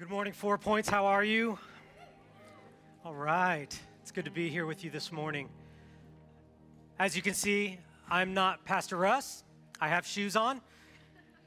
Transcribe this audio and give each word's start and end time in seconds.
Good 0.00 0.08
morning, 0.08 0.32
Four 0.32 0.56
Points. 0.56 0.88
How 0.88 1.04
are 1.04 1.22
you? 1.22 1.58
All 3.04 3.14
right. 3.14 3.78
It's 4.00 4.10
good 4.10 4.24
to 4.24 4.30
be 4.30 4.48
here 4.48 4.64
with 4.64 4.82
you 4.82 4.88
this 4.88 5.12
morning. 5.12 5.50
As 6.98 7.14
you 7.14 7.20
can 7.20 7.34
see, 7.34 7.78
I'm 8.10 8.32
not 8.32 8.64
Pastor 8.64 8.96
Russ. 8.96 9.44
I 9.78 9.88
have 9.88 10.06
shoes 10.06 10.36
on, 10.36 10.62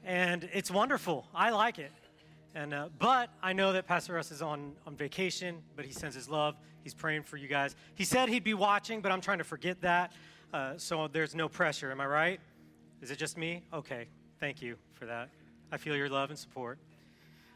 and 0.04 0.48
it's 0.52 0.70
wonderful. 0.70 1.26
I 1.34 1.50
like 1.50 1.80
it. 1.80 1.90
And, 2.54 2.72
uh, 2.72 2.90
but 3.00 3.28
I 3.42 3.54
know 3.54 3.72
that 3.72 3.88
Pastor 3.88 4.12
Russ 4.12 4.30
is 4.30 4.40
on, 4.40 4.74
on 4.86 4.94
vacation, 4.94 5.60
but 5.74 5.84
he 5.84 5.90
sends 5.90 6.14
his 6.14 6.28
love. 6.28 6.54
He's 6.84 6.94
praying 6.94 7.24
for 7.24 7.36
you 7.36 7.48
guys. 7.48 7.74
He 7.96 8.04
said 8.04 8.28
he'd 8.28 8.44
be 8.44 8.54
watching, 8.54 9.00
but 9.00 9.10
I'm 9.10 9.20
trying 9.20 9.38
to 9.38 9.44
forget 9.44 9.80
that. 9.80 10.12
Uh, 10.52 10.74
so 10.76 11.08
there's 11.08 11.34
no 11.34 11.48
pressure. 11.48 11.90
Am 11.90 12.00
I 12.00 12.06
right? 12.06 12.40
Is 13.02 13.10
it 13.10 13.18
just 13.18 13.36
me? 13.36 13.64
Okay. 13.72 14.06
Thank 14.38 14.62
you 14.62 14.76
for 14.92 15.06
that. 15.06 15.30
I 15.72 15.76
feel 15.76 15.96
your 15.96 16.08
love 16.08 16.30
and 16.30 16.38
support. 16.38 16.78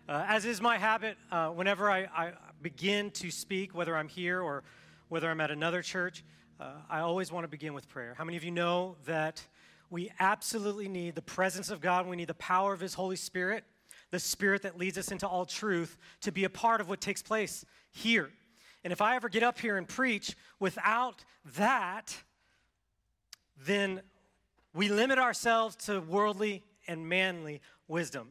Uh, 0.08 0.24
as 0.26 0.46
is 0.46 0.58
my 0.62 0.78
habit, 0.78 1.18
uh, 1.30 1.50
whenever 1.50 1.90
I, 1.90 2.08
I, 2.16 2.32
begin 2.62 3.10
to 3.10 3.30
speak, 3.30 3.74
whether 3.74 3.94
I'm 3.94 4.08
here 4.08 4.40
or 4.40 4.64
whether 5.10 5.28
I'm 5.28 5.38
at 5.42 5.50
another 5.50 5.82
church, 5.82 6.24
uh, 6.58 6.70
I 6.88 7.00
always 7.00 7.30
want 7.30 7.44
to 7.44 7.48
begin 7.48 7.74
with 7.74 7.90
prayer. 7.90 8.14
How 8.16 8.24
many 8.24 8.38
of 8.38 8.42
you 8.42 8.50
know 8.50 8.96
that 9.04 9.46
we 9.90 10.10
absolutely 10.18 10.88
need 10.88 11.14
the 11.14 11.20
presence 11.20 11.68
of 11.68 11.82
God? 11.82 12.06
We 12.06 12.16
need 12.16 12.28
the 12.28 12.32
power 12.34 12.72
of 12.72 12.80
His 12.80 12.94
Holy 12.94 13.16
Spirit, 13.16 13.64
the 14.10 14.18
Spirit 14.18 14.62
that 14.62 14.78
leads 14.78 14.96
us 14.96 15.12
into 15.12 15.28
all 15.28 15.44
truth, 15.44 15.98
to 16.22 16.32
be 16.32 16.44
a 16.44 16.50
part 16.50 16.80
of 16.80 16.88
what 16.88 17.02
takes 17.02 17.20
place 17.20 17.66
here. 17.90 18.30
And 18.84 18.94
if 18.94 19.02
I 19.02 19.14
ever 19.14 19.28
get 19.28 19.42
up 19.42 19.58
here 19.58 19.76
and 19.76 19.86
preach 19.86 20.34
without 20.58 21.22
that, 21.58 22.16
then 23.66 24.00
we 24.72 24.88
limit 24.88 25.18
ourselves 25.18 25.76
to 25.84 26.00
worldly 26.00 26.64
and 26.86 27.06
manly 27.06 27.60
wisdom. 27.88 28.30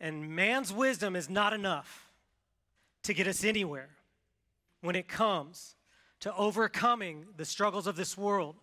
And 0.00 0.28
man's 0.30 0.72
wisdom 0.72 1.16
is 1.16 1.30
not 1.30 1.52
enough 1.52 2.10
to 3.04 3.14
get 3.14 3.26
us 3.26 3.44
anywhere 3.44 3.90
when 4.82 4.94
it 4.96 5.08
comes 5.08 5.74
to 6.20 6.34
overcoming 6.34 7.26
the 7.36 7.44
struggles 7.44 7.86
of 7.86 7.96
this 7.96 8.16
world, 8.16 8.56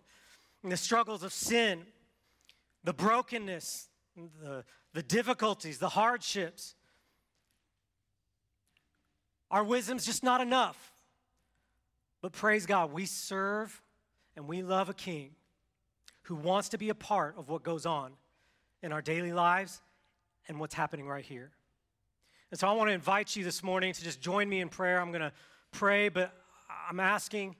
and 0.62 0.72
the 0.72 0.76
struggles 0.76 1.22
of 1.22 1.32
sin, 1.32 1.82
the 2.82 2.92
brokenness, 2.92 3.88
the, 4.42 4.64
the 4.92 5.02
difficulties, 5.02 5.78
the 5.78 5.90
hardships. 5.90 6.74
Our 9.50 9.62
wisdom's 9.62 10.04
just 10.04 10.22
not 10.22 10.40
enough. 10.40 10.92
But 12.22 12.32
praise 12.32 12.64
God, 12.64 12.92
we 12.92 13.04
serve 13.04 13.82
and 14.34 14.48
we 14.48 14.62
love 14.62 14.88
a 14.88 14.94
king 14.94 15.30
who 16.22 16.34
wants 16.34 16.70
to 16.70 16.78
be 16.78 16.88
a 16.88 16.94
part 16.94 17.36
of 17.36 17.48
what 17.48 17.62
goes 17.62 17.84
on 17.84 18.12
in 18.82 18.92
our 18.92 19.02
daily 19.02 19.32
lives 19.32 19.82
and 20.48 20.60
what's 20.60 20.74
happening 20.74 21.06
right 21.06 21.24
here. 21.24 21.50
And 22.50 22.60
so 22.60 22.68
I 22.68 22.72
want 22.72 22.88
to 22.88 22.94
invite 22.94 23.34
you 23.36 23.44
this 23.44 23.62
morning 23.62 23.92
to 23.92 24.04
just 24.04 24.20
join 24.20 24.48
me 24.48 24.60
in 24.60 24.68
prayer. 24.68 25.00
I'm 25.00 25.10
going 25.10 25.22
to 25.22 25.32
pray, 25.72 26.08
but 26.08 26.32
I'm 26.88 27.00
asking 27.00 27.56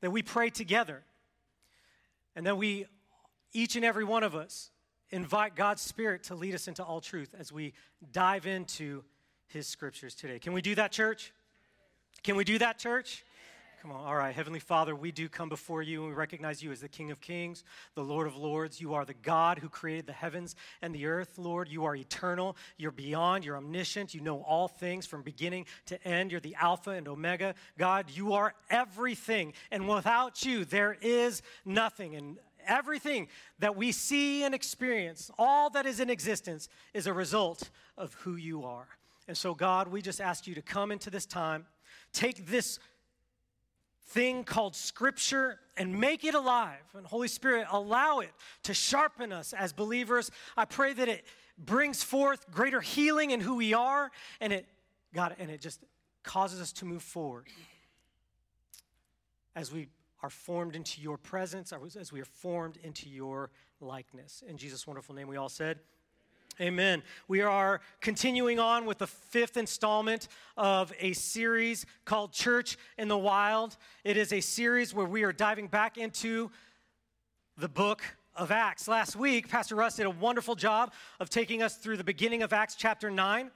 that 0.00 0.10
we 0.10 0.22
pray 0.22 0.50
together 0.50 1.02
and 2.36 2.46
that 2.46 2.56
we, 2.56 2.86
each 3.52 3.76
and 3.76 3.84
every 3.84 4.04
one 4.04 4.22
of 4.22 4.34
us, 4.34 4.70
invite 5.10 5.54
God's 5.54 5.80
Spirit 5.80 6.24
to 6.24 6.34
lead 6.34 6.54
us 6.54 6.68
into 6.68 6.82
all 6.82 7.00
truth 7.00 7.34
as 7.38 7.52
we 7.52 7.72
dive 8.12 8.46
into 8.46 9.04
His 9.46 9.66
scriptures 9.66 10.14
today. 10.14 10.38
Can 10.38 10.52
we 10.52 10.60
do 10.60 10.74
that, 10.74 10.92
church? 10.92 11.32
Can 12.22 12.36
we 12.36 12.44
do 12.44 12.58
that, 12.58 12.78
church? 12.78 13.24
Come 13.84 13.92
on. 13.92 14.06
All 14.06 14.16
right. 14.16 14.34
Heavenly 14.34 14.60
Father, 14.60 14.96
we 14.96 15.12
do 15.12 15.28
come 15.28 15.50
before 15.50 15.82
you 15.82 16.00
and 16.00 16.08
we 16.08 16.16
recognize 16.16 16.62
you 16.62 16.72
as 16.72 16.80
the 16.80 16.88
King 16.88 17.10
of 17.10 17.20
Kings, 17.20 17.64
the 17.94 18.02
Lord 18.02 18.26
of 18.26 18.34
Lords. 18.34 18.80
You 18.80 18.94
are 18.94 19.04
the 19.04 19.12
God 19.12 19.58
who 19.58 19.68
created 19.68 20.06
the 20.06 20.14
heavens 20.14 20.56
and 20.80 20.94
the 20.94 21.04
earth, 21.04 21.36
Lord. 21.36 21.68
You 21.68 21.84
are 21.84 21.94
eternal. 21.94 22.56
You're 22.78 22.92
beyond. 22.92 23.44
You're 23.44 23.58
omniscient. 23.58 24.14
You 24.14 24.22
know 24.22 24.40
all 24.40 24.68
things 24.68 25.04
from 25.04 25.20
beginning 25.20 25.66
to 25.84 26.02
end. 26.02 26.30
You're 26.30 26.40
the 26.40 26.56
Alpha 26.58 26.92
and 26.92 27.06
Omega. 27.06 27.54
God, 27.76 28.06
you 28.08 28.32
are 28.32 28.54
everything. 28.70 29.52
And 29.70 29.86
without 29.86 30.46
you, 30.46 30.64
there 30.64 30.96
is 31.02 31.42
nothing. 31.66 32.16
And 32.16 32.38
everything 32.66 33.28
that 33.58 33.76
we 33.76 33.92
see 33.92 34.44
and 34.44 34.54
experience, 34.54 35.30
all 35.38 35.68
that 35.68 35.84
is 35.84 36.00
in 36.00 36.08
existence, 36.08 36.70
is 36.94 37.06
a 37.06 37.12
result 37.12 37.68
of 37.98 38.14
who 38.14 38.36
you 38.36 38.64
are. 38.64 38.88
And 39.28 39.36
so, 39.36 39.52
God, 39.52 39.88
we 39.88 40.00
just 40.00 40.22
ask 40.22 40.46
you 40.46 40.54
to 40.54 40.62
come 40.62 40.90
into 40.90 41.10
this 41.10 41.26
time, 41.26 41.66
take 42.14 42.46
this 42.46 42.78
thing 44.06 44.44
called 44.44 44.76
Scripture 44.76 45.58
and 45.76 45.98
make 45.98 46.24
it 46.24 46.34
alive. 46.34 46.82
And 46.96 47.06
Holy 47.06 47.28
Spirit, 47.28 47.66
allow 47.70 48.20
it 48.20 48.30
to 48.64 48.74
sharpen 48.74 49.32
us 49.32 49.52
as 49.52 49.72
believers. 49.72 50.30
I 50.56 50.64
pray 50.64 50.92
that 50.92 51.08
it 51.08 51.24
brings 51.58 52.02
forth 52.02 52.50
greater 52.50 52.80
healing 52.80 53.30
in 53.30 53.40
who 53.40 53.56
we 53.56 53.74
are, 53.74 54.10
and 54.40 54.52
it, 54.52 54.66
God, 55.14 55.36
and 55.38 55.50
it 55.50 55.60
just 55.60 55.80
causes 56.22 56.60
us 56.60 56.72
to 56.72 56.84
move 56.84 57.02
forward 57.02 57.46
as 59.54 59.72
we 59.72 59.88
are 60.22 60.30
formed 60.30 60.74
into 60.74 61.00
your 61.00 61.18
presence, 61.18 61.72
as 61.72 62.12
we 62.12 62.20
are 62.20 62.24
formed 62.24 62.78
into 62.82 63.08
your 63.08 63.50
likeness. 63.80 64.42
In 64.46 64.56
Jesus' 64.56 64.86
wonderful 64.86 65.14
name, 65.14 65.28
we 65.28 65.36
all 65.36 65.48
said, 65.48 65.80
Amen. 66.60 67.02
We 67.26 67.40
are 67.40 67.80
continuing 68.00 68.60
on 68.60 68.86
with 68.86 68.98
the 68.98 69.08
fifth 69.08 69.56
installment 69.56 70.28
of 70.56 70.92
a 71.00 71.12
series 71.12 71.84
called 72.04 72.32
Church 72.32 72.76
in 72.96 73.08
the 73.08 73.18
Wild. 73.18 73.76
It 74.04 74.16
is 74.16 74.32
a 74.32 74.40
series 74.40 74.94
where 74.94 75.06
we 75.06 75.24
are 75.24 75.32
diving 75.32 75.66
back 75.66 75.98
into 75.98 76.52
the 77.58 77.68
book 77.68 78.04
of 78.36 78.52
Acts. 78.52 78.86
Last 78.86 79.16
week, 79.16 79.48
Pastor 79.48 79.74
Russ 79.74 79.96
did 79.96 80.06
a 80.06 80.10
wonderful 80.10 80.54
job 80.54 80.92
of 81.18 81.28
taking 81.28 81.60
us 81.60 81.74
through 81.74 81.96
the 81.96 82.04
beginning 82.04 82.44
of 82.44 82.52
Acts 82.52 82.76
chapter 82.76 83.10
9, 83.10 83.50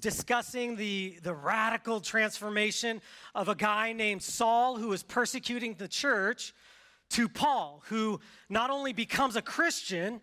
discussing 0.00 0.74
the, 0.74 1.20
the 1.22 1.34
radical 1.34 2.00
transformation 2.00 3.00
of 3.36 3.48
a 3.48 3.54
guy 3.54 3.92
named 3.92 4.20
Saul 4.20 4.78
who 4.78 4.88
was 4.88 5.04
persecuting 5.04 5.74
the 5.74 5.86
church 5.86 6.54
to 7.10 7.28
Paul, 7.28 7.84
who 7.86 8.18
not 8.48 8.70
only 8.70 8.92
becomes 8.92 9.36
a 9.36 9.42
Christian, 9.42 10.20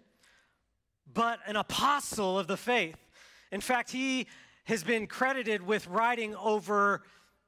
but 1.13 1.39
an 1.45 1.55
apostle 1.55 2.37
of 2.37 2.47
the 2.47 2.57
faith. 2.57 2.97
In 3.51 3.61
fact, 3.61 3.91
he 3.91 4.27
has 4.65 4.83
been 4.83 5.07
credited 5.07 5.61
with 5.61 5.87
writing 5.87 6.35
over 6.35 7.01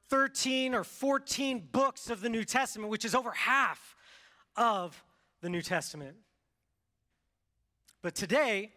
13 0.10 0.74
or 0.74 0.84
14 0.84 1.68
books 1.72 2.10
of 2.10 2.22
the 2.22 2.30
New 2.30 2.44
Testament, 2.44 2.90
which 2.90 3.06
is 3.06 3.14
over 3.14 3.32
half 3.32 3.96
of 4.56 5.04
the 5.42 5.50
New 5.50 5.62
Testament. 5.62 6.16
But 8.02 8.16
today, 8.16 8.72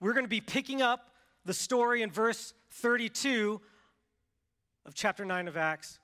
we're 0.00 0.12
going 0.12 0.24
to 0.24 0.28
be 0.28 0.40
picking 0.40 0.82
up 0.82 1.10
the 1.44 1.54
story 1.54 2.02
in 2.02 2.10
verse 2.10 2.52
32 2.72 3.60
of 4.84 4.94
chapter 4.94 5.24
9 5.24 5.48
of 5.48 5.56
Acts, 5.56 5.98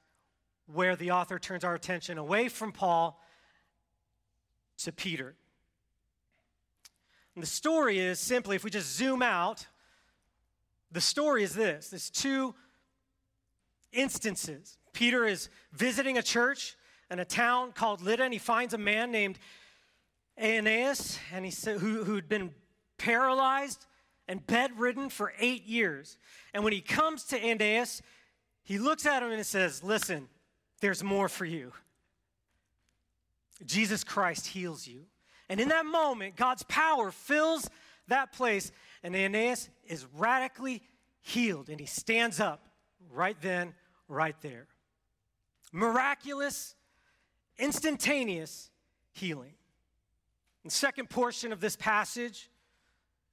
where 0.66 0.96
the 0.96 1.10
author 1.10 1.38
turns 1.38 1.64
our 1.64 1.74
attention 1.74 2.16
away 2.16 2.48
from 2.48 2.72
Paul 2.72 3.20
to 4.78 4.92
Peter. 4.92 5.36
And 7.34 7.42
the 7.42 7.48
story 7.48 7.98
is 7.98 8.18
simply, 8.18 8.56
if 8.56 8.64
we 8.64 8.70
just 8.70 8.96
zoom 8.96 9.22
out, 9.22 9.66
the 10.90 11.00
story 11.00 11.42
is 11.42 11.54
this 11.54 11.88
there's 11.88 12.10
two 12.10 12.54
instances. 13.92 14.78
Peter 14.92 15.24
is 15.24 15.48
visiting 15.72 16.18
a 16.18 16.22
church 16.22 16.76
in 17.10 17.18
a 17.18 17.24
town 17.24 17.72
called 17.72 18.02
Lydda, 18.02 18.24
and 18.24 18.32
he 18.32 18.38
finds 18.38 18.74
a 18.74 18.78
man 18.78 19.10
named 19.10 19.38
Aeneas, 20.38 21.18
and 21.32 21.44
he 21.44 21.50
said, 21.50 21.78
who, 21.78 22.04
who'd 22.04 22.28
been 22.28 22.54
paralyzed 22.98 23.86
and 24.28 24.46
bedridden 24.46 25.08
for 25.08 25.32
eight 25.38 25.66
years. 25.66 26.16
And 26.54 26.64
when 26.64 26.72
he 26.72 26.80
comes 26.80 27.24
to 27.24 27.38
Aeneas, 27.38 28.02
he 28.62 28.78
looks 28.78 29.06
at 29.06 29.22
him 29.22 29.30
and 29.30 29.44
says, 29.44 29.82
Listen, 29.82 30.28
there's 30.80 31.02
more 31.02 31.28
for 31.28 31.44
you. 31.44 31.72
Jesus 33.64 34.04
Christ 34.04 34.46
heals 34.48 34.86
you. 34.86 35.04
And 35.52 35.60
in 35.60 35.68
that 35.68 35.84
moment, 35.84 36.34
God's 36.34 36.62
power 36.62 37.10
fills 37.10 37.68
that 38.08 38.32
place, 38.32 38.72
and 39.02 39.14
Aeneas 39.14 39.68
is 39.86 40.06
radically 40.16 40.80
healed, 41.20 41.68
and 41.68 41.78
he 41.78 41.84
stands 41.84 42.40
up 42.40 42.70
right 43.10 43.36
then, 43.42 43.74
right 44.08 44.34
there. 44.40 44.66
Miraculous, 45.70 46.74
instantaneous 47.58 48.70
healing. 49.10 49.52
The 50.64 50.70
second 50.70 51.10
portion 51.10 51.52
of 51.52 51.60
this 51.60 51.76
passage 51.76 52.48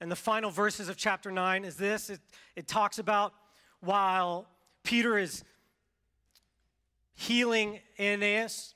and 0.02 0.12
the 0.12 0.18
final 0.18 0.52
verses 0.52 0.90
of 0.90 0.98
chapter 0.98 1.32
9 1.32 1.64
is 1.64 1.78
this 1.78 2.10
it, 2.10 2.20
it 2.58 2.68
talks 2.68 3.00
about 3.00 3.34
while 3.80 4.46
Peter 4.84 5.18
is 5.18 5.46
healing 7.14 7.80
Aeneas, 7.98 8.76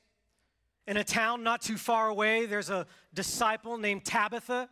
in 0.87 0.97
a 0.97 1.03
town 1.03 1.43
not 1.43 1.61
too 1.61 1.77
far 1.77 2.09
away, 2.09 2.45
there's 2.45 2.69
a 2.69 2.85
disciple 3.13 3.77
named 3.77 4.05
Tabitha. 4.05 4.69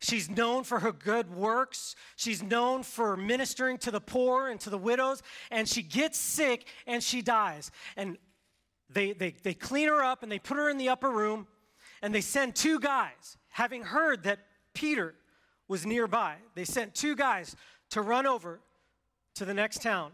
She's 0.00 0.30
known 0.30 0.64
for 0.64 0.78
her 0.80 0.92
good 0.92 1.34
works. 1.34 1.94
She's 2.16 2.42
known 2.42 2.82
for 2.82 3.16
ministering 3.16 3.76
to 3.78 3.90
the 3.90 4.00
poor 4.00 4.48
and 4.48 4.58
to 4.60 4.70
the 4.70 4.78
widows. 4.78 5.22
And 5.50 5.68
she 5.68 5.82
gets 5.82 6.18
sick 6.18 6.66
and 6.86 7.02
she 7.02 7.20
dies. 7.20 7.70
And 7.96 8.16
they, 8.88 9.12
they, 9.12 9.34
they 9.42 9.52
clean 9.52 9.88
her 9.88 10.02
up 10.02 10.22
and 10.22 10.32
they 10.32 10.38
put 10.38 10.56
her 10.56 10.70
in 10.70 10.78
the 10.78 10.88
upper 10.88 11.10
room. 11.10 11.46
And 12.00 12.14
they 12.14 12.22
send 12.22 12.56
two 12.56 12.80
guys, 12.80 13.36
having 13.50 13.82
heard 13.82 14.22
that 14.22 14.38
Peter 14.72 15.14
was 15.68 15.84
nearby. 15.84 16.36
They 16.54 16.64
sent 16.64 16.94
two 16.94 17.14
guys 17.14 17.54
to 17.90 18.00
run 18.00 18.26
over 18.26 18.60
to 19.34 19.44
the 19.44 19.52
next 19.52 19.82
town 19.82 20.12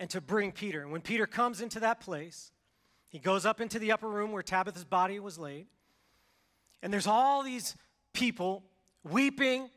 and 0.00 0.10
to 0.10 0.20
bring 0.20 0.50
Peter. 0.50 0.82
And 0.82 0.90
when 0.90 1.00
Peter 1.00 1.28
comes 1.28 1.60
into 1.60 1.78
that 1.78 2.00
place, 2.00 2.50
he 3.12 3.18
goes 3.18 3.44
up 3.44 3.60
into 3.60 3.78
the 3.78 3.92
upper 3.92 4.08
room 4.08 4.32
where 4.32 4.42
Tabitha's 4.42 4.86
body 4.86 5.20
was 5.20 5.38
laid. 5.38 5.66
And 6.82 6.90
there's 6.90 7.06
all 7.06 7.42
these 7.42 7.76
people 8.14 8.64
weeping 9.04 9.68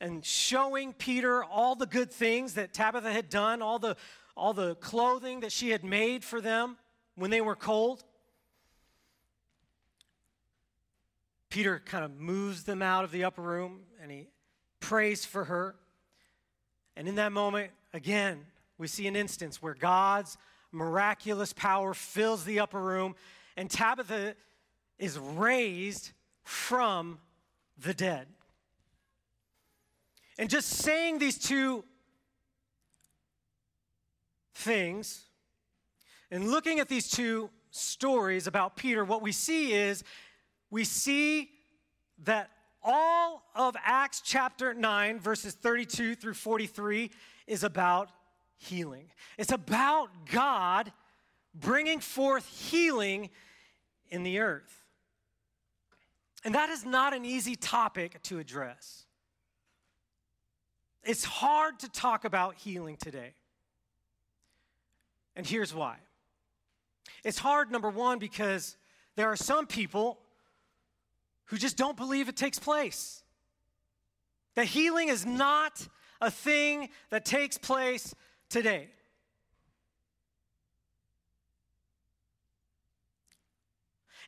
and 0.00 0.24
showing 0.24 0.94
Peter 0.94 1.44
all 1.44 1.74
the 1.76 1.86
good 1.86 2.10
things 2.10 2.54
that 2.54 2.72
Tabitha 2.72 3.12
had 3.12 3.28
done, 3.28 3.60
all 3.60 3.78
the, 3.78 3.94
all 4.34 4.54
the 4.54 4.74
clothing 4.76 5.40
that 5.40 5.52
she 5.52 5.68
had 5.68 5.84
made 5.84 6.24
for 6.24 6.40
them 6.40 6.78
when 7.14 7.30
they 7.30 7.42
were 7.42 7.54
cold. 7.54 8.02
Peter 11.50 11.82
kind 11.84 12.06
of 12.06 12.18
moves 12.18 12.64
them 12.64 12.80
out 12.80 13.04
of 13.04 13.12
the 13.12 13.24
upper 13.24 13.42
room 13.42 13.80
and 14.00 14.10
he 14.10 14.28
prays 14.80 15.26
for 15.26 15.44
her. 15.44 15.76
And 16.96 17.06
in 17.06 17.16
that 17.16 17.32
moment, 17.32 17.70
again, 17.92 18.46
we 18.78 18.88
see 18.88 19.06
an 19.06 19.14
instance 19.14 19.60
where 19.60 19.74
God's 19.74 20.38
miraculous 20.72 21.52
power 21.52 21.94
fills 21.94 22.44
the 22.44 22.60
upper 22.60 22.80
room 22.80 23.14
and 23.56 23.70
Tabitha 23.70 24.34
is 24.98 25.18
raised 25.18 26.12
from 26.42 27.18
the 27.78 27.94
dead. 27.94 28.26
And 30.38 30.48
just 30.48 30.68
saying 30.68 31.18
these 31.18 31.38
two 31.38 31.84
things 34.54 35.24
and 36.30 36.50
looking 36.50 36.80
at 36.80 36.88
these 36.88 37.10
two 37.10 37.50
stories 37.70 38.46
about 38.46 38.76
Peter, 38.76 39.04
what 39.04 39.22
we 39.22 39.32
see 39.32 39.74
is 39.74 40.02
we 40.70 40.84
see 40.84 41.50
that 42.24 42.50
all 42.82 43.44
of 43.54 43.76
Acts 43.84 44.22
chapter 44.24 44.72
9, 44.72 45.20
verses 45.20 45.54
32 45.54 46.14
through 46.14 46.34
43, 46.34 47.10
is 47.46 47.62
about 47.62 48.10
healing. 48.62 49.10
It's 49.38 49.52
about 49.52 50.08
God 50.30 50.92
bringing 51.54 52.00
forth 52.00 52.46
healing 52.46 53.30
in 54.10 54.22
the 54.22 54.38
earth. 54.40 54.84
And 56.44 56.54
that 56.54 56.70
is 56.70 56.84
not 56.84 57.14
an 57.14 57.24
easy 57.24 57.56
topic 57.56 58.20
to 58.24 58.38
address. 58.38 59.04
It's 61.04 61.24
hard 61.24 61.80
to 61.80 61.88
talk 61.88 62.24
about 62.24 62.56
healing 62.56 62.96
today. 62.96 63.34
And 65.34 65.46
here's 65.46 65.74
why. 65.74 65.96
It's 67.24 67.38
hard, 67.38 67.70
number 67.70 67.90
one, 67.90 68.18
because 68.18 68.76
there 69.16 69.28
are 69.28 69.36
some 69.36 69.66
people 69.66 70.18
who 71.46 71.58
just 71.58 71.76
don't 71.76 71.96
believe 71.96 72.28
it 72.28 72.36
takes 72.36 72.58
place. 72.58 73.22
That 74.54 74.66
healing 74.66 75.08
is 75.08 75.24
not 75.24 75.86
a 76.20 76.30
thing 76.30 76.88
that 77.10 77.24
takes 77.24 77.58
place 77.58 78.14
today. 78.52 78.88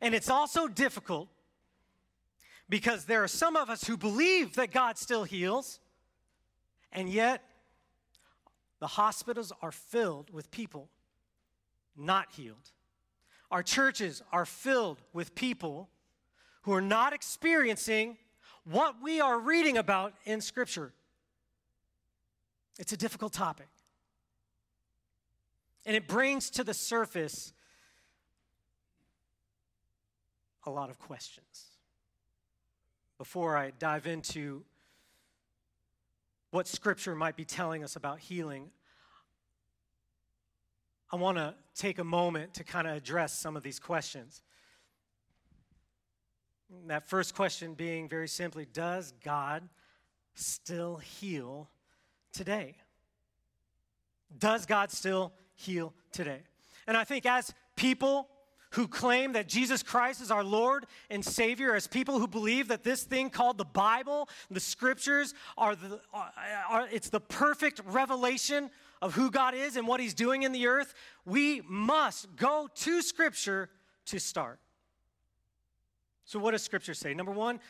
And 0.01 0.15
it's 0.15 0.29
also 0.29 0.67
difficult 0.67 1.29
because 2.69 3.05
there 3.05 3.23
are 3.23 3.29
some 3.29 3.57
of 3.57 3.71
us 3.71 3.85
who 3.85 3.97
believe 3.97 4.57
that 4.57 4.73
God 4.73 4.99
still 4.99 5.25
heals, 5.25 5.79
and 6.93 7.09
yet 7.09 7.43
the 8.81 8.87
hospitals 8.87 9.53
are 9.63 9.73
filled 9.73 10.33
with 10.33 10.51
people 10.51 10.89
not 11.97 12.33
healed. 12.33 12.71
Our 13.51 13.63
churches 13.63 14.23
are 14.33 14.47
filled 14.47 15.01
with 15.13 15.35
people 15.35 15.89
who 16.63 16.73
are 16.73 16.81
not 16.81 17.13
experiencing 17.13 18.17
what 18.65 18.97
we 19.03 19.21
are 19.21 19.39
reading 19.39 19.77
about 19.77 20.15
in 20.25 20.41
Scripture. 20.41 20.93
It's 22.79 22.93
a 22.93 22.97
difficult 22.97 23.33
topic. 23.33 23.69
And 25.87 25.97
it 25.97 26.09
brings 26.09 26.51
to 26.51 26.65
the 26.65 26.75
surface 26.75 27.53
a 30.67 30.71
lot 30.71 30.91
of 30.91 30.99
questions. 30.99 31.67
Before 33.19 33.57
I 33.57 33.73
dive 33.79 34.07
into 34.07 34.65
what 36.51 36.67
Scripture 36.67 37.15
might 37.15 37.37
be 37.37 37.45
telling 37.45 37.85
us 37.85 37.97
about 37.97 38.19
healing, 38.19 38.71
I 41.13 41.17
want 41.17 41.37
to 41.37 41.55
take 41.75 41.99
a 41.99 42.05
moment 42.05 42.55
to 42.55 42.65
kind 42.65 42.89
of 42.89 42.97
address 42.97 43.33
some 43.39 43.57
of 43.57 43.63
these 43.63 43.79
questions. 43.79 44.43
That 46.87 47.09
first 47.09 47.35
question 47.35 47.75
being 47.75 48.09
very 48.09 48.27
simply 48.27 48.67
Does 48.67 49.13
God 49.23 49.69
still 50.35 50.97
heal 50.97 51.69
today? 52.33 52.77
Does 54.37 54.67
God 54.67 54.91
still 54.91 55.33
heal 55.55 55.93
today? 56.13 56.41
And 56.87 56.97
I 56.97 57.05
think 57.05 57.27
as 57.27 57.53
people 57.77 58.29
who 58.71 58.89
claim 58.89 59.33
that 59.35 59.49
Jesus 59.49 59.83
Christ 59.83 60.21
is 60.21 60.31
our 60.31 60.43
Lord 60.43 60.87
and 61.09 61.25
Savior, 61.25 61.75
as 61.75 61.87
people 61.87 62.19
who 62.19 62.27
believe 62.27 62.69
that 62.69 62.83
this 62.83 63.05
thing 63.05 63.31
called 63.31 63.57
the 63.57 63.65
Bible, 63.65 64.29
the 64.51 64.61
scriptures, 64.61 65.33
are 65.57 65.77
the, 65.77 66.01
are, 66.13 66.31
are, 66.69 66.89
it's 66.91 67.09
the 67.09 67.21
perfect 67.21 67.81
revelation 67.87 68.71
of 69.01 69.15
who 69.15 69.31
God 69.31 69.55
is 69.55 69.77
and 69.77 69.87
what 69.87 70.01
He's 70.01 70.15
doing 70.15 70.43
in 70.43 70.53
the 70.53 70.67
earth, 70.67 70.95
we 71.25 71.61
must 71.69 72.35
go 72.37 72.69
to 72.75 73.03
Scripture 73.03 73.69
to 74.07 74.19
start. 74.19 74.59
So, 76.25 76.39
what 76.39 76.53
does 76.53 76.63
Scripture 76.63 76.95
say? 76.95 77.13
Number 77.13 77.33
one, 77.33 77.61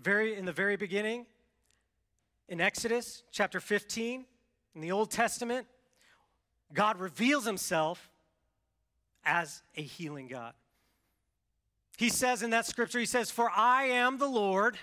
very 0.00 0.36
in 0.36 0.46
the 0.46 0.52
very 0.52 0.76
beginning, 0.76 1.26
in 2.48 2.62
Exodus 2.62 3.24
chapter 3.30 3.60
15, 3.60 4.24
in 4.74 4.80
the 4.80 4.90
Old 4.90 5.10
Testament, 5.10 5.66
God 6.72 6.98
reveals 6.98 7.44
Himself 7.44 8.10
as 9.24 9.62
a 9.76 9.82
healing 9.82 10.28
God. 10.28 10.54
He 11.96 12.08
says 12.08 12.42
in 12.42 12.50
that 12.50 12.66
scripture, 12.66 12.98
He 12.98 13.06
says, 13.06 13.30
For 13.30 13.50
I 13.50 13.84
am 13.84 14.18
the 14.18 14.28
Lord. 14.28 14.78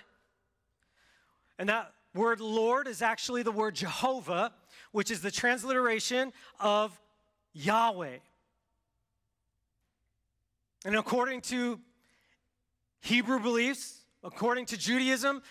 And 1.58 1.70
that 1.70 1.94
word 2.14 2.42
Lord 2.42 2.88
is 2.88 3.02
actually 3.02 3.44
the 3.44 3.52
word 3.52 3.76
Jehovah, 3.76 4.52
which 4.92 5.12
is 5.12 5.22
the 5.22 5.32
transliteration 5.32 6.34
of 6.60 7.00
Yahweh. 7.54 8.18
And 10.86 10.96
according 10.96 11.42
to 11.42 11.80
Hebrew 13.02 13.40
beliefs, 13.40 14.02
according 14.24 14.66
to 14.68 14.78
Judaism, 14.78 15.42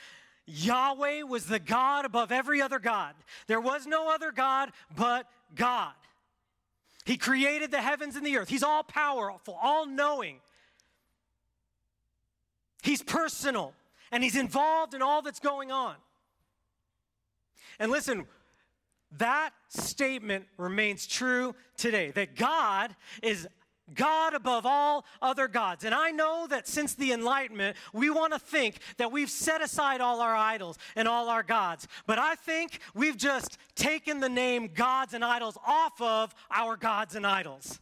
Yahweh 0.46 1.22
was 1.22 1.46
the 1.46 1.58
God 1.58 2.04
above 2.04 2.31
every 2.31 2.60
other 2.60 2.78
God. 2.78 3.14
There 3.46 3.60
was 3.60 3.86
no 3.86 4.12
other 4.12 4.31
God 4.31 4.70
but 4.94 5.26
God. 5.54 5.94
He 7.05 7.17
created 7.17 7.70
the 7.70 7.82
heavens 7.82 8.17
and 8.17 8.27
the 8.27 8.37
earth. 8.39 8.49
He's 8.49 8.63
all 8.63 8.82
powerful, 8.82 9.58
all 9.63 9.87
knowing. 9.87 10.41
He's 12.82 13.03
personal, 13.03 13.75
and 14.11 14.23
He's 14.23 14.37
involved 14.37 14.94
in 14.94 15.03
all 15.03 15.23
that's 15.23 15.41
going 15.41 15.70
on. 15.70 15.96
And 17.79 17.91
listen, 17.91 18.27
that 19.19 19.51
statement 19.69 20.46
remains 20.56 21.06
true 21.06 21.55
today 21.77 22.11
that 22.13 22.37
God 22.37 22.94
is 23.23 23.46
God 23.94 24.34
above 24.34 24.67
all 24.67 25.05
other 25.22 25.48
gods. 25.48 25.84
And 25.84 25.94
I 25.94 26.10
know 26.10 26.46
that 26.48 26.69
since 26.69 26.94
the 26.94 27.13
Enlightenment, 27.13 27.77
we 27.93 28.10
want 28.10 28.32
to 28.32 28.39
think 28.39 28.79
that 28.96 29.13
we've 29.13 29.31
set 29.31 29.63
aside 29.63 30.01
all 30.01 30.20
our 30.20 30.34
idols 30.34 30.79
and 30.96 31.08
all 31.08 31.29
our 31.29 31.43
gods. 31.43 31.89
But 32.06 32.19
I 32.19 32.34
think 32.34 32.81
we've 32.94 33.17
just 33.17 33.58
taken 33.74 34.20
the 34.20 34.29
name 34.29 34.70
gods 34.74 35.15
and 35.15 35.24
idols 35.24 35.58
off 35.67 36.01
of 36.01 36.34
our 36.51 36.77
gods 36.77 37.15
and 37.15 37.27
idols. 37.27 37.81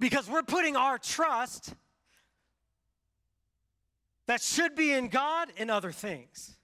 Because 0.00 0.28
we're 0.28 0.42
putting 0.42 0.76
our 0.76 0.98
trust 0.98 1.74
that 4.26 4.42
should 4.42 4.76
be 4.76 4.92
in 4.92 5.08
God 5.08 5.48
in 5.56 5.70
other 5.70 5.90
things. 5.90 6.54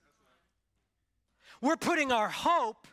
We're 1.61 1.77
putting 1.77 2.11
our 2.11 2.29
hope 2.29 2.87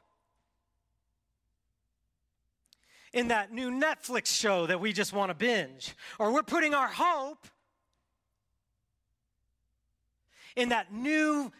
in 3.12 3.28
that 3.28 3.52
new 3.52 3.70
Netflix 3.70 4.26
show 4.26 4.66
that 4.66 4.80
we 4.80 4.92
just 4.92 5.12
want 5.12 5.30
to 5.30 5.34
binge. 5.34 5.94
Or 6.18 6.32
we're 6.32 6.42
putting 6.42 6.74
our 6.74 6.88
hope 6.88 7.46
in 10.56 10.70
that 10.70 10.92
new 10.92 11.52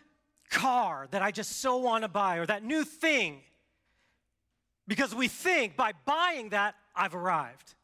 car 0.51 1.09
that 1.11 1.23
I 1.23 1.31
just 1.31 1.61
so 1.61 1.79
want 1.79 2.03
to 2.03 2.09
buy 2.09 2.37
or 2.37 2.47
that 2.47 2.65
new 2.65 2.85
thing 2.85 3.41
because 4.87 5.15
we 5.15 5.29
think 5.29 5.77
by 5.77 5.93
buying 6.05 6.51
that, 6.51 6.75
I've 6.95 7.15
arrived. 7.15 7.75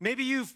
Maybe 0.00 0.24
you've 0.24 0.54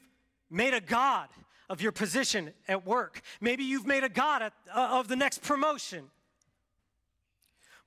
made 0.50 0.72
a 0.72 0.80
God 0.80 1.28
of 1.68 1.82
your 1.82 1.92
position 1.92 2.52
at 2.68 2.86
work. 2.86 3.20
Maybe 3.40 3.64
you've 3.64 3.86
made 3.86 4.04
a 4.04 4.08
God 4.08 4.42
at, 4.42 4.52
uh, 4.74 4.98
of 4.98 5.08
the 5.08 5.16
next 5.16 5.42
promotion. 5.42 6.10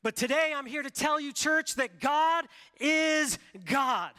But 0.05 0.15
today 0.15 0.53
I'm 0.55 0.67
here 0.67 0.83
to 0.83 0.91
tell 0.91 1.19
you, 1.19 1.33
church, 1.33 1.73
that 1.77 1.99
God 1.99 2.45
is 2.79 3.39
God. 3.65 4.11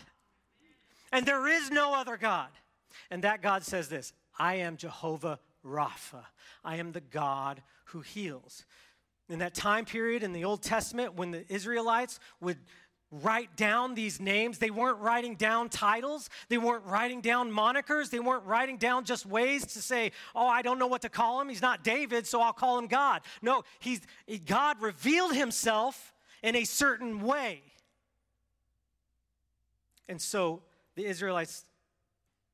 And 1.12 1.25
there 1.25 1.47
is 1.47 1.71
no 1.71 1.95
other 1.95 2.16
God. 2.16 2.49
And 3.09 3.23
that 3.23 3.40
God 3.40 3.62
says 3.62 3.88
this 3.88 4.12
I 4.37 4.57
am 4.57 4.78
Jehovah 4.78 5.38
Rapha. 5.64 6.25
I 6.64 6.78
am 6.78 6.90
the 6.90 7.00
God 7.00 7.62
who 7.85 8.00
heals. 8.00 8.64
In 9.28 9.38
that 9.38 9.55
time 9.55 9.85
period 9.85 10.25
in 10.25 10.33
the 10.33 10.45
Old 10.45 10.61
Testament, 10.61 11.14
when 11.14 11.31
the 11.31 11.45
Israelites 11.49 12.19
would 12.40 12.59
write 13.23 13.56
down 13.56 13.94
these 13.94 14.20
names. 14.20 14.58
They 14.58 14.70
weren't 14.70 14.99
writing 14.99 15.35
down 15.35 15.68
titles. 15.68 16.28
They 16.49 16.58
weren't 16.58 16.85
writing 16.85 17.20
down 17.20 17.50
monikers. 17.50 18.11
They 18.11 18.20
weren't 18.20 18.44
writing 18.44 18.76
down 18.76 19.04
just 19.04 19.26
ways 19.26 19.66
to 19.75 19.80
say, 19.80 20.12
oh, 20.35 20.46
I 20.46 20.62
don't 20.62 20.78
know 20.78 20.87
what 20.87 21.02
to 21.02 21.08
call 21.08 21.40
him. 21.40 21.49
He's 21.49 21.62
not 21.62 21.85
David, 21.85 22.26
so 22.26 22.40
I'll 22.40 22.52
call 22.52 22.78
him 22.78 22.87
God. 22.87 23.23
No, 23.42 23.64
he's, 23.78 24.00
God 24.46 24.80
revealed 24.80 25.35
himself 25.35 26.14
in 26.42 26.56
a 26.56 26.64
certain 26.64 27.20
way. 27.23 27.62
And 30.08 30.20
so 30.20 30.62
the 30.94 31.04
Israelites 31.04 31.64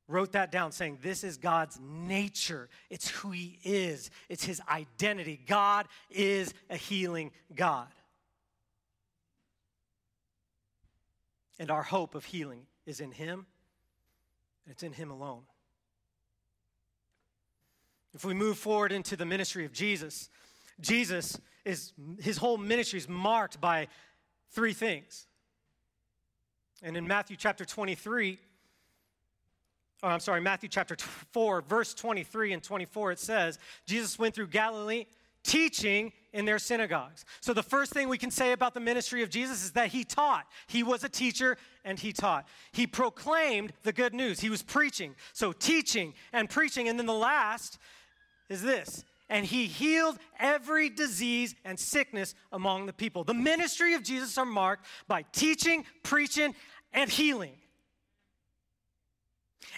wrote 0.07 0.33
that 0.33 0.51
down 0.51 0.71
saying, 0.71 0.99
This 1.01 1.23
is 1.23 1.37
God's 1.37 1.79
nature. 1.81 2.69
It's 2.89 3.09
who 3.09 3.31
He 3.31 3.59
is, 3.63 4.09
it's 4.29 4.43
His 4.43 4.61
identity. 4.69 5.39
God 5.47 5.87
is 6.09 6.53
a 6.69 6.77
healing 6.77 7.31
God. 7.55 7.87
And 11.59 11.69
our 11.69 11.83
hope 11.83 12.15
of 12.15 12.25
healing 12.25 12.65
is 12.85 12.99
in 12.99 13.11
Him, 13.11 13.45
and 14.65 14.73
it's 14.73 14.83
in 14.83 14.93
Him 14.93 15.11
alone. 15.11 15.43
If 18.13 18.25
we 18.25 18.33
move 18.33 18.57
forward 18.57 18.91
into 18.91 19.15
the 19.15 19.25
ministry 19.25 19.65
of 19.65 19.73
Jesus, 19.73 20.29
Jesus 20.79 21.39
is, 21.65 21.93
his 22.19 22.37
whole 22.37 22.57
ministry 22.57 22.97
is 22.97 23.09
marked 23.09 23.59
by 23.59 23.87
three 24.51 24.73
things. 24.73 25.27
And 26.83 26.97
in 26.97 27.07
Matthew 27.07 27.37
chapter 27.37 27.65
23, 27.65 28.39
or 30.03 30.09
I'm 30.09 30.19
sorry, 30.19 30.41
Matthew 30.41 30.69
chapter 30.69 30.97
4, 30.97 31.61
verse 31.61 31.93
23 31.93 32.53
and 32.53 32.61
24, 32.61 33.13
it 33.13 33.19
says, 33.19 33.57
Jesus 33.85 34.19
went 34.19 34.35
through 34.35 34.47
Galilee 34.47 35.05
teaching 35.43 36.11
in 36.33 36.45
their 36.45 36.59
synagogues. 36.59 37.23
So, 37.39 37.53
the 37.53 37.63
first 37.63 37.93
thing 37.93 38.09
we 38.09 38.17
can 38.17 38.31
say 38.31 38.51
about 38.51 38.73
the 38.73 38.79
ministry 38.79 39.23
of 39.23 39.29
Jesus 39.29 39.63
is 39.63 39.71
that 39.73 39.89
he 39.89 40.03
taught. 40.03 40.45
He 40.67 40.83
was 40.83 41.03
a 41.03 41.09
teacher 41.09 41.57
and 41.85 41.97
he 41.97 42.11
taught. 42.11 42.47
He 42.71 42.87
proclaimed 42.87 43.71
the 43.83 43.93
good 43.93 44.13
news. 44.13 44.39
He 44.39 44.49
was 44.49 44.63
preaching. 44.63 45.15
So, 45.31 45.53
teaching 45.53 46.13
and 46.33 46.49
preaching. 46.49 46.89
And 46.89 46.99
then 46.99 47.05
the 47.05 47.13
last 47.13 47.77
is 48.49 48.61
this 48.61 49.05
and 49.29 49.45
he 49.45 49.65
healed 49.65 50.19
every 50.39 50.89
disease 50.89 51.55
and 51.65 51.79
sickness 51.79 52.35
among 52.51 52.85
the 52.85 52.93
people. 52.93 53.23
The 53.23 53.33
ministry 53.33 53.95
of 53.95 54.03
Jesus 54.03 54.37
are 54.37 54.45
marked 54.45 54.85
by 55.07 55.23
teaching, 55.31 55.85
preaching, 56.03 56.53
and 56.93 57.09
healing. 57.09 57.55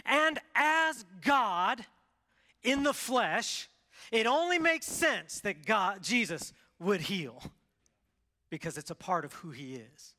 And 0.06 0.40
as 0.56 1.06
God 1.22 1.86
in 2.64 2.84
the 2.84 2.94
flesh, 2.94 3.70
it 4.12 4.28
only 4.28 4.60
makes 4.60 4.86
sense 4.86 5.40
that 5.42 5.66
God, 5.66 6.02
Jesus, 6.02 6.54
would 6.80 7.02
heal 7.02 7.42
because 8.50 8.78
it's 8.78 8.92
a 8.92 8.96
part 8.96 9.26
of 9.26 9.34
who 9.34 9.52
he 9.52 9.76
is. 9.76 10.14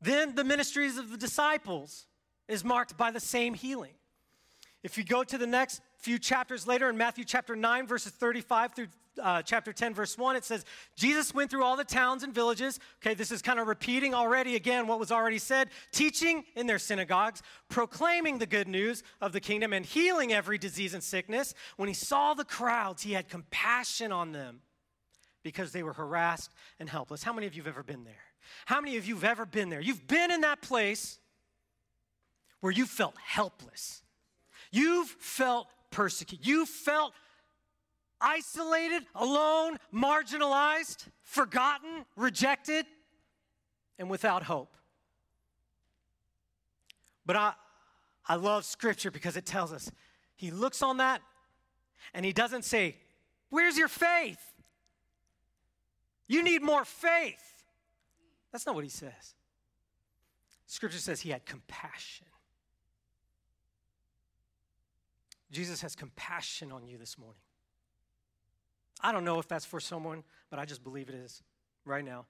Then 0.00 0.34
the 0.34 0.44
ministries 0.44 0.98
of 0.98 1.10
the 1.10 1.16
disciples 1.16 2.06
is 2.48 2.64
marked 2.64 2.96
by 2.96 3.10
the 3.10 3.20
same 3.20 3.54
healing. 3.54 3.94
If 4.82 4.98
you 4.98 5.04
go 5.04 5.24
to 5.24 5.38
the 5.38 5.46
next 5.46 5.80
few 6.04 6.18
chapters 6.18 6.66
later 6.66 6.90
in 6.90 6.98
Matthew 6.98 7.24
chapter 7.24 7.56
9, 7.56 7.86
verses 7.86 8.12
35 8.12 8.74
through 8.74 8.86
uh, 9.22 9.40
chapter 9.40 9.72
10, 9.72 9.94
verse 9.94 10.18
1, 10.18 10.36
it 10.36 10.44
says, 10.44 10.66
Jesus 10.96 11.32
went 11.32 11.50
through 11.50 11.64
all 11.64 11.78
the 11.78 11.84
towns 11.84 12.22
and 12.22 12.34
villages. 12.34 12.78
Okay, 13.00 13.14
this 13.14 13.32
is 13.32 13.40
kind 13.40 13.58
of 13.58 13.68
repeating 13.68 14.12
already 14.12 14.54
again 14.54 14.86
what 14.86 15.00
was 15.00 15.10
already 15.10 15.38
said, 15.38 15.70
teaching 15.92 16.44
in 16.56 16.66
their 16.66 16.78
synagogues, 16.78 17.42
proclaiming 17.70 18.36
the 18.38 18.44
good 18.44 18.68
news 18.68 19.02
of 19.22 19.32
the 19.32 19.40
kingdom, 19.40 19.72
and 19.72 19.86
healing 19.86 20.30
every 20.30 20.58
disease 20.58 20.92
and 20.92 21.02
sickness. 21.02 21.54
When 21.78 21.88
he 21.88 21.94
saw 21.94 22.34
the 22.34 22.44
crowds, 22.44 23.02
he 23.02 23.14
had 23.14 23.30
compassion 23.30 24.12
on 24.12 24.32
them 24.32 24.60
because 25.42 25.72
they 25.72 25.82
were 25.82 25.94
harassed 25.94 26.52
and 26.78 26.86
helpless. 26.86 27.22
How 27.22 27.32
many 27.32 27.46
of 27.46 27.54
you 27.54 27.62
have 27.62 27.72
ever 27.72 27.82
been 27.82 28.04
there? 28.04 28.14
How 28.66 28.82
many 28.82 28.98
of 28.98 29.06
you 29.06 29.14
have 29.14 29.24
ever 29.24 29.46
been 29.46 29.70
there? 29.70 29.80
You've 29.80 30.06
been 30.06 30.30
in 30.30 30.42
that 30.42 30.60
place 30.60 31.18
where 32.60 32.72
you 32.72 32.84
felt 32.84 33.14
helpless. 33.24 34.02
You've 34.70 35.08
felt 35.08 35.68
persecuted. 35.94 36.44
You 36.44 36.66
felt 36.66 37.14
isolated, 38.20 39.04
alone, 39.14 39.78
marginalized, 39.94 41.06
forgotten, 41.22 42.04
rejected, 42.16 42.84
and 43.98 44.10
without 44.10 44.42
hope. 44.42 44.74
But 47.24 47.36
I, 47.36 47.52
I 48.26 48.34
love 48.34 48.64
scripture 48.64 49.12
because 49.12 49.36
it 49.36 49.46
tells 49.46 49.72
us 49.72 49.90
he 50.34 50.50
looks 50.50 50.82
on 50.82 50.96
that 50.96 51.22
and 52.12 52.26
he 52.26 52.32
doesn't 52.32 52.64
say, 52.64 52.96
Where's 53.50 53.78
your 53.78 53.88
faith? 53.88 54.40
You 56.26 56.42
need 56.42 56.60
more 56.60 56.84
faith. 56.84 57.62
That's 58.50 58.66
not 58.66 58.74
what 58.74 58.82
he 58.82 58.90
says. 58.90 59.34
Scripture 60.66 60.98
says 60.98 61.20
he 61.20 61.30
had 61.30 61.46
compassion. 61.46 62.26
Jesus 65.50 65.80
has 65.82 65.94
compassion 65.94 66.72
on 66.72 66.86
you 66.86 66.98
this 66.98 67.18
morning. 67.18 67.40
I 69.00 69.12
don't 69.12 69.24
know 69.24 69.38
if 69.38 69.48
that's 69.48 69.64
for 69.64 69.80
someone, 69.80 70.24
but 70.50 70.58
I 70.58 70.64
just 70.64 70.82
believe 70.82 71.08
it 71.08 71.14
is 71.14 71.42
right 71.84 72.04
now. 72.04 72.26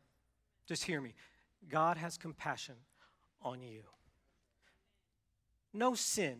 Just 0.66 0.84
hear 0.84 1.00
me. 1.00 1.14
God 1.68 1.96
has 1.96 2.16
compassion 2.16 2.74
on 3.42 3.62
you. 3.62 3.82
No 5.72 5.94
sin 5.94 6.38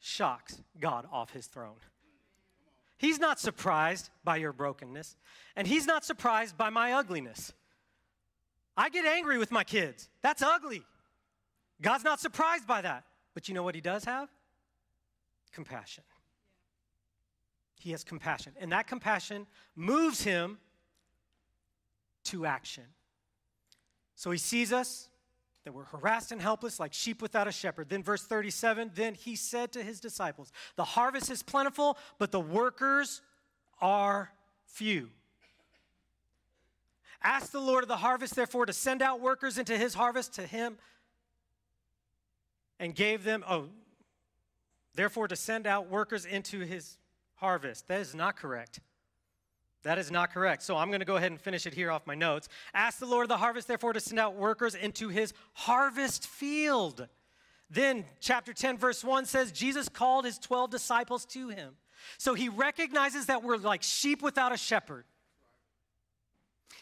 shocks 0.00 0.62
God 0.80 1.06
off 1.12 1.32
his 1.32 1.46
throne. 1.46 1.76
He's 2.98 3.18
not 3.18 3.40
surprised 3.40 4.10
by 4.22 4.36
your 4.36 4.52
brokenness, 4.52 5.16
and 5.56 5.66
he's 5.66 5.86
not 5.86 6.04
surprised 6.04 6.56
by 6.56 6.70
my 6.70 6.92
ugliness. 6.92 7.52
I 8.76 8.88
get 8.88 9.04
angry 9.04 9.38
with 9.38 9.50
my 9.50 9.64
kids. 9.64 10.08
That's 10.22 10.42
ugly. 10.42 10.82
God's 11.80 12.04
not 12.04 12.20
surprised 12.20 12.66
by 12.66 12.82
that. 12.82 13.04
But 13.34 13.48
you 13.48 13.54
know 13.54 13.62
what 13.62 13.74
he 13.74 13.80
does 13.80 14.04
have? 14.04 14.28
Compassion. 15.54 16.04
He 17.78 17.92
has 17.92 18.04
compassion. 18.04 18.52
And 18.58 18.72
that 18.72 18.86
compassion 18.86 19.46
moves 19.76 20.22
him 20.22 20.58
to 22.24 22.46
action. 22.46 22.84
So 24.16 24.30
he 24.30 24.38
sees 24.38 24.72
us, 24.72 25.08
that 25.64 25.72
we're 25.72 25.84
harassed 25.84 26.30
and 26.30 26.40
helpless 26.40 26.78
like 26.78 26.92
sheep 26.92 27.22
without 27.22 27.48
a 27.48 27.52
shepherd. 27.52 27.88
Then, 27.88 28.02
verse 28.02 28.22
37 28.22 28.90
then 28.94 29.14
he 29.14 29.34
said 29.34 29.72
to 29.72 29.82
his 29.82 29.98
disciples, 29.98 30.52
The 30.76 30.84
harvest 30.84 31.30
is 31.30 31.42
plentiful, 31.42 31.96
but 32.18 32.30
the 32.30 32.40
workers 32.40 33.22
are 33.80 34.30
few. 34.66 35.10
Ask 37.22 37.50
the 37.52 37.60
Lord 37.60 37.82
of 37.82 37.88
the 37.88 37.96
harvest, 37.96 38.36
therefore, 38.36 38.66
to 38.66 38.74
send 38.74 39.00
out 39.00 39.20
workers 39.20 39.56
into 39.56 39.78
his 39.78 39.94
harvest 39.94 40.34
to 40.34 40.46
him 40.46 40.76
and 42.78 42.94
gave 42.94 43.24
them, 43.24 43.42
oh, 43.48 43.68
therefore 44.94 45.28
to 45.28 45.36
send 45.36 45.66
out 45.66 45.90
workers 45.90 46.24
into 46.24 46.60
his 46.60 46.96
harvest. 47.36 47.88
That 47.88 48.00
is 48.00 48.14
not 48.14 48.36
correct. 48.36 48.80
That 49.82 49.98
is 49.98 50.10
not 50.10 50.32
correct. 50.32 50.62
So 50.62 50.76
I'm 50.76 50.88
going 50.88 51.00
to 51.00 51.06
go 51.06 51.16
ahead 51.16 51.30
and 51.30 51.40
finish 51.40 51.66
it 51.66 51.74
here 51.74 51.90
off 51.90 52.06
my 52.06 52.14
notes. 52.14 52.48
Ask 52.72 52.98
the 52.98 53.06
Lord 53.06 53.24
of 53.24 53.28
the 53.28 53.36
harvest, 53.36 53.68
therefore, 53.68 53.92
to 53.92 54.00
send 54.00 54.18
out 54.18 54.34
workers 54.34 54.74
into 54.74 55.08
his 55.08 55.34
harvest 55.52 56.26
field. 56.26 57.06
Then, 57.68 58.04
chapter 58.20 58.54
10, 58.54 58.78
verse 58.78 59.04
1 59.04 59.26
says, 59.26 59.52
Jesus 59.52 59.88
called 59.88 60.24
his 60.24 60.38
12 60.38 60.70
disciples 60.70 61.26
to 61.26 61.48
him. 61.50 61.74
So 62.18 62.34
he 62.34 62.48
recognizes 62.48 63.26
that 63.26 63.42
we're 63.42 63.56
like 63.56 63.82
sheep 63.82 64.22
without 64.22 64.52
a 64.52 64.56
shepherd. 64.56 65.04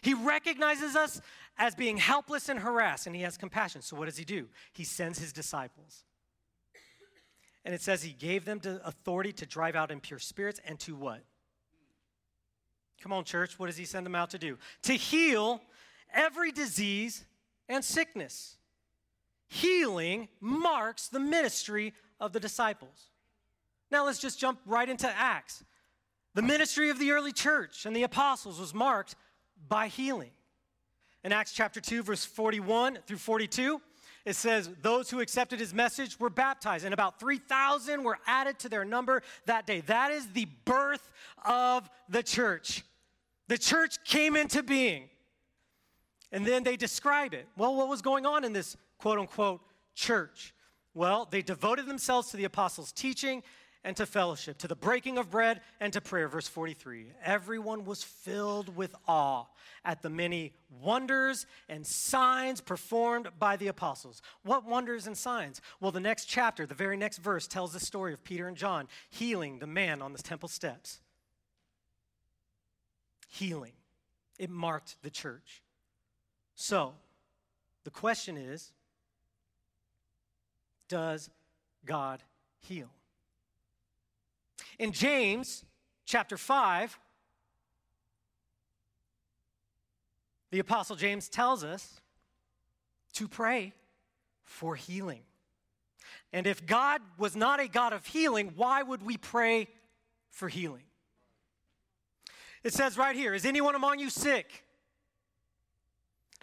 He 0.00 0.14
recognizes 0.14 0.97
us 0.97 1.21
as 1.59 1.75
being 1.75 1.97
helpless 1.97 2.49
and 2.49 2.59
harassed, 2.59 3.07
and 3.07 3.14
he 3.14 3.23
has 3.23 3.37
compassion. 3.37 3.83
So 3.83 3.97
what 3.97 4.07
does 4.07 4.16
he 4.16 4.25
do? 4.25 4.49
He 4.73 4.85
sends 4.85 5.19
his 5.19 5.33
disciples. 5.33 6.04
And 7.64 7.75
it 7.75 7.81
says 7.81 8.02
he 8.02 8.12
gave 8.12 8.45
them 8.45 8.61
authority 8.85 9.33
to 9.35 9.47
drive 9.47 9.76
out 9.76 9.90
impure 9.90 10.19
spirits 10.19 10.61
and 10.66 10.78
to 10.81 10.95
what? 10.97 11.23
Come 13.00 13.12
on, 13.12 13.25
church, 13.25 13.59
what 13.59 13.66
does 13.66 13.76
he 13.76 13.85
send 13.85 14.07
them 14.07 14.14
out 14.14 14.31
to 14.31 14.38
do? 14.38 14.59
To 14.83 14.92
heal 14.92 15.61
every 16.12 16.52
disease 16.52 17.25
and 17.69 17.85
sickness. 17.85 18.57
Healing 19.49 20.28
marks 20.40 21.09
the 21.09 21.21
ministry 21.21 21.95
of 22.21 22.33
the 22.33 22.40
disciples. 22.40 23.11
Now 23.90 24.07
let's 24.07 24.19
just 24.19 24.38
jump 24.38 24.61
right 24.64 24.88
into 24.88 25.09
Acts. 25.09 25.64
The 26.35 26.42
ministry 26.42 26.90
of 26.90 26.99
the 26.99 27.11
early 27.11 27.33
church 27.33 27.85
and 27.85 27.95
the 27.95 28.04
apostles 28.04 28.59
was 28.59 28.73
marked 28.73 29.16
by 29.69 29.88
healing. 29.88 30.31
In 31.25 31.33
Acts 31.33 31.52
chapter 31.52 31.81
2, 31.81 32.02
verse 32.02 32.25
41 32.25 32.99
through 33.07 33.19
42, 33.19 33.81
it 34.25 34.37
says, 34.37 34.71
Those 34.83 35.11
who 35.11 35.21
accepted 35.21 35.59
his 35.59 35.75
message 35.75 36.19
were 36.19 36.31
baptized, 36.31 36.85
and 36.85 36.95
about 36.95 37.19
3,000 37.19 38.02
were 38.02 38.19
added 38.26 38.59
to 38.61 38.69
their 38.69 38.85
number 38.85 39.23
that 39.47 39.67
day. 39.67 39.81
That 39.83 40.11
is 40.11 40.29
the 40.29 40.47
birth 40.64 41.12
of 41.45 41.88
the 42.09 42.23
church. 42.23 42.85
The 43.49 43.59
church 43.59 44.02
came 44.05 44.37
into 44.37 44.62
being. 44.62 45.09
And 46.31 46.47
then 46.47 46.62
they 46.64 46.76
describe 46.76 47.35
it. 47.35 47.47
Well, 47.57 47.75
what 47.75 47.88
was 47.88 48.00
going 48.00 48.25
on 48.25 48.45
in 48.45 48.52
this 48.52 48.76
quote 48.99 49.19
unquote 49.19 49.61
church? 49.95 50.55
Well, 50.95 51.29
they 51.31 51.43
devoted 51.43 51.87
themselves 51.87 52.31
to 52.31 52.37
the 52.37 52.45
apostles' 52.45 52.93
teaching 52.93 53.43
and 53.84 53.96
to 53.96 54.06
fellowship, 54.06 54.58
to 54.58 54.68
the 54.68 54.76
breaking 54.76 55.18
of 55.18 55.30
bread 55.30 55.60
and 55.80 55.92
to 55.92 56.00
prayer. 56.00 56.28
Verse 56.28 56.48
43 56.48 57.06
Everyone 57.24 57.84
was 57.84 58.02
filled 58.02 58.76
with 58.76 58.94
awe 59.08 59.46
at 59.84 60.02
the 60.02 60.10
many 60.10 60.52
wonders 60.80 61.46
and 61.68 61.86
signs 61.86 62.60
performed 62.60 63.28
by 63.38 63.56
the 63.56 63.68
apostles. 63.68 64.22
What 64.44 64.64
wonders 64.64 65.06
and 65.06 65.16
signs? 65.16 65.60
Well, 65.80 65.90
the 65.90 66.00
next 66.00 66.26
chapter, 66.26 66.66
the 66.66 66.74
very 66.74 66.96
next 66.96 67.18
verse, 67.18 67.46
tells 67.48 67.72
the 67.72 67.80
story 67.80 68.12
of 68.12 68.22
Peter 68.22 68.46
and 68.46 68.56
John 68.56 68.86
healing 69.10 69.58
the 69.58 69.66
man 69.66 70.00
on 70.00 70.12
the 70.12 70.22
temple 70.22 70.48
steps. 70.48 71.00
Healing. 73.28 73.72
It 74.38 74.50
marked 74.50 74.96
the 75.02 75.10
church. 75.10 75.62
So, 76.54 76.94
the 77.84 77.90
question 77.90 78.36
is 78.36 78.70
Does 80.88 81.30
God 81.84 82.22
heal? 82.60 82.90
In 84.79 84.93
James 84.93 85.64
chapter 86.05 86.37
5, 86.37 86.99
the 90.50 90.59
Apostle 90.59 90.97
James 90.97 91.29
tells 91.29 91.64
us 91.64 92.00
to 93.14 93.29
pray 93.29 93.73
for 94.45 94.76
healing. 94.76 95.23
And 96.33 96.47
if 96.47 96.64
God 96.67 97.00
was 97.19 97.37
not 97.37 97.61
a 97.61 97.69
God 97.69 97.93
of 97.93 98.07
healing, 98.07 98.52
why 98.57 98.83
would 98.83 99.02
we 99.02 99.17
pray 99.17 99.69
for 100.31 100.49
healing? 100.49 100.85
It 102.62 102.73
says 102.73 102.97
right 102.97 103.17
here 103.17 103.35
Is 103.35 103.45
anyone 103.45 103.75
among 103.75 103.99
you 103.99 104.11
sick? 104.11 104.64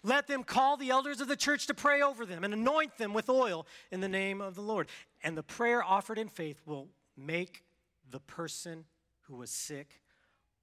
Let 0.02 0.26
them 0.26 0.44
call 0.44 0.78
the 0.78 0.90
elders 0.90 1.20
of 1.20 1.28
the 1.28 1.36
church 1.36 1.66
to 1.66 1.74
pray 1.74 2.00
over 2.00 2.24
them 2.24 2.42
and 2.42 2.54
anoint 2.54 2.96
them 2.96 3.12
with 3.12 3.28
oil 3.28 3.66
in 3.90 4.00
the 4.00 4.08
name 4.08 4.40
of 4.40 4.54
the 4.54 4.62
Lord. 4.62 4.88
And 5.22 5.36
the 5.36 5.42
prayer 5.42 5.84
offered 5.84 6.16
in 6.16 6.28
faith 6.28 6.58
will 6.64 6.88
make 7.18 7.64
the 8.10 8.20
person 8.20 8.84
who 9.22 9.36
was 9.36 9.50
sick 9.50 10.00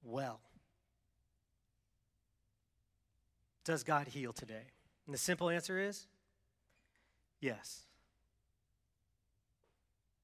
well. 0.02 0.40
Does 3.64 3.82
God 3.82 4.08
heal 4.08 4.32
today? 4.32 4.72
And 5.06 5.14
the 5.14 5.18
simple 5.18 5.50
answer 5.50 5.78
is 5.78 6.06
yes. 7.40 7.82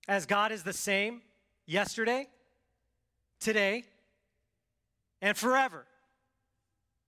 As 0.09 0.27
God 0.27 0.53
is 0.53 0.63
the 0.63 0.73
same 0.73 1.23
yesterday, 1.67 2.27
today, 3.41 3.85
and 5.23 5.37
forever. 5.37 5.87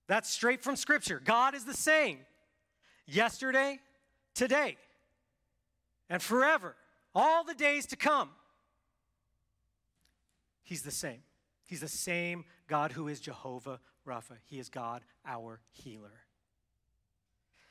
That's 0.07 0.29
straight 0.29 0.63
from 0.63 0.75
Scripture. 0.75 1.21
God 1.23 1.53
is 1.53 1.65
the 1.65 1.73
same 1.73 2.19
yesterday, 3.05 3.79
today, 4.33 4.77
and 6.09 6.21
forever, 6.21 6.75
all 7.13 7.43
the 7.43 7.53
days 7.53 7.85
to 7.87 7.95
come. 7.95 8.29
He's 10.67 10.81
the 10.81 10.91
same. 10.91 11.21
He's 11.65 11.79
the 11.79 11.87
same 11.87 12.43
God 12.67 12.91
who 12.91 13.07
is 13.07 13.21
Jehovah 13.21 13.79
Rapha. 14.05 14.35
He 14.43 14.59
is 14.59 14.67
God, 14.67 15.01
our 15.25 15.61
healer. 15.71 16.25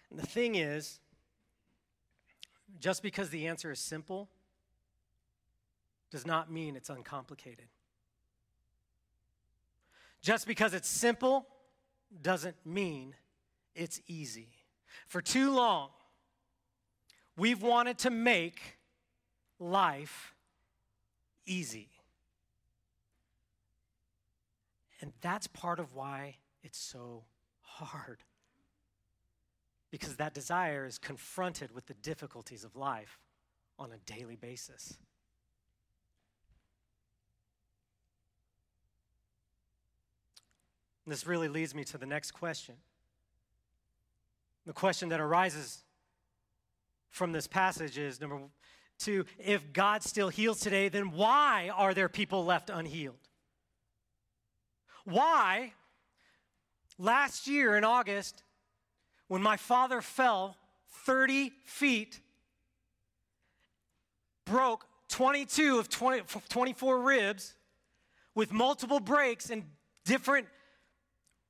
And 0.09 0.19
the 0.19 0.25
thing 0.25 0.55
is, 0.55 0.99
just 2.81 3.03
because 3.03 3.29
the 3.29 3.49
answer 3.49 3.71
is 3.71 3.81
simple 3.81 4.31
does 6.11 6.27
not 6.27 6.51
mean 6.51 6.75
it's 6.75 6.89
uncomplicated. 6.89 7.67
Just 10.23 10.47
because 10.47 10.73
it's 10.73 10.89
simple 10.89 11.47
doesn't 12.23 12.57
mean 12.65 13.15
it's 13.75 14.01
easy. 14.07 14.49
For 15.07 15.21
too 15.21 15.51
long, 15.55 15.91
we've 17.37 17.61
wanted 17.61 17.99
to 17.99 18.11
make 18.11 18.79
life 19.61 20.35
easy. 21.45 21.91
And 25.01 25.13
that's 25.21 25.47
part 25.47 25.79
of 25.79 25.95
why 25.95 26.37
it's 26.63 26.79
so 26.79 27.25
hard. 27.61 28.19
Because 29.91 30.17
that 30.17 30.35
desire 30.35 30.87
is 30.87 30.99
confronted 30.99 31.73
with 31.73 31.87
the 31.87 31.95
difficulties 31.95 32.65
of 32.65 32.77
life 32.77 33.21
on 33.79 33.91
a 33.93 33.99
daily 34.11 34.37
basis. 34.37 34.97
This 41.07 41.27
really 41.27 41.49
leads 41.49 41.75
me 41.75 41.85
to 41.85 41.99
the 41.99 42.07
next 42.07 42.33
question. 42.33 42.75
The 44.67 44.73
question 44.73 45.09
that 45.11 45.21
arises 45.21 45.85
from 47.11 47.31
this 47.31 47.47
passage 47.47 47.97
is 47.97 48.21
number 48.21 48.41
two 48.99 49.25
if 49.39 49.73
God 49.73 50.03
still 50.03 50.29
heals 50.29 50.59
today, 50.59 50.89
then 50.89 51.13
why 51.13 51.71
are 51.73 51.95
there 51.95 52.09
people 52.09 52.45
left 52.45 52.71
unhealed? 52.71 53.26
Why, 55.07 55.73
last 56.99 57.47
year 57.47 57.77
in 57.77 57.85
August, 57.85 58.43
when 59.29 59.41
my 59.41 59.57
father 59.57 60.03
fell 60.03 60.57
30 61.05 61.53
feet, 61.65 62.21
broke 64.45 64.85
22 65.09 65.79
of 65.79 65.89
20, 65.89 66.25
24 66.49 67.01
ribs 67.01 67.55
with 68.35 68.53
multiple 68.53 68.99
breaks 68.99 69.49
and 69.49 69.63
different 70.05 70.49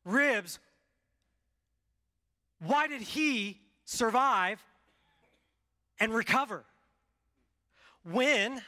ribs, 0.05 0.59
why 2.61 2.87
did 2.87 3.01
he 3.01 3.59
survive 3.87 4.63
and 5.99 6.13
recover? 6.13 6.63
When 8.05 8.61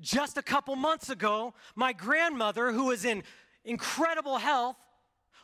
just 0.00 0.38
a 0.38 0.42
couple 0.42 0.74
months 0.74 1.10
ago, 1.10 1.52
my 1.74 1.92
grandmother, 1.92 2.72
who 2.72 2.86
was 2.86 3.04
in 3.04 3.22
incredible 3.64 4.38
health, 4.38 4.76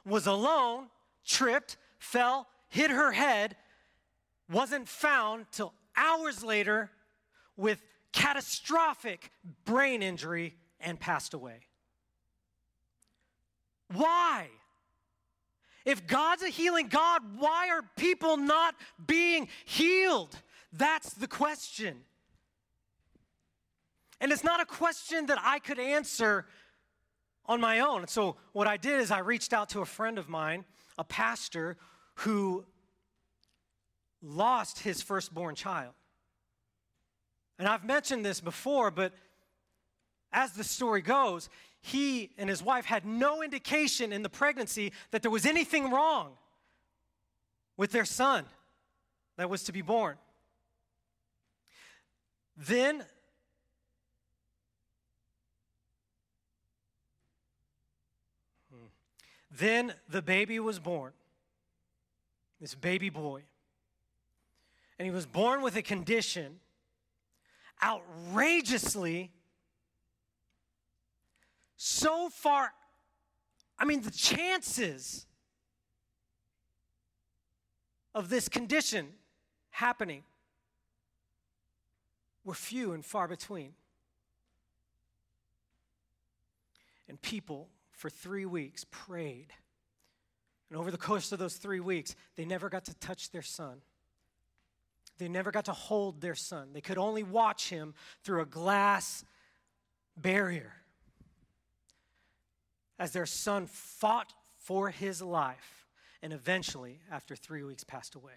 was 0.05 0.27
alone, 0.27 0.87
tripped, 1.25 1.77
fell, 1.99 2.47
hit 2.69 2.91
her 2.91 3.13
head, 3.13 3.57
wasn't 4.51 4.89
found 4.89 5.47
till 5.53 5.75
hours 5.97 6.43
later 6.43 6.91
with 7.57 7.83
catastrophic 8.13 9.31
brain 9.65 10.03
injury 10.03 10.55
and 10.81 10.99
passed 10.99 11.35
away. 11.35 11.61
Why? 13.93 14.49
If 15.85 16.07
God's 16.07 16.43
a 16.43 16.49
healing 16.49 16.89
God, 16.89 17.23
why 17.39 17.71
are 17.71 17.83
people 17.97 18.37
not 18.37 18.75
being 19.07 19.49
healed? 19.65 20.37
That's 20.73 21.15
the 21.15 21.27
question. 21.27 22.03
And 24.21 24.33
it's 24.33 24.45
not 24.45 24.61
a 24.61 24.67
question 24.67 25.27
that 25.27 25.39
I 25.43 25.59
could 25.59 25.79
answer 25.79 26.47
on 27.49 27.61
my 27.61 27.81
own. 27.81 28.01
And 28.01 28.11
So, 28.11 28.37
what 28.53 28.67
I 28.67 28.77
did 28.77 29.01
is 29.01 29.11
I 29.11 29.21
reached 29.21 29.53
out 29.53 29.71
to 29.71 29.81
a 29.81 29.87
friend 29.87 30.19
of 30.19 30.29
mine, 30.29 30.65
a 30.99 31.05
pastor 31.05 31.77
who 32.17 32.65
lost 34.23 34.81
his 34.81 35.03
firstborn 35.03 35.55
child. 35.55 35.95
And 37.59 37.67
I've 37.67 37.85
mentioned 37.85 38.25
this 38.25 38.41
before, 38.41 38.91
but 38.91 39.13
as 40.33 40.53
the 40.53 40.65
story 40.65 41.01
goes, 41.01 41.49
he 41.81 42.31
and 42.37 42.51
his 42.51 42.63
wife 42.63 42.85
had 42.85 43.07
no 43.07 43.43
indication 43.43 44.13
in 44.13 44.23
the 44.23 44.29
pregnancy 44.29 44.93
that 45.11 45.23
there 45.23 45.31
was 45.31 45.47
anything 45.47 45.91
wrong 45.91 46.33
with 47.77 47.93
their 47.93 48.05
son 48.05 48.45
that 49.37 49.49
was 49.49 49.63
to 49.65 49.73
be 49.73 49.83
born. 49.83 50.17
Then 52.57 53.05
Then 59.59 59.93
the 60.09 60.23
baby 60.23 60.61
was 60.61 60.79
born, 60.79 61.13
this 62.61 62.77
baby 62.77 63.11
boy. 63.11 63.43
And 64.99 65.07
he 65.07 65.11
was 65.11 65.27
born 65.27 65.63
with 65.63 65.75
a 65.77 65.83
condition 65.83 66.61
outrageously 67.83 69.33
so 71.77 72.29
far. 72.29 72.73
I 73.79 73.85
mean, 73.85 74.03
the 74.03 74.13
chances 74.13 75.27
of 78.15 78.29
this 78.29 78.49
condition 78.49 79.09
happening 79.71 80.23
were 82.45 82.55
few 82.55 82.93
and 82.93 83.05
far 83.05 83.27
between. 83.27 83.73
And 87.09 87.21
people 87.21 87.69
for 87.99 88.09
three 88.09 88.47
weeks 88.47 88.87
prayed. 88.91 89.53
And 90.71 90.79
over 90.79 90.91
the 90.91 90.99
course 90.99 91.33
of 91.33 91.39
those 91.39 91.57
three 91.57 91.81
weeks, 91.81 92.15
they 92.37 92.45
never 92.45 92.69
got 92.69 92.85
to 92.85 92.95
touch 92.95 93.31
their 93.33 93.43
son. 93.43 93.83
They 95.19 95.29
never 95.29 95.51
got 95.51 95.65
to 95.65 95.73
hold 95.73 96.21
their 96.21 96.37
son. 96.37 96.69
They 96.73 96.81
could 96.81 96.97
only 96.97 97.25
watch 97.25 97.71
him 97.71 97.95
through 98.23 98.43
a 98.43 98.47
glass 98.47 99.25
barrier 100.17 100.73
as 103.01 103.11
their 103.11 103.27
son 103.27 103.67
fought 103.67 104.33
for 104.57 104.91
his 104.91 105.21
life 105.21 105.87
and 106.23 106.33
eventually, 106.33 107.01
after 107.11 107.35
three 107.35 107.65
weeks, 107.65 107.83
passed 107.83 108.15
away. 108.15 108.33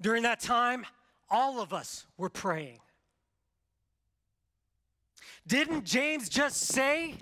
During 0.00 0.24
that 0.24 0.40
time, 0.40 0.86
all 1.30 1.60
of 1.60 1.72
us 1.72 2.06
were 2.16 2.28
praying. 2.28 2.80
Didn't 5.46 5.84
James 5.84 6.28
just 6.28 6.62
say 6.62 7.14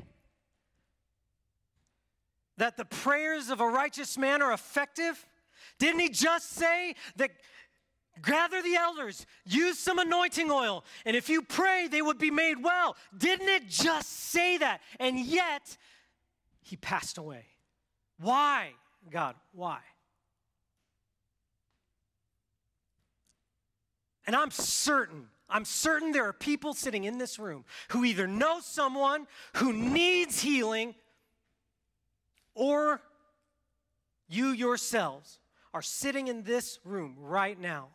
that 2.59 2.77
the 2.77 2.85
prayers 2.85 3.51
of 3.51 3.61
a 3.61 3.67
righteous 3.67 4.19
man 4.19 4.43
are 4.43 4.53
effective? 4.53 5.27
Didn't 5.79 6.01
he 6.01 6.09
just 6.09 6.51
say 6.51 6.95
that 7.17 7.31
gather 8.21 8.63
the 8.63 8.75
elders, 8.75 9.27
use 9.47 9.79
some 9.79 9.99
anointing 9.99 10.51
oil, 10.51 10.85
and 11.07 11.17
if 11.17 11.29
you 11.29 11.43
pray, 11.43 11.89
they 11.89 12.03
would 12.03 12.19
be 12.19 12.31
made 12.31 12.63
well? 12.63 12.97
Didn't 13.17 13.49
it 13.49 13.69
just 13.69 14.11
say 14.11 14.59
that? 14.59 14.81
And 15.01 15.19
yet, 15.19 15.77
he 16.61 16.77
passed 16.77 17.19
away. 17.19 17.47
Why, 18.19 18.73
God? 19.11 19.35
Why? 19.53 19.79
And 24.27 24.37
I'm 24.37 24.51
certain, 24.51 25.27
I'm 25.49 25.65
certain 25.65 26.13
there 26.13 26.29
are 26.29 26.33
people 26.33 26.75
sitting 26.75 27.05
in 27.05 27.19
this 27.19 27.39
room 27.39 27.65
who 27.89 28.05
either 28.05 28.27
know 28.27 28.61
someone 28.61 29.27
who 29.57 29.73
needs 29.73 30.41
healing 30.41 30.95
or 32.55 33.01
you 34.29 34.49
yourselves 34.49 35.39
are 35.75 35.83
sitting 35.83 36.29
in 36.29 36.43
this 36.43 36.79
room 36.85 37.17
right 37.19 37.59
now 37.59 37.89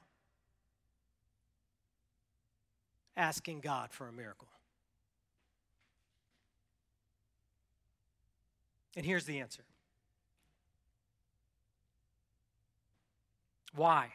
asking 3.15 3.59
God 3.59 3.91
for 3.91 4.07
a 4.07 4.11
miracle. 4.11 4.47
And 8.95 9.05
here's 9.05 9.25
the 9.25 9.39
answer 9.39 9.63
why? 13.75 14.07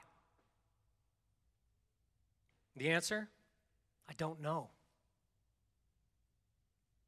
The 2.77 2.91
answer? 2.91 3.29
I 4.09 4.13
don't 4.15 4.41
know. 4.41 4.71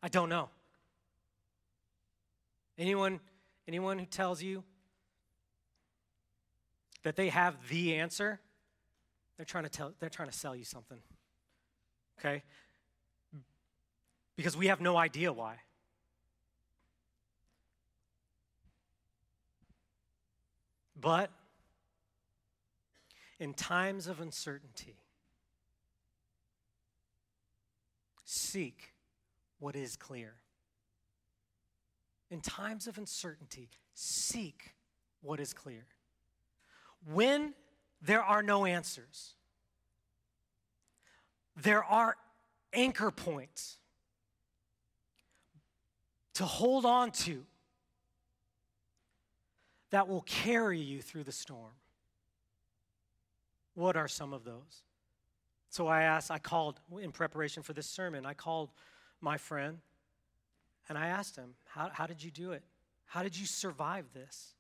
I 0.02 0.08
don't 0.08 0.28
know. 0.28 0.50
Anyone 2.78 3.20
anyone 3.66 3.98
who 3.98 4.06
tells 4.06 4.42
you 4.42 4.64
that 7.02 7.16
they 7.16 7.28
have 7.28 7.56
the 7.68 7.96
answer, 7.96 8.40
they're 9.37 9.46
trying 9.46 9.64
to 9.64 9.70
tell 9.70 9.92
they're 10.00 10.08
trying 10.08 10.28
to 10.28 10.37
sell 10.37 10.56
you 10.56 10.64
something. 10.64 10.98
Okay? 12.18 12.42
Because 14.37 14.56
we 14.56 14.66
have 14.66 14.80
no 14.80 14.96
idea 14.96 15.32
why. 15.32 15.56
But 21.00 21.30
in 23.38 23.52
times 23.52 24.06
of 24.06 24.20
uncertainty, 24.20 24.96
seek 28.24 28.94
what 29.58 29.76
is 29.76 29.96
clear. 29.96 30.34
In 32.34 32.40
times 32.40 32.88
of 32.88 32.98
uncertainty, 32.98 33.68
seek 33.92 34.74
what 35.22 35.38
is 35.38 35.54
clear. 35.54 35.86
When 37.12 37.54
there 38.02 38.24
are 38.24 38.42
no 38.42 38.64
answers, 38.64 39.34
there 41.54 41.84
are 41.84 42.16
anchor 42.72 43.12
points 43.12 43.78
to 46.32 46.44
hold 46.44 46.84
on 46.84 47.12
to 47.12 47.46
that 49.90 50.08
will 50.08 50.22
carry 50.22 50.80
you 50.80 51.02
through 51.02 51.22
the 51.22 51.30
storm. 51.30 51.74
What 53.74 53.96
are 53.96 54.08
some 54.08 54.32
of 54.32 54.42
those? 54.42 54.82
So 55.68 55.86
I 55.86 56.02
asked, 56.02 56.32
I 56.32 56.40
called 56.40 56.80
in 57.00 57.12
preparation 57.12 57.62
for 57.62 57.74
this 57.74 57.86
sermon, 57.86 58.26
I 58.26 58.34
called 58.34 58.72
my 59.20 59.38
friend 59.38 59.78
and 60.88 60.98
I 60.98 61.08
asked 61.08 61.36
him, 61.36 61.54
How, 61.66 61.90
how 61.92 62.06
did 62.06 62.22
you 62.22 62.30
do 62.30 62.52
it? 62.52 62.62
How 63.06 63.22
did 63.22 63.38
you 63.38 63.46
survive 63.46 64.06
this? 64.12 64.54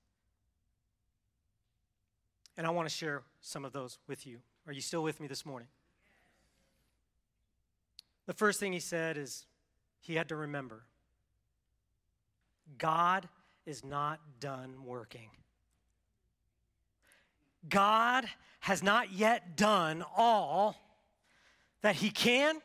And 2.56 2.66
I 2.66 2.70
want 2.70 2.88
to 2.88 2.94
share 2.94 3.22
some 3.40 3.64
of 3.64 3.72
those 3.72 3.98
with 4.06 4.26
you. 4.26 4.38
Are 4.66 4.72
you 4.72 4.80
still 4.80 5.02
with 5.02 5.20
me 5.20 5.26
this 5.26 5.44
morning? 5.44 5.68
The 8.26 8.32
first 8.32 8.60
thing 8.60 8.72
he 8.72 8.80
said 8.80 9.16
is 9.16 9.44
he 10.00 10.14
had 10.14 10.28
to 10.28 10.36
remember 10.36 10.84
God 12.78 13.28
is 13.66 13.84
not 13.84 14.20
done 14.40 14.84
working. 14.84 15.28
God 17.68 18.26
has 18.60 18.82
not 18.82 19.12
yet 19.12 19.56
done 19.56 20.04
all 20.16 20.76
that 21.82 21.96
he 21.96 22.10
can 22.10 22.60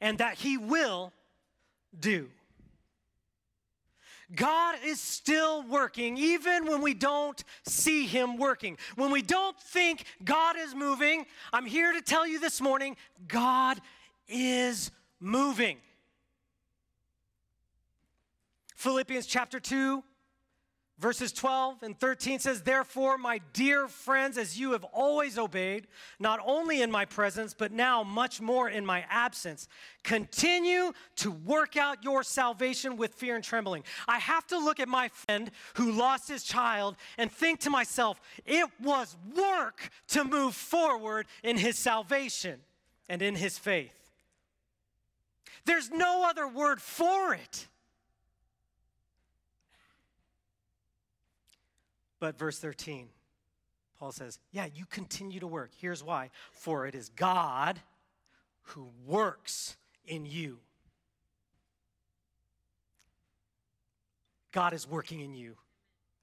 and 0.00 0.18
that 0.18 0.34
he 0.34 0.56
will 0.56 1.12
do. 1.98 2.28
God 4.34 4.76
is 4.84 5.00
still 5.00 5.62
working, 5.62 6.16
even 6.16 6.66
when 6.66 6.80
we 6.80 6.94
don't 6.94 7.42
see 7.64 8.06
Him 8.06 8.38
working. 8.38 8.78
When 8.96 9.10
we 9.10 9.20
don't 9.20 9.58
think 9.60 10.04
God 10.24 10.56
is 10.56 10.74
moving, 10.74 11.26
I'm 11.52 11.66
here 11.66 11.92
to 11.92 12.00
tell 12.00 12.26
you 12.26 12.40
this 12.40 12.60
morning 12.60 12.96
God 13.28 13.78
is 14.28 14.90
moving. 15.20 15.78
Philippians 18.76 19.26
chapter 19.26 19.60
2, 19.60 20.02
Verses 20.98 21.32
12 21.32 21.82
and 21.82 21.98
13 21.98 22.38
says, 22.38 22.62
Therefore, 22.62 23.18
my 23.18 23.40
dear 23.52 23.88
friends, 23.88 24.38
as 24.38 24.58
you 24.58 24.72
have 24.72 24.84
always 24.84 25.36
obeyed, 25.36 25.88
not 26.20 26.38
only 26.44 26.80
in 26.80 26.90
my 26.92 27.04
presence, 27.04 27.54
but 27.54 27.72
now 27.72 28.04
much 28.04 28.40
more 28.40 28.68
in 28.68 28.86
my 28.86 29.04
absence, 29.10 29.66
continue 30.04 30.92
to 31.16 31.32
work 31.32 31.76
out 31.76 32.04
your 32.04 32.22
salvation 32.22 32.96
with 32.96 33.14
fear 33.14 33.34
and 33.34 33.42
trembling. 33.42 33.82
I 34.06 34.18
have 34.18 34.46
to 34.48 34.58
look 34.58 34.78
at 34.78 34.88
my 34.88 35.08
friend 35.08 35.50
who 35.74 35.90
lost 35.90 36.28
his 36.28 36.44
child 36.44 36.94
and 37.18 37.32
think 37.32 37.60
to 37.60 37.70
myself, 37.70 38.20
it 38.46 38.68
was 38.80 39.16
work 39.34 39.90
to 40.08 40.22
move 40.22 40.54
forward 40.54 41.26
in 41.42 41.56
his 41.56 41.78
salvation 41.78 42.60
and 43.08 43.22
in 43.22 43.34
his 43.34 43.58
faith. 43.58 44.02
There's 45.64 45.90
no 45.90 46.24
other 46.28 46.46
word 46.46 46.80
for 46.80 47.34
it. 47.34 47.66
But 52.22 52.38
verse 52.38 52.56
13, 52.60 53.08
Paul 53.98 54.12
says, 54.12 54.38
Yeah, 54.52 54.68
you 54.72 54.86
continue 54.86 55.40
to 55.40 55.46
work. 55.48 55.72
Here's 55.76 56.04
why 56.04 56.30
for 56.52 56.86
it 56.86 56.94
is 56.94 57.08
God 57.08 57.80
who 58.62 58.90
works 59.04 59.76
in 60.06 60.24
you. 60.24 60.60
God 64.52 64.72
is 64.72 64.88
working 64.88 65.18
in 65.18 65.34
you, 65.34 65.56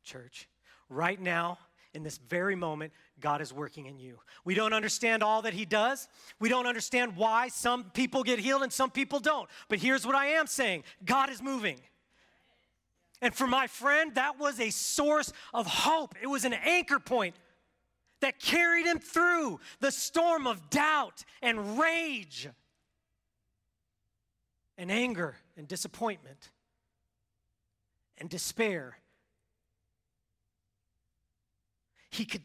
church. 0.06 0.48
Right 0.88 1.20
now, 1.20 1.58
in 1.94 2.04
this 2.04 2.18
very 2.18 2.56
moment, 2.56 2.94
God 3.20 3.42
is 3.42 3.52
working 3.52 3.86
in 3.86 4.00
you. 4.00 4.20
We 4.46 4.56
don't 4.56 4.72
understand 4.72 5.22
all 5.22 5.42
that 5.42 5.54
He 5.54 5.66
does. 5.66 6.08
We 6.40 6.48
don't 6.48 6.66
understand 6.66 7.18
why 7.18 7.50
some 7.50 7.92
people 7.92 8.24
get 8.24 8.40
healed 8.40 8.64
and 8.64 8.72
some 8.72 8.90
people 8.90 9.20
don't. 9.20 9.50
But 9.68 9.80
here's 9.80 10.06
what 10.06 10.16
I 10.16 10.28
am 10.28 10.48
saying 10.48 10.86
God 11.04 11.30
is 11.30 11.42
moving. 11.42 11.82
And 13.22 13.34
for 13.34 13.48
my 13.48 13.68
friend, 13.68 14.16
that 14.16 14.40
was 14.40 14.60
a 14.60 14.70
source 14.70 15.34
of 15.54 15.68
hope. 15.68 16.16
It 16.22 16.28
was 16.28 16.46
an 16.46 16.54
anchor 16.54 17.00
point 17.00 17.36
that 18.22 18.40
carried 18.40 18.86
him 18.86 19.00
through 19.00 19.60
the 19.80 19.92
storm 19.92 20.48
of 20.48 20.70
doubt 20.70 21.24
and 21.42 21.80
rage 21.80 22.50
and 24.78 24.92
anger 24.92 25.36
and 25.58 25.68
disappointment 25.68 26.50
and 28.18 28.30
despair. 28.30 28.98
He 32.10 32.26
could, 32.26 32.44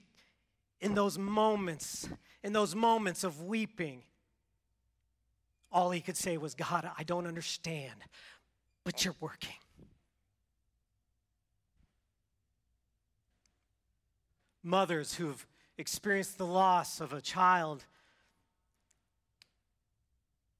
in 0.81 0.95
those 0.95 1.19
moments, 1.19 2.09
in 2.43 2.53
those 2.53 2.75
moments 2.75 3.25
of 3.25 3.43
weeping, 3.43 4.03
all 5.73 5.91
he 5.91 6.01
could 6.01 6.17
say 6.17 6.37
was, 6.37 6.55
God, 6.55 6.89
I 6.97 7.03
don't 7.03 7.27
understand, 7.27 7.95
but 8.85 9.05
you're 9.05 9.17
working. 9.21 9.55
Mothers 14.65 15.15
who've 15.15 15.47
experienced 15.79 16.39
the 16.39 16.47
loss 16.47 17.01
of 17.01 17.13
a 17.13 17.21
child, 17.21 17.85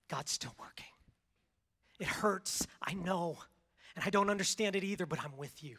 God's 0.09 0.31
still 0.31 0.55
working. 0.61 0.85
It 1.99 2.07
hurts, 2.07 2.67
I 2.83 2.95
know, 2.95 3.39
and 3.97 4.05
I 4.05 4.11
don't 4.11 4.31
understand 4.31 4.77
it 4.77 4.85
either, 4.85 5.07
but 5.07 5.21
I'm 5.25 5.37
with 5.37 5.63
you. 5.63 5.79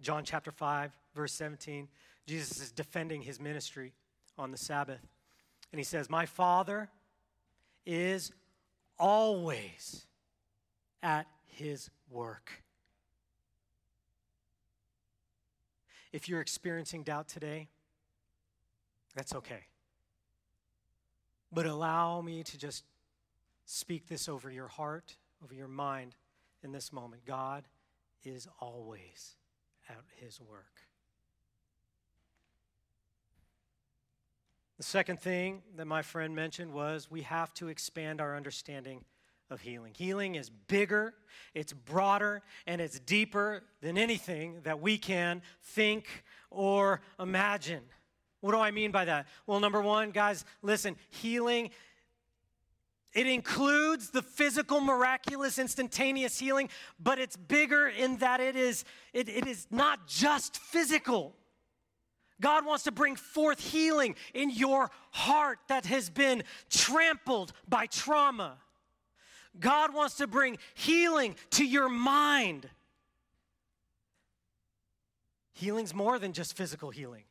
John 0.00 0.24
chapter 0.24 0.52
5, 0.52 0.96
verse 1.14 1.32
17, 1.32 1.88
Jesus 2.26 2.60
is 2.60 2.72
defending 2.72 3.22
his 3.22 3.40
ministry 3.40 3.92
on 4.36 4.50
the 4.50 4.56
Sabbath. 4.56 5.00
And 5.72 5.78
he 5.78 5.84
says, 5.84 6.08
My 6.08 6.26
Father 6.26 6.88
is 7.84 8.32
always 8.98 10.06
at 11.02 11.26
his 11.46 11.90
work. 12.10 12.62
If 16.12 16.28
you're 16.28 16.40
experiencing 16.40 17.02
doubt 17.02 17.28
today, 17.28 17.68
that's 19.14 19.34
okay. 19.34 19.64
But 21.52 21.66
allow 21.66 22.20
me 22.20 22.42
to 22.44 22.58
just 22.58 22.84
speak 23.64 24.08
this 24.08 24.28
over 24.28 24.50
your 24.50 24.68
heart, 24.68 25.16
over 25.42 25.54
your 25.54 25.68
mind 25.68 26.14
in 26.62 26.72
this 26.72 26.92
moment. 26.92 27.24
God 27.26 27.64
is 28.24 28.48
always 28.60 29.36
at 29.88 29.96
his 30.16 30.40
work. 30.40 30.82
The 34.76 34.84
second 34.84 35.20
thing 35.20 35.62
that 35.76 35.86
my 35.86 36.02
friend 36.02 36.36
mentioned 36.36 36.72
was 36.72 37.10
we 37.10 37.22
have 37.22 37.52
to 37.54 37.68
expand 37.68 38.20
our 38.20 38.36
understanding 38.36 39.04
of 39.50 39.60
healing. 39.60 39.92
Healing 39.94 40.34
is 40.34 40.50
bigger, 40.50 41.14
it's 41.54 41.72
broader, 41.72 42.42
and 42.66 42.80
it's 42.80 42.98
deeper 43.00 43.62
than 43.80 43.96
anything 43.96 44.60
that 44.64 44.80
we 44.80 44.98
can 44.98 45.42
think 45.62 46.24
or 46.50 47.00
imagine. 47.18 47.82
What 48.40 48.52
do 48.52 48.58
I 48.58 48.70
mean 48.70 48.92
by 48.92 49.04
that? 49.06 49.26
Well, 49.46 49.60
number 49.60 49.80
one, 49.80 50.10
guys, 50.10 50.44
listen, 50.62 50.96
healing. 51.10 51.70
It 53.14 53.26
includes 53.26 54.10
the 54.10 54.22
physical, 54.22 54.80
miraculous, 54.80 55.58
instantaneous 55.58 56.38
healing, 56.38 56.68
but 57.00 57.18
it's 57.18 57.36
bigger 57.36 57.88
in 57.88 58.18
that 58.18 58.40
it 58.40 58.54
is, 58.54 58.84
it, 59.12 59.28
it 59.28 59.46
is 59.46 59.66
not 59.70 60.06
just 60.06 60.58
physical. 60.58 61.34
God 62.40 62.64
wants 62.64 62.84
to 62.84 62.92
bring 62.92 63.16
forth 63.16 63.58
healing 63.58 64.14
in 64.34 64.50
your 64.50 64.90
heart 65.10 65.58
that 65.68 65.86
has 65.86 66.08
been 66.10 66.44
trampled 66.70 67.52
by 67.68 67.86
trauma. 67.86 68.58
God 69.60 69.94
wants 69.94 70.16
to 70.16 70.26
bring 70.26 70.58
healing 70.74 71.34
to 71.50 71.64
your 71.64 71.88
mind. 71.88 72.68
Healing's 75.52 75.94
more 75.94 76.18
than 76.18 76.32
just 76.32 76.56
physical 76.56 76.90
healing. 76.90 77.24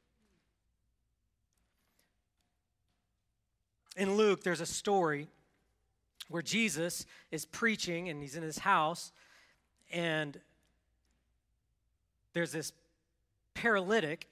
In 3.96 4.16
Luke, 4.16 4.44
there's 4.44 4.62
a 4.62 4.66
story 4.66 5.28
where 6.30 6.42
Jesus 6.42 7.06
is 7.32 7.46
preaching 7.46 8.10
and 8.10 8.22
he's 8.22 8.36
in 8.36 8.44
his 8.44 8.60
house, 8.60 9.12
and 9.92 10.40
there's 12.34 12.52
this 12.52 12.74
paralytic 13.54 14.28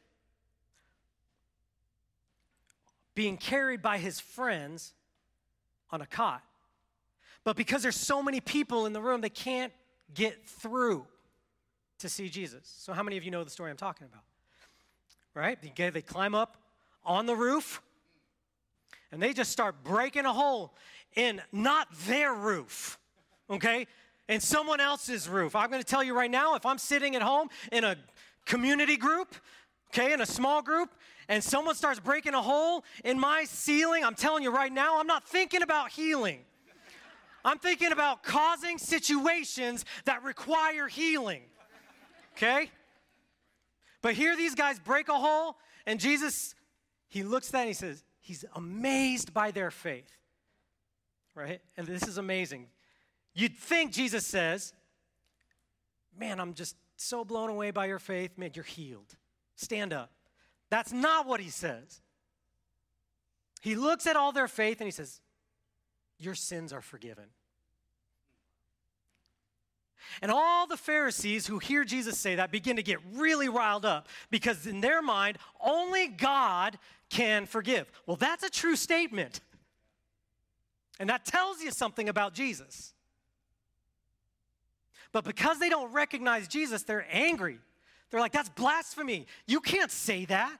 being 3.16 3.38
carried 3.38 3.82
by 3.82 3.98
his 3.98 4.20
friends 4.20 4.94
on 5.90 6.02
a 6.02 6.06
cot. 6.06 6.44
But 7.46 7.56
because 7.56 7.84
there's 7.84 7.96
so 7.96 8.22
many 8.22 8.42
people 8.42 8.88
in 8.88 8.92
the 8.92 9.00
room, 9.00 9.22
they 9.22 9.30
can't 9.30 9.72
get 10.14 10.46
through 10.46 11.06
to 12.00 12.10
see 12.10 12.28
Jesus. 12.28 12.62
So, 12.64 12.92
how 12.92 13.04
many 13.04 13.16
of 13.16 13.24
you 13.24 13.32
know 13.32 13.44
the 13.44 13.52
story 13.52 13.72
I'm 13.72 13.78
talking 13.78 14.08
about? 14.12 14.24
Right? 15.34 15.58
They, 15.62 16.02
climb 16.02 16.34
up 16.34 16.58
on 17.06 17.28
the 17.28 17.36
roof 17.36 17.82
and 19.12 19.22
they 19.22 19.32
just 19.32 19.52
start 19.52 19.84
breaking 19.84 20.26
a 20.26 20.34
hole 20.34 20.74
in 21.16 21.42
not 21.52 21.88
their 22.08 22.34
roof, 22.34 22.98
okay? 23.50 23.86
In 24.28 24.40
someone 24.40 24.80
else's 24.80 25.30
roof. 25.30 25.56
I'm 25.56 25.70
gonna 25.70 25.84
tell 25.84 26.04
you 26.04 26.16
right 26.16 26.32
now 26.32 26.56
if 26.56 26.66
I'm 26.66 26.78
sitting 26.78 27.16
at 27.16 27.22
home 27.22 27.50
in 27.72 27.84
a 27.84 27.96
community 28.46 28.98
group, 28.98 29.36
okay, 29.90 30.14
in 30.14 30.22
a 30.22 30.26
small 30.26 30.62
group, 30.62 30.90
and 31.28 31.44
someone 31.44 31.76
starts 31.76 32.00
breaking 32.00 32.34
a 32.34 32.42
hole 32.42 32.84
in 33.04 33.20
my 33.20 33.44
ceiling, 33.44 34.04
I'm 34.04 34.16
telling 34.16 34.42
you 34.42 34.52
right 34.52 34.72
now, 34.72 35.00
I'm 35.00 35.08
not 35.08 35.28
thinking 35.28 35.62
about 35.62 35.92
healing. 35.92 36.40
I'm 37.46 37.60
thinking 37.60 37.92
about 37.92 38.24
causing 38.24 38.80
situations 38.80 39.86
that 40.06 40.24
require 40.24 40.88
healing. 40.88 41.44
Okay? 42.36 42.72
But 44.02 44.16
here 44.16 44.36
these 44.36 44.56
guys 44.56 44.80
break 44.80 45.08
a 45.08 45.14
hole, 45.14 45.56
and 45.86 46.00
Jesus, 46.00 46.56
he 47.08 47.24
looks 47.24 47.50
at 47.50 47.52
that 47.54 47.60
and 47.60 47.68
he 47.68 47.74
says, 47.74 48.04
He's 48.20 48.44
amazed 48.56 49.36
by 49.36 49.52
their 49.52 49.70
faith. 49.70 50.12
Right? 51.36 51.62
And 51.78 51.86
this 51.86 52.08
is 52.08 52.18
amazing. 52.18 52.68
You'd 53.36 53.56
think 53.56 53.92
Jesus 53.92 54.26
says, 54.26 54.74
Man, 56.18 56.40
I'm 56.40 56.56
just 56.56 56.76
so 56.98 57.24
blown 57.24 57.52
away 57.52 57.70
by 57.70 57.86
your 57.86 58.00
faith. 58.00 58.38
Man, 58.38 58.52
you're 58.56 58.64
healed. 58.64 59.16
Stand 59.56 59.94
up. 59.94 60.12
That's 60.72 60.92
not 60.92 61.28
what 61.28 61.40
he 61.40 61.50
says. 61.50 62.02
He 63.62 63.76
looks 63.76 64.08
at 64.08 64.16
all 64.16 64.32
their 64.32 64.48
faith 64.48 64.80
and 64.80 64.88
he 64.88 64.92
says, 64.92 65.22
Your 66.26 66.36
sins 66.36 66.74
are 66.74 66.82
forgiven. 66.82 67.26
And 70.22 70.32
all 70.32 70.66
the 70.68 70.78
Pharisees 70.78 71.48
who 71.48 71.60
hear 71.60 71.84
Jesus 71.84 72.18
say 72.18 72.36
that 72.36 72.52
begin 72.52 72.78
to 72.78 72.84
get 72.84 73.00
really 73.14 73.50
riled 73.50 73.86
up 73.86 74.08
because, 74.32 74.66
in 74.66 74.82
their 74.82 75.02
mind, 75.02 75.38
only 75.64 76.08
God 76.08 76.78
can 77.10 77.46
forgive. 77.46 77.92
Well, 78.06 78.18
that's 78.18 78.44
a 78.44 78.50
true 78.50 78.76
statement. 78.76 79.42
And 81.00 81.10
that 81.10 81.26
tells 81.26 81.62
you 81.62 81.72
something 81.72 82.10
about 82.10 82.34
Jesus. 82.34 82.94
But 85.12 85.26
because 85.26 85.60
they 85.60 85.70
don't 85.70 85.92
recognize 85.92 86.48
Jesus, 86.48 86.84
they're 86.84 87.08
angry. 87.12 87.60
They're 88.10 88.20
like, 88.20 88.32
that's 88.32 88.50
blasphemy. 88.50 89.28
You 89.48 89.60
can't 89.60 89.92
say 89.92 90.26
that. 90.26 90.58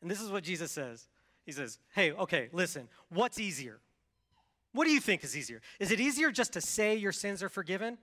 And 0.00 0.10
this 0.10 0.20
is 0.20 0.30
what 0.30 0.44
Jesus 0.44 0.70
says 0.70 1.06
He 1.46 1.52
says, 1.52 1.78
hey, 1.94 2.12
okay, 2.12 2.48
listen, 2.52 2.88
what's 3.10 3.38
easier? 3.38 3.80
What 4.74 4.86
do 4.86 4.90
you 4.90 5.00
think 5.00 5.22
is 5.22 5.36
easier? 5.36 5.62
Is 5.78 5.92
it 5.92 6.00
easier 6.00 6.32
just 6.32 6.54
to 6.54 6.60
say 6.60 6.96
your 6.96 7.12
sins 7.12 7.44
are 7.44 7.48
forgiven? 7.48 7.96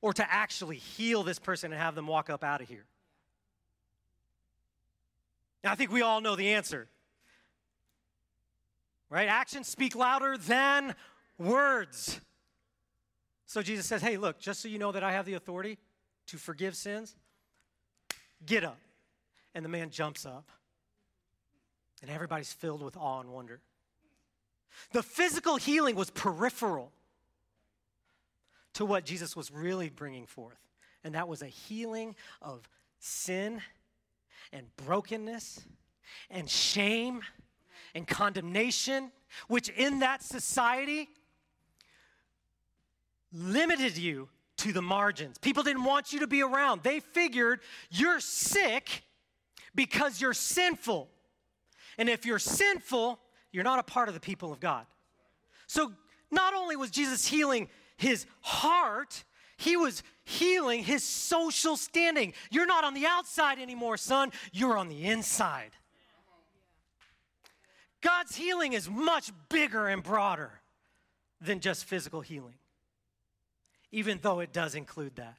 Or 0.00 0.14
to 0.14 0.32
actually 0.32 0.76
heal 0.76 1.22
this 1.22 1.38
person 1.38 1.70
and 1.70 1.80
have 1.80 1.94
them 1.94 2.06
walk 2.06 2.30
up 2.30 2.42
out 2.42 2.62
of 2.62 2.68
here? 2.68 2.86
Now, 5.62 5.72
I 5.72 5.74
think 5.74 5.92
we 5.92 6.00
all 6.00 6.22
know 6.22 6.34
the 6.34 6.54
answer. 6.54 6.88
Right? 9.10 9.28
Actions 9.28 9.68
speak 9.68 9.94
louder 9.94 10.38
than 10.38 10.94
words. 11.38 12.20
So 13.46 13.60
Jesus 13.60 13.84
says, 13.84 14.00
Hey, 14.00 14.16
look, 14.16 14.40
just 14.40 14.62
so 14.62 14.68
you 14.68 14.78
know 14.78 14.92
that 14.92 15.04
I 15.04 15.12
have 15.12 15.26
the 15.26 15.34
authority 15.34 15.78
to 16.28 16.38
forgive 16.38 16.74
sins, 16.74 17.14
get 18.46 18.64
up. 18.64 18.80
And 19.54 19.62
the 19.62 19.68
man 19.68 19.90
jumps 19.90 20.24
up. 20.24 20.48
And 22.00 22.10
everybody's 22.10 22.52
filled 22.52 22.82
with 22.82 22.96
awe 22.96 23.20
and 23.20 23.30
wonder. 23.30 23.60
The 24.92 25.02
physical 25.02 25.56
healing 25.56 25.96
was 25.96 26.10
peripheral 26.10 26.92
to 28.74 28.84
what 28.84 29.04
Jesus 29.04 29.36
was 29.36 29.50
really 29.50 29.88
bringing 29.88 30.26
forth. 30.26 30.58
And 31.02 31.14
that 31.14 31.28
was 31.28 31.42
a 31.42 31.46
healing 31.46 32.14
of 32.40 32.68
sin 32.98 33.60
and 34.52 34.66
brokenness 34.76 35.60
and 36.30 36.48
shame 36.48 37.22
and 37.94 38.06
condemnation, 38.06 39.12
which 39.48 39.68
in 39.70 40.00
that 40.00 40.22
society 40.22 41.08
limited 43.32 43.96
you 43.96 44.28
to 44.56 44.72
the 44.72 44.82
margins. 44.82 45.38
People 45.38 45.62
didn't 45.62 45.84
want 45.84 46.12
you 46.12 46.20
to 46.20 46.26
be 46.26 46.42
around. 46.42 46.82
They 46.82 47.00
figured 47.00 47.60
you're 47.90 48.20
sick 48.20 49.02
because 49.74 50.20
you're 50.20 50.34
sinful. 50.34 51.08
And 51.98 52.08
if 52.08 52.24
you're 52.24 52.38
sinful, 52.38 53.20
you're 53.54 53.64
not 53.64 53.78
a 53.78 53.84
part 53.84 54.08
of 54.08 54.14
the 54.14 54.20
people 54.20 54.52
of 54.52 54.58
God. 54.58 54.84
So 55.68 55.92
not 56.30 56.54
only 56.54 56.74
was 56.74 56.90
Jesus 56.90 57.26
healing 57.26 57.68
his 57.96 58.26
heart, 58.40 59.22
he 59.56 59.76
was 59.76 60.02
healing 60.24 60.82
his 60.82 61.04
social 61.04 61.76
standing. 61.76 62.34
You're 62.50 62.66
not 62.66 62.82
on 62.82 62.94
the 62.94 63.06
outside 63.06 63.60
anymore, 63.60 63.96
son, 63.96 64.32
you're 64.52 64.76
on 64.76 64.88
the 64.88 65.04
inside. 65.04 65.70
God's 68.00 68.34
healing 68.34 68.72
is 68.72 68.90
much 68.90 69.30
bigger 69.48 69.86
and 69.86 70.02
broader 70.02 70.60
than 71.40 71.60
just 71.60 71.84
physical 71.84 72.20
healing, 72.20 72.56
even 73.92 74.18
though 74.20 74.40
it 74.40 74.52
does 74.52 74.74
include 74.74 75.16
that. 75.16 75.36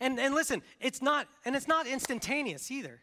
And, 0.00 0.20
and 0.20 0.34
listen, 0.34 0.62
it's 0.80 1.00
not, 1.00 1.28
and 1.44 1.56
it's 1.56 1.68
not 1.68 1.86
instantaneous 1.86 2.70
either. 2.70 3.00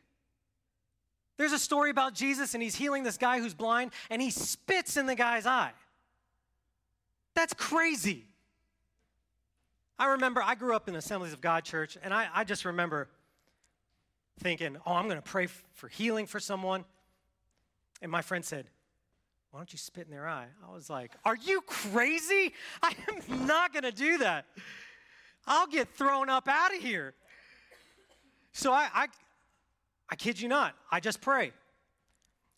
There's 1.37 1.51
a 1.51 1.59
story 1.59 1.89
about 1.89 2.13
Jesus, 2.13 2.53
and 2.53 2.61
he's 2.61 2.75
healing 2.75 3.03
this 3.03 3.17
guy 3.17 3.39
who's 3.39 3.53
blind, 3.53 3.91
and 4.09 4.21
he 4.21 4.29
spits 4.29 4.97
in 4.97 5.07
the 5.07 5.15
guy's 5.15 5.45
eye. 5.45 5.71
That's 7.33 7.53
crazy. 7.53 8.25
I 9.97 10.11
remember 10.11 10.41
I 10.43 10.55
grew 10.55 10.75
up 10.75 10.87
in 10.87 10.93
the 10.93 10.99
Assemblies 10.99 11.33
of 11.33 11.41
God 11.41 11.63
church, 11.63 11.97
and 12.03 12.13
I, 12.13 12.27
I 12.33 12.43
just 12.43 12.65
remember 12.65 13.09
thinking, 14.39 14.77
oh, 14.85 14.93
I'm 14.93 15.05
going 15.05 15.21
to 15.21 15.21
pray 15.21 15.47
for 15.47 15.87
healing 15.87 16.25
for 16.25 16.39
someone. 16.39 16.85
And 18.01 18.11
my 18.11 18.21
friend 18.21 18.43
said, 18.43 18.67
why 19.51 19.59
don't 19.59 19.71
you 19.71 19.77
spit 19.77 20.05
in 20.05 20.11
their 20.11 20.27
eye? 20.27 20.47
I 20.67 20.73
was 20.73 20.89
like, 20.89 21.11
are 21.23 21.35
you 21.35 21.61
crazy? 21.61 22.53
I 22.81 22.93
am 23.09 23.45
not 23.45 23.71
going 23.71 23.83
to 23.83 23.91
do 23.91 24.17
that. 24.17 24.45
I'll 25.45 25.67
get 25.67 25.89
thrown 25.95 26.29
up 26.29 26.47
out 26.47 26.75
of 26.75 26.81
here. 26.81 27.13
So 28.51 28.71
I, 28.71 28.87
I, 28.93 29.07
I 30.13 30.15
kid 30.15 30.39
you 30.39 30.47
not, 30.47 30.75
I 30.91 30.99
just 30.99 31.21
pray. 31.21 31.53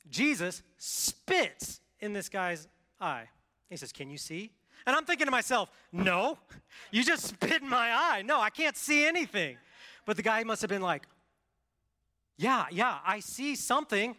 Jesus 0.10 0.62
spits 0.78 1.80
in 2.02 2.12
this 2.12 2.28
guy's 2.28 2.68
eye. 3.00 3.30
He 3.70 3.78
says, 3.78 3.94
Can 3.94 4.10
you 4.10 4.18
see? 4.18 4.52
And 4.86 4.94
I'm 4.94 5.06
thinking 5.06 5.24
to 5.24 5.32
myself, 5.32 5.72
no, 5.94 6.38
you 6.92 7.02
just 7.02 7.28
spit 7.28 7.62
in 7.62 7.70
my 7.70 7.94
eye. 7.94 8.24
No, 8.26 8.42
I 8.42 8.50
can't 8.50 8.76
see 8.76 9.06
anything. 9.06 9.56
But 10.06 10.18
the 10.18 10.22
guy 10.22 10.44
must 10.44 10.62
have 10.64 10.70
been 10.70 10.82
like, 10.82 11.04
yeah, 12.36 12.66
yeah, 12.72 12.98
I 13.06 13.22
see 13.22 13.56
something. 13.56 14.18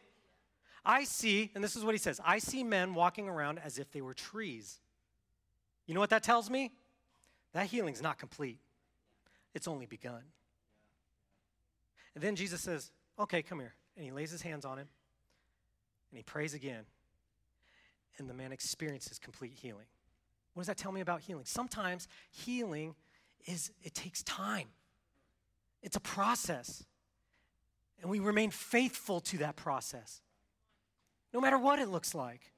I 0.82 1.04
see, 1.04 1.50
and 1.54 1.62
this 1.62 1.76
is 1.76 1.84
what 1.84 1.94
he 1.94 1.98
says 1.98 2.18
I 2.24 2.38
see 2.38 2.64
men 2.64 2.94
walking 2.94 3.28
around 3.28 3.58
as 3.58 3.78
if 3.78 3.92
they 3.92 4.00
were 4.00 4.14
trees. 4.14 4.80
You 5.86 5.92
know 5.92 6.00
what 6.00 6.08
that 6.08 6.22
tells 6.22 6.48
me? 6.48 6.72
That 7.52 7.66
healing's 7.66 8.00
not 8.00 8.18
complete, 8.18 8.60
it's 9.54 9.68
only 9.68 9.84
begun. 9.84 10.22
And 12.14 12.24
then 12.24 12.34
Jesus 12.34 12.62
says, 12.62 12.92
Okay, 13.18 13.42
come 13.42 13.60
here. 13.60 13.74
And 13.96 14.04
he 14.04 14.12
lays 14.12 14.30
his 14.30 14.42
hands 14.42 14.64
on 14.64 14.78
him 14.78 14.88
and 16.10 16.18
he 16.18 16.22
prays 16.22 16.54
again. 16.54 16.84
And 18.18 18.28
the 18.28 18.34
man 18.34 18.52
experiences 18.52 19.18
complete 19.18 19.52
healing. 19.52 19.86
What 20.54 20.62
does 20.62 20.68
that 20.68 20.78
tell 20.78 20.92
me 20.92 21.02
about 21.02 21.20
healing? 21.20 21.44
Sometimes 21.44 22.08
healing 22.30 22.94
is, 23.44 23.70
it 23.82 23.94
takes 23.94 24.22
time, 24.22 24.68
it's 25.82 25.96
a 25.96 26.00
process. 26.00 26.84
And 28.00 28.10
we 28.10 28.18
remain 28.18 28.50
faithful 28.50 29.20
to 29.20 29.38
that 29.38 29.56
process, 29.56 30.20
no 31.32 31.40
matter 31.40 31.58
what 31.58 31.78
it 31.78 31.88
looks 31.88 32.14
like. 32.14 32.52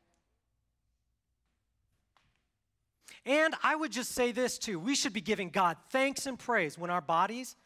And 3.24 3.54
I 3.62 3.76
would 3.76 3.92
just 3.92 4.12
say 4.12 4.32
this 4.32 4.58
too 4.58 4.78
we 4.80 4.94
should 4.94 5.12
be 5.12 5.20
giving 5.20 5.50
God 5.50 5.76
thanks 5.90 6.26
and 6.26 6.38
praise 6.38 6.78
when 6.78 6.90
our 6.90 7.00
bodies, 7.00 7.56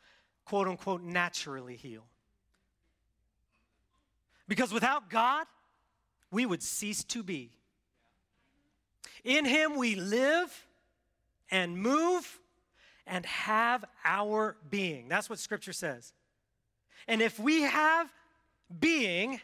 quote 0.44 0.68
unquote, 0.68 1.02
naturally 1.02 1.76
heal. 1.76 2.04
Because 4.48 4.72
without 4.72 5.08
God, 5.08 5.46
we 6.30 6.46
would 6.46 6.62
cease 6.62 7.04
to 7.04 7.22
be. 7.22 7.50
In 9.24 9.44
Him 9.44 9.76
we 9.76 9.94
live 9.94 10.66
and 11.50 11.76
move 11.78 12.40
and 13.06 13.24
have 13.26 13.84
our 14.04 14.56
being. 14.70 15.08
That's 15.08 15.28
what 15.30 15.38
Scripture 15.38 15.72
says. 15.72 16.12
And 17.08 17.20
if 17.20 17.38
we 17.38 17.62
have 17.62 18.12
being 18.80 19.40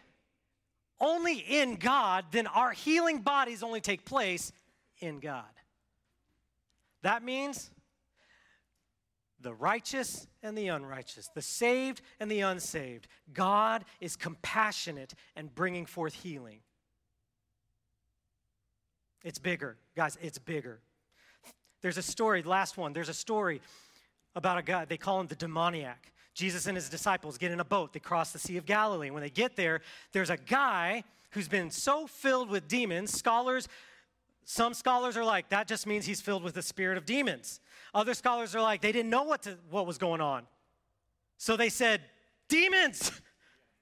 only 1.01 1.39
in 1.39 1.77
God, 1.77 2.27
then 2.31 2.47
our 2.47 2.73
healing 2.73 3.21
bodies 3.21 3.63
only 3.63 3.81
take 3.81 4.05
place 4.05 4.53
in 5.01 5.21
God. 5.21 5.45
That 7.03 7.23
means 7.23 7.71
the 9.41 9.55
righteous 9.55 10.27
and 10.43 10.57
the 10.57 10.69
unrighteous, 10.69 11.31
the 11.35 11.43
saved 11.43 12.01
and 12.21 12.31
the 12.31 12.41
unsaved. 12.41 13.07
God 13.33 13.85
is 14.01 14.17
compassionate 14.17 15.15
and 15.37 15.55
bringing 15.55 15.87
forth 15.87 16.15
healing. 16.15 16.61
It's 19.25 19.39
bigger. 19.39 19.77
Guys, 19.97 20.17
it's 20.21 20.39
bigger. 20.39 20.81
There's 21.83 21.99
a 21.99 22.03
story, 22.03 22.43
last 22.43 22.77
one, 22.77 22.93
there's 22.93 23.09
a 23.09 23.15
story 23.15 23.61
about 24.35 24.59
a 24.59 24.63
guy, 24.63 24.85
they 24.85 24.97
call 24.97 25.21
him 25.21 25.27
the 25.27 25.37
demoniac. 25.37 26.13
Jesus 26.35 26.67
and 26.67 26.77
his 26.77 26.89
disciples 26.89 27.39
get 27.39 27.51
in 27.51 27.61
a 27.61 27.65
boat, 27.65 27.93
they 27.93 28.01
cross 28.01 28.33
the 28.33 28.39
Sea 28.39 28.57
of 28.57 28.67
Galilee. 28.67 29.11
When 29.11 29.23
they 29.23 29.31
get 29.31 29.57
there, 29.57 29.81
there's 30.13 30.31
a 30.31 30.37
guy 30.37 31.05
who's 31.31 31.49
been 31.49 31.71
so 31.71 32.07
filled 32.07 32.49
with 32.49 32.69
demons, 32.69 33.13
scholars, 33.13 33.69
some 34.51 34.73
scholars 34.73 35.15
are 35.19 35.25
like, 35.25 35.51
that 35.51 35.69
just 35.69 35.87
means 35.87 36.07
he's 36.07 36.23
filled 36.23 36.43
with 36.43 36.55
the 36.55 36.63
spirit 36.63 36.97
of 36.97 37.05
demons. 37.05 37.61
Other 37.93 38.15
scholars 38.15 38.57
are 38.57 38.63
like, 38.63 38.81
they 38.81 38.93
didn't 38.93 39.11
know 39.11 39.25
what, 39.25 39.43
to, 39.43 39.59
what 39.69 39.87
was 39.87 39.99
going 39.99 40.23
on. 40.23 40.45
So 41.37 41.55
they 41.55 41.69
said, 41.69 42.01
demons! 42.49 43.13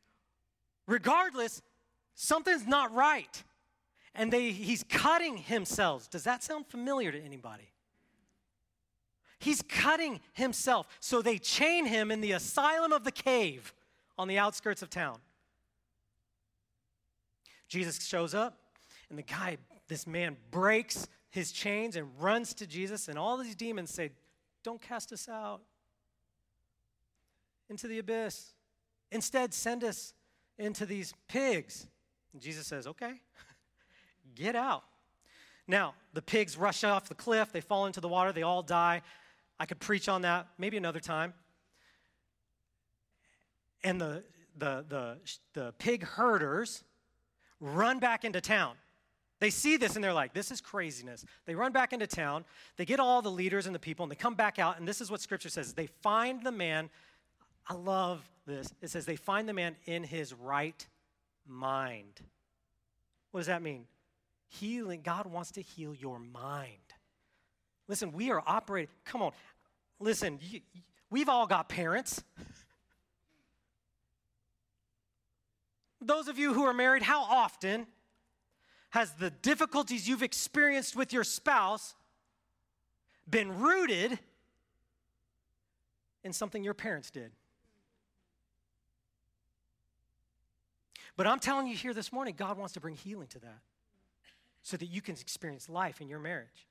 Regardless, 0.89 1.63
something's 2.17 2.67
not 2.67 2.93
right 2.93 3.45
and 4.17 4.33
they, 4.33 4.51
he's 4.51 4.83
cutting 4.83 5.37
himself. 5.37 6.11
Does 6.11 6.25
that 6.25 6.43
sound 6.43 6.67
familiar 6.67 7.13
to 7.13 7.21
anybody? 7.21 7.71
He's 9.39 9.63
cutting 9.63 10.19
himself. 10.33 10.89
So 10.99 11.23
they 11.23 11.39
chain 11.39 11.87
him 11.87 12.11
in 12.11 12.21
the 12.21 12.33
asylum 12.33 12.93
of 12.93 13.05
the 13.05 13.13
cave 13.13 13.73
on 14.19 14.27
the 14.27 14.39
outskirts 14.39 14.83
of 14.83 14.91
town. 14.91 15.19
Jesus 17.69 18.05
shows 18.05 18.35
up, 18.35 18.59
and 19.11 19.19
the 19.19 19.23
guy, 19.23 19.59
this 19.89 20.07
man, 20.07 20.37
breaks 20.51 21.09
his 21.31 21.53
chains 21.53 21.97
and 21.97 22.09
runs 22.19 22.55
to 22.55 22.67
Jesus, 22.67 23.09
and 23.09 23.19
all 23.19 23.37
these 23.37 23.55
demons 23.55 23.91
say, 23.91 24.11
Don't 24.63 24.81
cast 24.81 25.13
us 25.13 25.29
out 25.29 25.61
into 27.69 27.89
the 27.89 27.99
abyss. 27.99 28.53
Instead, 29.13 29.55
send 29.55 29.85
us 29.85 30.15
into 30.59 30.87
these 30.87 31.15
pigs. 31.29 31.87
And 32.33 32.43
Jesus 32.43 32.67
says, 32.67 32.87
Okay. 32.87 33.21
Get 34.35 34.57
out. 34.57 34.85
Now, 35.69 35.95
the 36.13 36.23
pigs 36.23 36.57
rush 36.57 36.85
off 36.85 37.09
the 37.09 37.15
cliff, 37.15 37.53
they 37.53 37.61
fall 37.61 37.87
into 37.87 38.01
the 38.01 38.09
water, 38.09 38.33
they 38.33 38.43
all 38.43 38.63
die. 38.63 39.03
I 39.59 39.67
could 39.67 39.81
preach 39.81 40.09
on 40.09 40.23
that 40.23 40.49
maybe 40.59 40.77
another 40.77 41.01
time. 41.01 41.33
And 43.83 44.01
the, 44.01 44.23
the, 44.57 44.85
the, 44.89 45.19
the 45.55 45.75
pig 45.79 46.05
herders 46.05 46.85
run 47.61 47.99
back 47.99 48.25
into 48.25 48.41
town. 48.41 48.77
They 49.39 49.51
see 49.51 49.77
this 49.77 49.97
and 49.97 50.05
they're 50.05 50.15
like, 50.15 50.33
this 50.33 50.51
is 50.51 50.61
craziness. 50.61 51.25
They 51.45 51.55
run 51.55 51.73
back 51.73 51.93
into 51.93 52.07
town. 52.07 52.45
They 52.77 52.87
get 52.87 53.01
all 53.01 53.21
the 53.21 53.31
leaders 53.31 53.67
and 53.67 53.75
the 53.75 53.79
people 53.79 54.05
and 54.05 54.11
they 54.11 54.17
come 54.17 54.35
back 54.35 54.59
out. 54.59 54.79
And 54.79 54.89
this 54.89 55.01
is 55.01 55.11
what 55.11 55.21
scripture 55.21 55.51
says 55.51 55.75
they 55.75 55.87
find 55.87 56.43
the 56.43 56.53
man. 56.53 56.89
I 57.67 57.75
love 57.75 58.27
this. 58.47 58.73
It 58.81 58.91
says 58.91 59.05
they 59.05 59.17
find 59.17 59.49
the 59.49 59.53
man 59.53 59.77
in 59.85 60.05
his 60.05 60.33
right 60.33 60.87
mind. 61.47 62.21
What 63.31 63.41
does 63.41 63.49
that 63.49 63.63
mean? 63.63 63.85
Healing, 64.49 65.03
God 65.03 65.27
wants 65.27 65.51
to 65.53 65.61
heal 65.61 65.95
your 65.95 66.19
mind. 66.19 66.71
Listen, 67.89 68.13
we 68.13 68.31
are 68.31 68.43
operating, 68.47 68.91
come 69.05 69.23
on, 69.23 69.33
listen, 70.01 70.39
you, 70.41 70.61
we've 71.11 71.29
all 71.29 71.47
got 71.47 71.69
parents. 71.69 72.23
Those 76.01 76.29
of 76.29 76.39
you 76.39 76.55
who 76.55 76.65
are 76.65 76.73
married, 76.73 77.03
how 77.03 77.23
often 77.23 77.87
has 78.97 79.13
the 79.13 79.29
difficulties 79.29 80.09
you've 80.09 80.23
experienced 80.23 80.97
with 80.97 81.13
your 81.13 81.23
spouse 81.23 81.95
been 83.29 83.61
rooted 83.61 84.19
in 86.25 86.33
something 86.33 86.65
your 86.65 86.73
parents 86.73 87.11
did? 87.11 87.31
But 91.15 91.27
I'm 91.27 91.39
telling 91.39 91.67
you 91.67 91.77
here 91.77 91.93
this 91.93 92.11
morning, 92.11 92.37
God 92.39 92.57
wants 92.57 92.73
to 92.73 92.81
bring 92.81 92.95
healing 92.95 93.27
to 93.29 93.39
that 93.41 93.59
so 94.63 94.79
that 94.79 94.87
you 94.87 95.03
can 95.03 95.15
experience 95.17 95.69
life 95.69 96.01
in 96.01 96.09
your 96.09 96.19
marriage. 96.19 96.67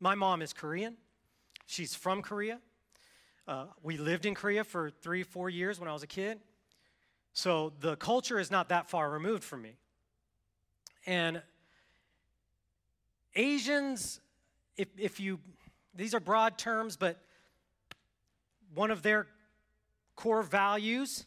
My 0.00 0.14
mom 0.14 0.42
is 0.42 0.52
Korean. 0.52 0.98
She's 1.64 1.94
from 1.94 2.20
Korea. 2.20 2.58
Uh, 3.46 3.64
we 3.82 3.96
lived 3.96 4.26
in 4.26 4.34
Korea 4.34 4.64
for 4.64 4.90
three, 4.90 5.22
four 5.22 5.48
years 5.48 5.80
when 5.80 5.88
I 5.88 5.94
was 5.94 6.02
a 6.02 6.06
kid. 6.06 6.40
So 7.32 7.72
the 7.80 7.96
culture 7.96 8.38
is 8.38 8.50
not 8.50 8.68
that 8.68 8.90
far 8.90 9.08
removed 9.08 9.44
from 9.44 9.62
me. 9.62 9.78
And 11.08 11.40
Asians, 13.34 14.20
if, 14.76 14.88
if 14.98 15.18
you, 15.18 15.40
these 15.94 16.12
are 16.14 16.20
broad 16.20 16.58
terms, 16.58 16.98
but 16.98 17.16
one 18.74 18.90
of 18.90 19.00
their 19.00 19.26
core 20.16 20.42
values 20.42 21.24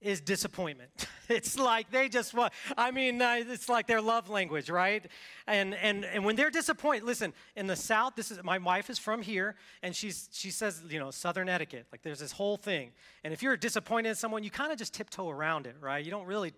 is 0.00 0.20
disappointment. 0.20 0.90
it's 1.28 1.56
like 1.56 1.92
they 1.92 2.08
just 2.08 2.34
want, 2.34 2.52
I 2.76 2.90
mean, 2.90 3.22
uh, 3.22 3.36
it's 3.38 3.68
like 3.68 3.86
their 3.86 4.00
love 4.00 4.30
language, 4.30 4.68
right? 4.68 5.06
And, 5.46 5.76
and, 5.76 6.04
and 6.04 6.24
when 6.24 6.34
they're 6.34 6.50
disappointed, 6.50 7.04
listen, 7.04 7.32
in 7.54 7.68
the 7.68 7.76
South, 7.76 8.16
this 8.16 8.32
is, 8.32 8.42
my 8.42 8.58
wife 8.58 8.90
is 8.90 8.98
from 8.98 9.22
here, 9.22 9.54
and 9.84 9.94
she's, 9.94 10.28
she 10.32 10.50
says, 10.50 10.82
you 10.88 10.98
know, 10.98 11.12
Southern 11.12 11.48
etiquette. 11.48 11.86
Like 11.92 12.02
there's 12.02 12.18
this 12.18 12.32
whole 12.32 12.56
thing. 12.56 12.90
And 13.22 13.32
if 13.32 13.44
you're 13.44 13.56
disappointed 13.56 14.08
in 14.08 14.14
someone, 14.16 14.42
you 14.42 14.50
kind 14.50 14.72
of 14.72 14.78
just 14.78 14.92
tiptoe 14.92 15.30
around 15.30 15.68
it, 15.68 15.76
right? 15.80 16.04
You 16.04 16.10
don't 16.10 16.26
really 16.26 16.52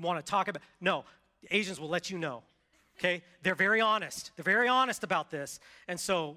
want 0.00 0.24
to 0.24 0.28
talk 0.28 0.48
about, 0.48 0.62
no, 0.80 1.04
Asians 1.50 1.80
will 1.80 1.88
let 1.88 2.10
you 2.10 2.18
know, 2.18 2.42
okay? 2.98 3.22
They're 3.42 3.54
very 3.54 3.80
honest. 3.80 4.32
They're 4.36 4.44
very 4.44 4.68
honest 4.68 5.04
about 5.04 5.30
this. 5.30 5.60
And 5.88 5.98
so 5.98 6.36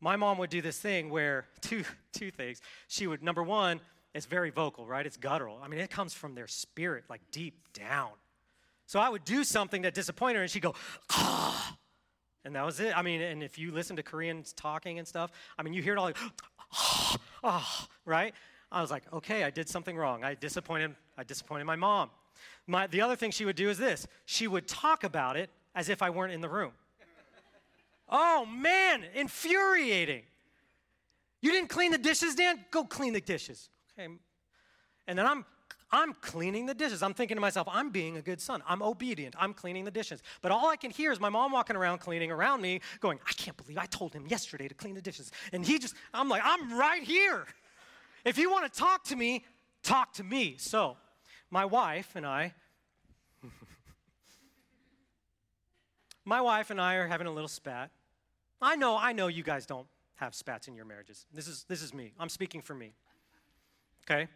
my 0.00 0.16
mom 0.16 0.38
would 0.38 0.50
do 0.50 0.60
this 0.60 0.78
thing 0.78 1.10
where, 1.10 1.46
two, 1.60 1.84
two 2.12 2.30
things. 2.30 2.60
She 2.88 3.06
would, 3.06 3.22
number 3.22 3.42
one, 3.42 3.80
it's 4.14 4.26
very 4.26 4.50
vocal, 4.50 4.86
right? 4.86 5.06
It's 5.06 5.16
guttural. 5.16 5.60
I 5.62 5.68
mean, 5.68 5.80
it 5.80 5.90
comes 5.90 6.12
from 6.12 6.34
their 6.34 6.46
spirit, 6.46 7.04
like 7.08 7.22
deep 7.30 7.72
down. 7.72 8.10
So 8.86 9.00
I 9.00 9.08
would 9.08 9.24
do 9.24 9.42
something 9.44 9.82
that 9.82 9.94
disappointed 9.94 10.36
her, 10.36 10.42
and 10.42 10.50
she'd 10.50 10.62
go, 10.62 10.74
ah. 11.10 11.76
And 12.44 12.56
that 12.56 12.66
was 12.66 12.80
it. 12.80 12.96
I 12.96 13.02
mean, 13.02 13.22
and 13.22 13.42
if 13.42 13.56
you 13.56 13.70
listen 13.70 13.96
to 13.96 14.02
Koreans 14.02 14.52
talking 14.52 14.98
and 14.98 15.06
stuff, 15.06 15.30
I 15.56 15.62
mean, 15.62 15.72
you 15.72 15.82
hear 15.82 15.94
it 15.94 15.98
all 15.98 16.04
like, 16.06 16.18
ah, 16.72 17.16
ah, 17.44 17.88
right? 18.04 18.34
I 18.70 18.80
was 18.80 18.90
like, 18.90 19.04
okay, 19.12 19.44
I 19.44 19.50
did 19.50 19.68
something 19.68 19.96
wrong. 19.96 20.24
I 20.24 20.34
disappointed, 20.34 20.96
I 21.16 21.24
disappointed 21.24 21.64
my 21.64 21.76
mom. 21.76 22.10
My, 22.66 22.86
the 22.86 23.00
other 23.00 23.16
thing 23.16 23.30
she 23.30 23.44
would 23.44 23.56
do 23.56 23.68
is 23.68 23.78
this 23.78 24.06
she 24.24 24.46
would 24.46 24.68
talk 24.68 25.04
about 25.04 25.36
it 25.36 25.50
as 25.74 25.88
if 25.88 26.02
I 26.02 26.10
weren't 26.10 26.32
in 26.32 26.40
the 26.40 26.48
room. 26.48 26.72
oh, 28.08 28.46
man, 28.46 29.04
infuriating. 29.14 30.22
You 31.40 31.50
didn't 31.50 31.70
clean 31.70 31.90
the 31.90 31.98
dishes, 31.98 32.34
Dan? 32.34 32.64
Go 32.70 32.84
clean 32.84 33.12
the 33.12 33.20
dishes. 33.20 33.68
Okay. 33.98 34.12
And 35.06 35.18
then 35.18 35.26
I'm 35.26 35.44
I'm 35.92 36.14
cleaning 36.14 36.64
the 36.64 36.72
dishes. 36.72 37.02
I'm 37.02 37.12
thinking 37.12 37.36
to 37.36 37.40
myself, 37.40 37.68
I'm 37.70 37.90
being 37.90 38.16
a 38.16 38.22
good 38.22 38.40
son. 38.40 38.62
I'm 38.66 38.82
obedient. 38.82 39.34
I'm 39.38 39.52
cleaning 39.52 39.84
the 39.84 39.90
dishes. 39.90 40.22
But 40.40 40.50
all 40.50 40.68
I 40.68 40.76
can 40.76 40.90
hear 40.90 41.12
is 41.12 41.20
my 41.20 41.28
mom 41.28 41.52
walking 41.52 41.76
around 41.76 41.98
cleaning 41.98 42.30
around 42.30 42.62
me, 42.62 42.80
going, 43.00 43.20
I 43.28 43.32
can't 43.34 43.56
believe 43.58 43.76
I 43.76 43.84
told 43.86 44.14
him 44.14 44.26
yesterday 44.26 44.68
to 44.68 44.74
clean 44.74 44.94
the 44.94 45.02
dishes. 45.02 45.30
And 45.52 45.66
he 45.66 45.78
just, 45.78 45.94
I'm 46.14 46.30
like, 46.30 46.40
I'm 46.42 46.78
right 46.78 47.02
here. 47.02 47.44
If 48.24 48.38
you 48.38 48.50
want 48.50 48.72
to 48.72 48.78
talk 48.78 49.04
to 49.04 49.16
me, 49.16 49.44
talk 49.82 50.14
to 50.14 50.24
me. 50.24 50.56
So, 50.58 50.96
my 51.52 51.66
wife 51.66 52.16
and 52.16 52.24
I, 52.24 52.54
my 56.24 56.40
wife 56.40 56.70
and 56.70 56.80
I 56.80 56.94
are 56.94 57.06
having 57.06 57.26
a 57.26 57.30
little 57.30 57.46
spat. 57.46 57.90
I 58.60 58.74
know, 58.74 58.96
I 58.96 59.12
know 59.12 59.26
you 59.26 59.42
guys 59.42 59.66
don't 59.66 59.86
have 60.14 60.34
spats 60.34 60.66
in 60.66 60.74
your 60.74 60.86
marriages. 60.86 61.26
This 61.32 61.46
is, 61.46 61.64
this 61.68 61.82
is 61.82 61.92
me. 61.92 62.14
I'm 62.18 62.30
speaking 62.30 62.62
for 62.62 62.74
me. 62.74 62.94
Okay? 64.04 64.28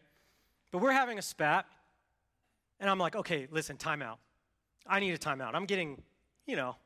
But 0.71 0.83
we're 0.83 0.93
having 0.93 1.19
a 1.19 1.23
spat, 1.23 1.64
and 2.81 2.91
I'm 2.91 2.99
like, 2.99 3.17
okay, 3.17 3.49
listen, 3.51 3.79
time 3.79 4.03
out. 4.03 4.19
I 4.87 5.01
need 5.01 5.12
a 5.12 5.19
timeout. 5.19 5.55
I'm 5.55 5.64
getting, 5.64 6.03
you 6.47 6.55
know, 6.55 6.77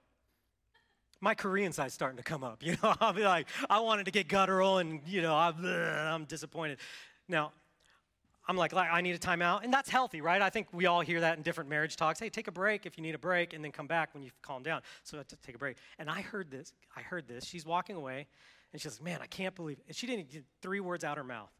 my 1.20 1.34
Korean 1.34 1.72
side's 1.72 1.92
starting 1.92 2.18
to 2.18 2.22
come 2.22 2.44
up. 2.44 2.62
You 2.64 2.76
know, 2.82 2.94
I'll 3.00 3.12
be 3.12 3.24
like, 3.24 3.48
I 3.68 3.80
wanted 3.80 4.04
to 4.04 4.12
get 4.12 4.28
guttural, 4.28 4.78
and, 4.78 5.00
you 5.08 5.22
know, 5.22 5.34
I'm, 5.34 5.64
I'm 5.64 6.24
disappointed. 6.24 6.78
Now, 7.26 7.50
I'm 8.50 8.56
like, 8.56 8.74
I 8.74 9.00
need 9.00 9.14
a 9.14 9.18
timeout, 9.18 9.62
and 9.62 9.72
that's 9.72 9.88
healthy, 9.88 10.20
right? 10.20 10.42
I 10.42 10.50
think 10.50 10.66
we 10.72 10.86
all 10.86 11.02
hear 11.02 11.20
that 11.20 11.36
in 11.36 11.44
different 11.44 11.70
marriage 11.70 11.94
talks. 11.94 12.18
Hey, 12.18 12.28
take 12.30 12.48
a 12.48 12.52
break 12.52 12.84
if 12.84 12.98
you 12.98 13.02
need 13.02 13.14
a 13.14 13.18
break, 13.18 13.52
and 13.52 13.62
then 13.62 13.70
come 13.70 13.86
back 13.86 14.12
when 14.12 14.24
you've 14.24 14.42
calmed 14.42 14.64
down. 14.64 14.82
So 15.04 15.18
uh, 15.18 15.20
I 15.20 15.36
take 15.46 15.54
a 15.54 15.58
break. 15.58 15.76
And 16.00 16.10
I 16.10 16.20
heard 16.20 16.50
this. 16.50 16.72
I 16.96 17.02
heard 17.02 17.28
this. 17.28 17.44
She's 17.44 17.64
walking 17.64 17.94
away, 17.94 18.26
and 18.72 18.82
she's 18.82 18.98
like, 18.98 19.04
"Man, 19.04 19.20
I 19.22 19.26
can't 19.26 19.54
believe." 19.54 19.78
It. 19.78 19.84
And 19.86 19.96
she 19.96 20.08
didn't 20.08 20.30
get 20.30 20.42
three 20.62 20.80
words 20.80 21.04
out 21.04 21.16
her 21.16 21.22
mouth, 21.22 21.52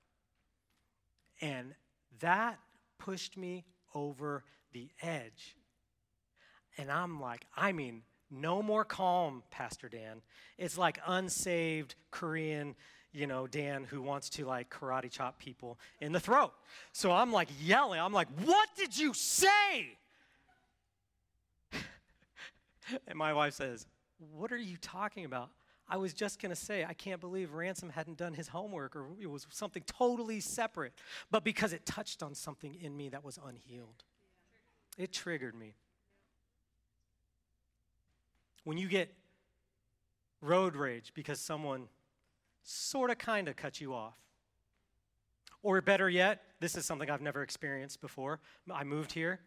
and 1.40 1.76
that 2.18 2.58
pushed 2.98 3.36
me 3.36 3.66
over 3.94 4.42
the 4.72 4.90
edge. 5.00 5.54
And 6.76 6.90
I'm 6.90 7.20
like, 7.20 7.46
I 7.56 7.70
mean, 7.70 8.02
no 8.32 8.64
more 8.64 8.84
calm, 8.84 9.44
Pastor 9.52 9.88
Dan. 9.88 10.22
It's 10.58 10.76
like 10.76 10.98
unsaved 11.06 11.94
Korean 12.10 12.74
you 13.12 13.26
know, 13.26 13.46
Dan 13.46 13.84
who 13.84 14.00
wants 14.00 14.28
to 14.30 14.46
like 14.46 14.70
karate 14.70 15.10
chop 15.10 15.38
people 15.38 15.78
in 16.00 16.12
the 16.12 16.20
throat. 16.20 16.52
So 16.92 17.10
I'm 17.10 17.32
like 17.32 17.48
yelling. 17.60 18.00
I'm 18.00 18.12
like, 18.12 18.28
what 18.44 18.68
did 18.76 18.96
you 18.96 19.12
say? 19.14 19.96
and 23.08 23.16
my 23.16 23.32
wife 23.32 23.54
says, 23.54 23.86
What 24.32 24.52
are 24.52 24.58
you 24.58 24.76
talking 24.80 25.24
about? 25.24 25.50
I 25.92 25.96
was 25.96 26.14
just 26.14 26.40
going 26.40 26.50
to 26.50 26.56
say, 26.56 26.84
I 26.84 26.92
can't 26.92 27.20
believe 27.20 27.52
Ransom 27.52 27.90
hadn't 27.90 28.16
done 28.16 28.32
his 28.32 28.46
homework 28.46 28.94
or 28.94 29.06
it 29.20 29.28
was 29.28 29.44
something 29.50 29.82
totally 29.86 30.38
separate. 30.38 30.92
But 31.32 31.42
because 31.42 31.72
it 31.72 31.84
touched 31.84 32.22
on 32.22 32.36
something 32.36 32.76
in 32.80 32.96
me 32.96 33.08
that 33.08 33.24
was 33.24 33.40
unhealed, 33.44 34.04
it 34.96 35.12
triggered 35.12 35.56
me. 35.56 35.74
When 38.62 38.78
you 38.78 38.86
get 38.86 39.12
road 40.40 40.76
rage 40.76 41.12
because 41.12 41.40
someone 41.40 41.88
sort 42.62 43.10
of 43.10 43.18
kind 43.18 43.48
of 43.48 43.56
cut 43.56 43.80
you 43.80 43.94
off. 43.94 44.14
Or 45.62 45.80
better 45.80 46.08
yet, 46.08 46.42
this 46.60 46.76
is 46.76 46.86
something 46.86 47.10
I've 47.10 47.20
never 47.20 47.42
experienced 47.42 48.00
before. 48.00 48.40
I 48.72 48.84
moved 48.84 49.12
here, 49.12 49.40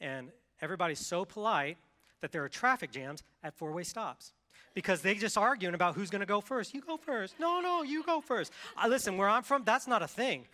and 0.00 0.30
everybody's 0.60 0.98
so 0.98 1.24
polite 1.24 1.78
that 2.20 2.32
there 2.32 2.42
are 2.42 2.48
traffic 2.48 2.90
jams 2.90 3.22
at 3.42 3.54
four 3.54 3.72
way 3.72 3.82
stops 3.82 4.32
because 4.74 5.02
they 5.02 5.14
just 5.14 5.36
arguing 5.36 5.74
about 5.74 5.94
who's 5.94 6.10
going 6.10 6.20
to 6.20 6.26
go 6.26 6.40
first. 6.40 6.74
You 6.74 6.80
go 6.80 6.96
first. 6.96 7.38
No, 7.38 7.60
no, 7.60 7.82
you 7.82 8.02
go 8.02 8.20
first. 8.20 8.52
I, 8.76 8.88
listen, 8.88 9.16
where 9.16 9.28
I'm 9.28 9.42
from, 9.42 9.62
that's 9.64 9.86
not 9.86 10.02
a 10.02 10.08
thing. 10.08 10.46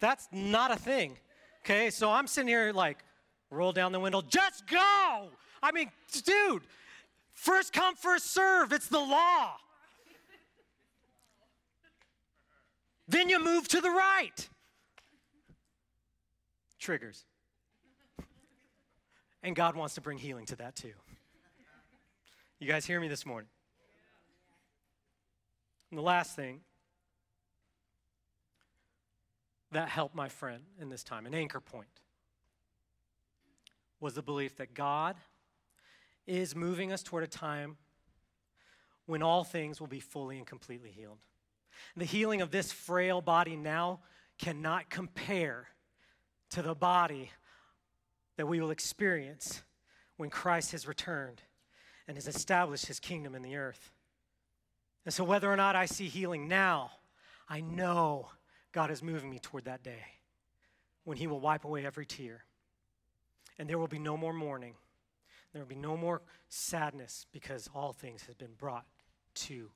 That's 0.00 0.28
not 0.32 0.70
a 0.70 0.76
thing. 0.76 1.18
Okay, 1.64 1.90
so 1.90 2.10
I'm 2.10 2.26
sitting 2.26 2.48
here 2.48 2.72
like, 2.72 2.98
roll 3.50 3.72
down 3.72 3.92
the 3.92 4.00
window, 4.00 4.22
just 4.22 4.66
go. 4.66 5.28
I 5.62 5.72
mean, 5.72 5.90
dude, 6.24 6.62
first 7.32 7.72
come, 7.72 7.96
first 7.96 8.32
serve. 8.32 8.72
It's 8.72 8.88
the 8.88 9.00
law. 9.00 9.56
Then 13.08 13.28
you 13.28 13.42
move 13.42 13.68
to 13.68 13.80
the 13.80 13.90
right. 13.90 14.48
Triggers. 16.78 17.24
And 19.42 19.54
God 19.54 19.76
wants 19.76 19.94
to 19.94 20.00
bring 20.00 20.18
healing 20.18 20.46
to 20.46 20.56
that 20.56 20.74
too. 20.74 20.92
You 22.58 22.66
guys 22.66 22.86
hear 22.86 23.00
me 23.00 23.08
this 23.08 23.24
morning? 23.24 23.48
And 25.90 25.98
the 25.98 26.02
last 26.02 26.34
thing 26.34 26.60
that 29.72 29.88
helped 29.88 30.14
my 30.14 30.28
friend 30.28 30.62
in 30.80 30.88
this 30.88 31.04
time, 31.04 31.26
an 31.26 31.34
anchor 31.34 31.60
point, 31.60 32.00
was 34.00 34.14
the 34.14 34.22
belief 34.22 34.56
that 34.56 34.74
God 34.74 35.16
is 36.26 36.56
moving 36.56 36.92
us 36.92 37.02
toward 37.02 37.22
a 37.22 37.28
time 37.28 37.76
when 39.06 39.22
all 39.22 39.44
things 39.44 39.80
will 39.80 39.86
be 39.86 40.00
fully 40.00 40.38
and 40.38 40.46
completely 40.46 40.90
healed. 40.90 41.24
The 41.96 42.04
healing 42.04 42.42
of 42.42 42.50
this 42.50 42.72
frail 42.72 43.20
body 43.20 43.56
now 43.56 44.00
cannot 44.38 44.90
compare 44.90 45.68
to 46.50 46.62
the 46.62 46.74
body 46.74 47.30
that 48.36 48.46
we 48.46 48.60
will 48.60 48.70
experience 48.70 49.62
when 50.16 50.30
Christ 50.30 50.72
has 50.72 50.86
returned 50.86 51.42
and 52.06 52.16
has 52.16 52.28
established 52.28 52.86
his 52.86 53.00
kingdom 53.00 53.34
in 53.34 53.42
the 53.42 53.56
earth. 53.56 53.90
And 55.04 55.12
so, 55.12 55.24
whether 55.24 55.50
or 55.50 55.56
not 55.56 55.76
I 55.76 55.86
see 55.86 56.08
healing 56.08 56.48
now, 56.48 56.90
I 57.48 57.60
know 57.60 58.28
God 58.72 58.90
is 58.90 59.02
moving 59.02 59.30
me 59.30 59.38
toward 59.38 59.64
that 59.64 59.82
day 59.82 60.04
when 61.04 61.16
he 61.16 61.26
will 61.26 61.40
wipe 61.40 61.64
away 61.64 61.86
every 61.86 62.06
tear. 62.06 62.44
And 63.58 63.68
there 63.68 63.78
will 63.78 63.86
be 63.86 63.98
no 63.98 64.16
more 64.16 64.32
mourning. 64.32 64.74
There 65.52 65.62
will 65.62 65.68
be 65.68 65.76
no 65.76 65.96
more 65.96 66.22
sadness 66.48 67.26
because 67.32 67.70
all 67.74 67.92
things 67.92 68.24
have 68.26 68.36
been 68.36 68.54
brought 68.58 68.84
to 69.34 69.70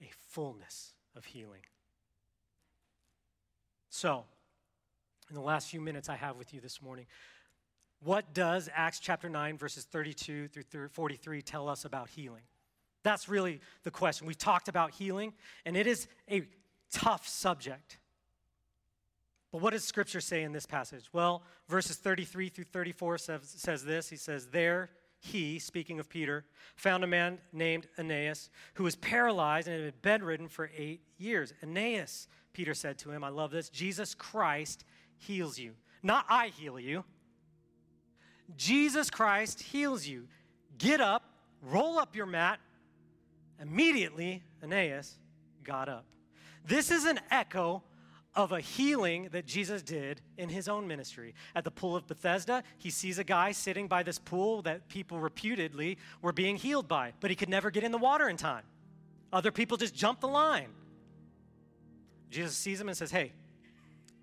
a 0.00 0.10
fullness 0.28 0.94
of 1.16 1.24
healing. 1.24 1.60
So, 3.88 4.24
in 5.28 5.34
the 5.34 5.40
last 5.40 5.68
few 5.68 5.80
minutes 5.80 6.08
I 6.08 6.16
have 6.16 6.36
with 6.36 6.54
you 6.54 6.60
this 6.60 6.80
morning, 6.80 7.06
what 8.02 8.32
does 8.32 8.68
Acts 8.74 8.98
chapter 8.98 9.28
9, 9.28 9.58
verses 9.58 9.84
32 9.84 10.48
through 10.48 10.88
43 10.88 11.42
tell 11.42 11.68
us 11.68 11.84
about 11.84 12.08
healing? 12.08 12.42
That's 13.02 13.28
really 13.28 13.60
the 13.82 13.90
question. 13.90 14.26
We've 14.26 14.38
talked 14.38 14.68
about 14.68 14.92
healing, 14.92 15.32
and 15.64 15.76
it 15.76 15.86
is 15.86 16.06
a 16.30 16.42
tough 16.92 17.26
subject. 17.28 17.98
But 19.52 19.60
what 19.60 19.72
does 19.72 19.84
Scripture 19.84 20.20
say 20.20 20.42
in 20.42 20.52
this 20.52 20.66
passage? 20.66 21.04
Well, 21.12 21.42
verses 21.68 21.96
33 21.96 22.48
through 22.48 22.64
34 22.64 23.18
says, 23.18 23.40
says 23.44 23.84
this 23.84 24.08
He 24.08 24.16
says, 24.16 24.46
There 24.48 24.90
he, 25.20 25.58
speaking 25.58 26.00
of 26.00 26.08
Peter, 26.08 26.46
found 26.76 27.04
a 27.04 27.06
man 27.06 27.38
named 27.52 27.86
Aeneas 27.98 28.48
who 28.74 28.84
was 28.84 28.96
paralyzed 28.96 29.68
and 29.68 29.84
had 29.84 29.92
been 29.92 30.00
bedridden 30.18 30.48
for 30.48 30.70
eight 30.76 31.02
years. 31.18 31.52
Aeneas, 31.62 32.26
Peter 32.54 32.72
said 32.72 32.98
to 32.98 33.10
him, 33.10 33.22
I 33.22 33.28
love 33.28 33.50
this, 33.50 33.68
Jesus 33.68 34.14
Christ 34.14 34.84
heals 35.18 35.58
you. 35.58 35.74
Not 36.02 36.24
I 36.28 36.48
heal 36.48 36.80
you. 36.80 37.04
Jesus 38.56 39.10
Christ 39.10 39.62
heals 39.62 40.06
you. 40.06 40.26
Get 40.78 41.02
up, 41.02 41.22
roll 41.60 41.98
up 41.98 42.16
your 42.16 42.26
mat. 42.26 42.58
Immediately, 43.60 44.42
Aeneas 44.62 45.18
got 45.62 45.90
up. 45.90 46.06
This 46.64 46.90
is 46.90 47.04
an 47.04 47.20
echo 47.30 47.82
of 48.34 48.52
a 48.52 48.60
healing 48.60 49.28
that 49.32 49.44
Jesus 49.44 49.82
did 49.82 50.20
in 50.38 50.48
his 50.48 50.68
own 50.68 50.86
ministry. 50.86 51.34
At 51.54 51.64
the 51.64 51.70
pool 51.70 51.96
of 51.96 52.06
Bethesda, 52.06 52.62
he 52.78 52.90
sees 52.90 53.18
a 53.18 53.24
guy 53.24 53.52
sitting 53.52 53.88
by 53.88 54.02
this 54.02 54.18
pool 54.18 54.62
that 54.62 54.88
people 54.88 55.18
reputedly 55.18 55.98
were 56.22 56.32
being 56.32 56.56
healed 56.56 56.86
by, 56.86 57.12
but 57.20 57.30
he 57.30 57.36
could 57.36 57.48
never 57.48 57.70
get 57.70 57.82
in 57.82 57.90
the 57.90 57.98
water 57.98 58.28
in 58.28 58.36
time. 58.36 58.62
Other 59.32 59.50
people 59.50 59.76
just 59.76 59.94
jumped 59.94 60.20
the 60.20 60.28
line. 60.28 60.68
Jesus 62.30 62.56
sees 62.56 62.80
him 62.80 62.88
and 62.88 62.96
says, 62.96 63.10
Hey, 63.10 63.32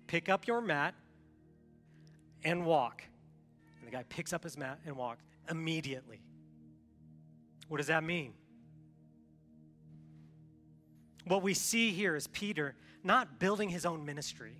pick 0.06 0.28
up 0.28 0.46
your 0.46 0.60
mat 0.60 0.94
and 2.44 2.64
walk. 2.64 3.02
And 3.78 3.86
the 3.86 3.92
guy 3.92 4.04
picks 4.08 4.32
up 4.32 4.42
his 4.42 4.56
mat 4.56 4.78
and 4.86 4.96
walks 4.96 5.22
immediately. 5.50 6.20
What 7.68 7.76
does 7.76 7.88
that 7.88 8.02
mean? 8.02 8.32
What 11.28 11.42
we 11.42 11.54
see 11.54 11.92
here 11.92 12.16
is 12.16 12.26
Peter 12.26 12.74
not 13.04 13.38
building 13.38 13.68
his 13.68 13.86
own 13.86 14.04
ministry, 14.04 14.56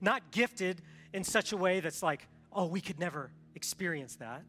not 0.00 0.30
gifted 0.30 0.82
in 1.12 1.22
such 1.22 1.52
a 1.52 1.56
way 1.56 1.80
that's 1.80 2.02
like, 2.02 2.26
oh, 2.52 2.66
we 2.66 2.80
could 2.80 2.98
never 2.98 3.30
experience 3.54 4.16
that. 4.16 4.42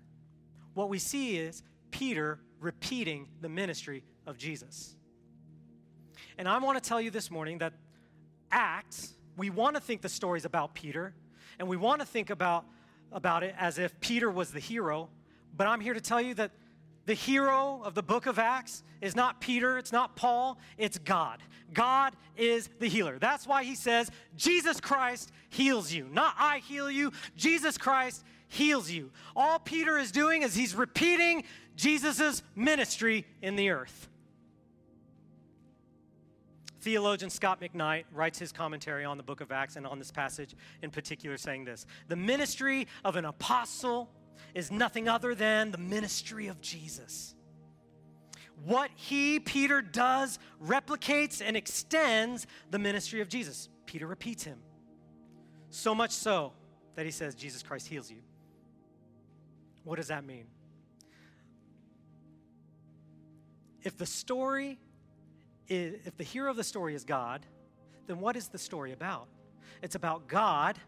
What 0.74 0.90
we 0.90 1.00
see 1.00 1.38
is 1.38 1.64
Peter 1.92 2.40
repeating 2.60 3.28
the 3.42 3.50
ministry 3.50 4.04
of 4.26 4.38
Jesus. 4.38 4.96
And 6.38 6.48
I 6.48 6.58
want 6.58 6.82
to 6.82 6.88
tell 6.88 7.00
you 7.00 7.12
this 7.12 7.30
morning 7.30 7.60
that 7.60 7.74
Acts, 8.52 9.14
we 9.38 9.50
want 9.50 9.76
to 9.76 9.82
think 9.82 10.02
the 10.02 10.10
story's 10.10 10.46
about 10.46 10.74
Peter, 10.74 11.14
and 11.60 11.68
we 11.68 11.78
want 11.78 12.00
to 12.00 12.06
think 12.06 12.30
about, 12.30 12.66
about 13.12 13.44
it 13.44 13.56
as 13.58 13.80
if 13.80 14.00
Peter 14.00 14.30
was 14.30 14.52
the 14.52 14.60
hero, 14.60 15.10
but 15.56 15.68
I'm 15.68 15.80
here 15.80 15.94
to 15.94 16.02
tell 16.02 16.22
you 16.22 16.34
that 16.36 16.52
the 17.06 17.14
hero 17.14 17.82
of 17.84 17.94
the 17.94 18.04
book 18.04 18.26
of 18.26 18.40
Acts 18.40 18.84
is 19.02 19.16
not 19.16 19.40
Peter, 19.40 19.78
it's 19.78 19.92
not 19.92 20.16
Paul, 20.16 20.58
it's 20.78 20.98
God. 20.98 21.42
God 21.74 22.16
is 22.36 22.70
the 22.80 22.88
healer. 22.88 23.18
That's 23.20 23.46
why 23.46 23.64
he 23.64 23.76
says, 23.76 24.10
Jesus 24.36 24.80
Christ 24.80 25.32
heals 25.50 25.92
you. 25.92 26.08
Not 26.12 26.36
I 26.38 26.60
heal 26.60 26.90
you, 26.90 27.12
Jesus 27.36 27.78
Christ 27.78 28.24
heals 28.48 28.90
you. 28.90 29.12
All 29.36 29.60
Peter 29.60 29.98
is 29.98 30.12
doing 30.12 30.44
is 30.44 30.56
he's 30.56 30.76
repeating 30.76 31.44
Jesus' 31.76 32.42
ministry 32.56 33.26
in 33.42 33.56
the 33.56 33.70
earth. 33.70 34.10
Theologian 36.82 37.32
Scot 37.32 37.60
McKnight 37.62 38.04
writes 38.14 38.38
his 38.38 38.52
commentary 38.52 39.06
on 39.06 39.18
the 39.18 39.24
book 39.24 39.42
of 39.42 39.52
Acts 39.52 39.76
and 39.76 39.88
on 39.88 39.98
this 39.98 40.12
passage 40.12 40.56
in 40.84 40.92
particular, 40.92 41.36
saying 41.36 41.66
this 41.66 41.88
The 42.10 42.16
ministry 42.16 42.88
of 43.04 43.16
an 43.16 43.26
apostle 43.26 44.10
is 44.54 44.72
nothing 44.72 45.08
other 45.08 45.36
than 45.36 45.72
the 45.72 45.78
ministry 45.78 46.48
of 46.48 46.62
Jesus. 46.62 47.36
What 48.64 48.90
he, 48.96 49.40
Peter, 49.40 49.82
does 49.82 50.40
replicates 50.64 51.42
and 51.46 51.58
extends 51.58 52.48
the 52.72 52.80
ministry 52.80 53.22
of 53.22 53.30
Jesus. 53.30 53.70
Peter 53.86 54.08
repeats 54.08 54.44
him. 54.44 54.58
So 55.70 55.94
much 55.94 56.12
so 56.12 56.54
that 56.96 57.06
he 57.06 57.12
says, 57.12 57.36
Jesus 57.36 57.62
Christ 57.62 57.88
heals 57.88 58.10
you. 58.10 58.22
What 59.84 59.98
does 59.98 60.08
that 60.08 60.26
mean? 60.26 60.46
If 63.84 63.98
the 63.98 64.06
story 64.06 64.80
is, 65.68 66.00
if 66.06 66.18
the 66.18 66.24
hero 66.24 66.50
of 66.50 66.58
the 66.58 66.64
story 66.64 66.96
is 66.96 67.04
God, 67.04 67.46
then 68.08 68.20
what 68.20 68.36
is 68.36 68.48
the 68.48 68.58
story 68.58 68.94
about? 68.94 69.28
It's 69.82 69.96
about 69.96 70.28
God 70.28 70.80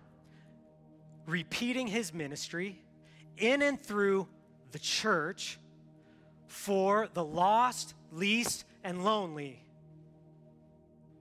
repeating 1.25 1.85
his 1.87 2.13
ministry 2.13 2.81
in 3.37 3.61
and 3.61 3.81
through 3.81 4.27
the 4.71 4.79
church 4.79 5.59
for 6.47 7.07
the 7.13 7.23
lost, 7.23 7.93
least, 8.11 8.65
and 8.83 9.03
lonely. 9.03 9.63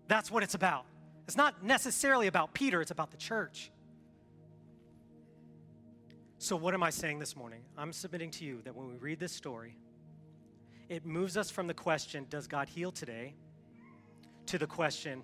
That's 0.08 0.30
what 0.30 0.42
it's 0.42 0.54
about. 0.54 0.84
It's 1.26 1.36
not 1.36 1.64
necessarily 1.64 2.26
about 2.26 2.54
Peter, 2.54 2.80
it's 2.80 2.90
about 2.90 3.10
the 3.10 3.16
church. 3.16 3.70
So, 6.38 6.54
what 6.54 6.74
am 6.74 6.82
I 6.82 6.90
saying 6.90 7.18
this 7.18 7.34
morning? 7.34 7.62
I'm 7.76 7.92
submitting 7.92 8.30
to 8.32 8.44
you 8.44 8.60
that 8.64 8.76
when 8.76 8.88
we 8.88 8.94
read 8.96 9.18
this 9.18 9.32
story, 9.32 9.76
it 10.88 11.04
moves 11.04 11.36
us 11.36 11.50
from 11.50 11.66
the 11.66 11.74
question, 11.74 12.26
Does 12.30 12.46
God 12.46 12.68
heal 12.68 12.92
today? 12.92 13.34
to 14.46 14.58
the 14.58 14.66
question, 14.66 15.22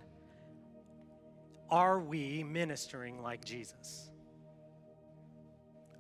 Are 1.71 2.01
we 2.01 2.43
ministering 2.43 3.23
like 3.23 3.45
Jesus? 3.45 4.12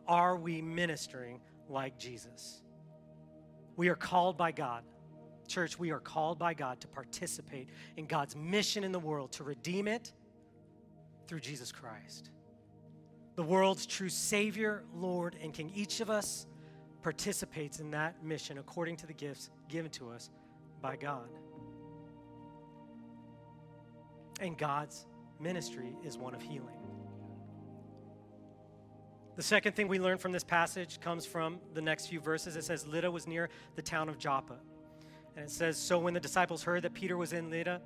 Are 0.06 0.36
we 0.36 0.60
ministering 0.62 1.40
like 1.68 1.98
Jesus? 1.98 2.62
We 3.76 3.88
are 3.88 3.94
called 3.94 4.36
by 4.36 4.52
God. 4.52 4.84
Church, 5.48 5.78
we 5.78 5.90
are 5.90 6.00
called 6.00 6.38
by 6.38 6.54
God 6.54 6.80
to 6.80 6.88
participate 6.88 7.68
in 7.96 8.06
God's 8.06 8.36
mission 8.36 8.84
in 8.84 8.92
the 8.92 8.98
world, 8.98 9.32
to 9.32 9.44
redeem 9.44 9.88
it 9.88 10.12
through 11.26 11.40
Jesus 11.40 11.72
Christ. 11.72 12.30
The 13.34 13.42
world's 13.42 13.86
true 13.86 14.08
Savior, 14.08 14.84
Lord, 14.94 15.36
and 15.42 15.52
King. 15.52 15.70
Each 15.74 16.00
of 16.00 16.10
us 16.10 16.46
participates 17.02 17.80
in 17.80 17.90
that 17.90 18.24
mission 18.24 18.58
according 18.58 18.96
to 18.96 19.06
the 19.06 19.14
gifts 19.14 19.50
given 19.68 19.90
to 19.92 20.10
us 20.10 20.30
by 20.80 20.96
God. 20.96 21.28
And 24.40 24.56
God's 24.58 25.06
ministry 25.40 25.94
is 26.04 26.18
one 26.18 26.34
of 26.34 26.42
healing. 26.42 26.81
The 29.34 29.42
second 29.42 29.74
thing 29.74 29.88
we 29.88 29.98
learn 29.98 30.18
from 30.18 30.32
this 30.32 30.44
passage 30.44 31.00
comes 31.00 31.24
from 31.24 31.58
the 31.72 31.80
next 31.80 32.06
few 32.06 32.20
verses. 32.20 32.56
It 32.56 32.64
says, 32.64 32.86
Lydda 32.86 33.10
was 33.10 33.26
near 33.26 33.48
the 33.76 33.82
town 33.82 34.08
of 34.08 34.18
Joppa. 34.18 34.58
And 35.36 35.44
it 35.44 35.50
says, 35.50 35.78
So 35.78 35.98
when 35.98 36.12
the 36.12 36.20
disciples 36.20 36.62
heard 36.62 36.82
that 36.82 36.92
Peter 36.92 37.16
was 37.16 37.32
in 37.32 37.48
Lydda, 37.48 37.80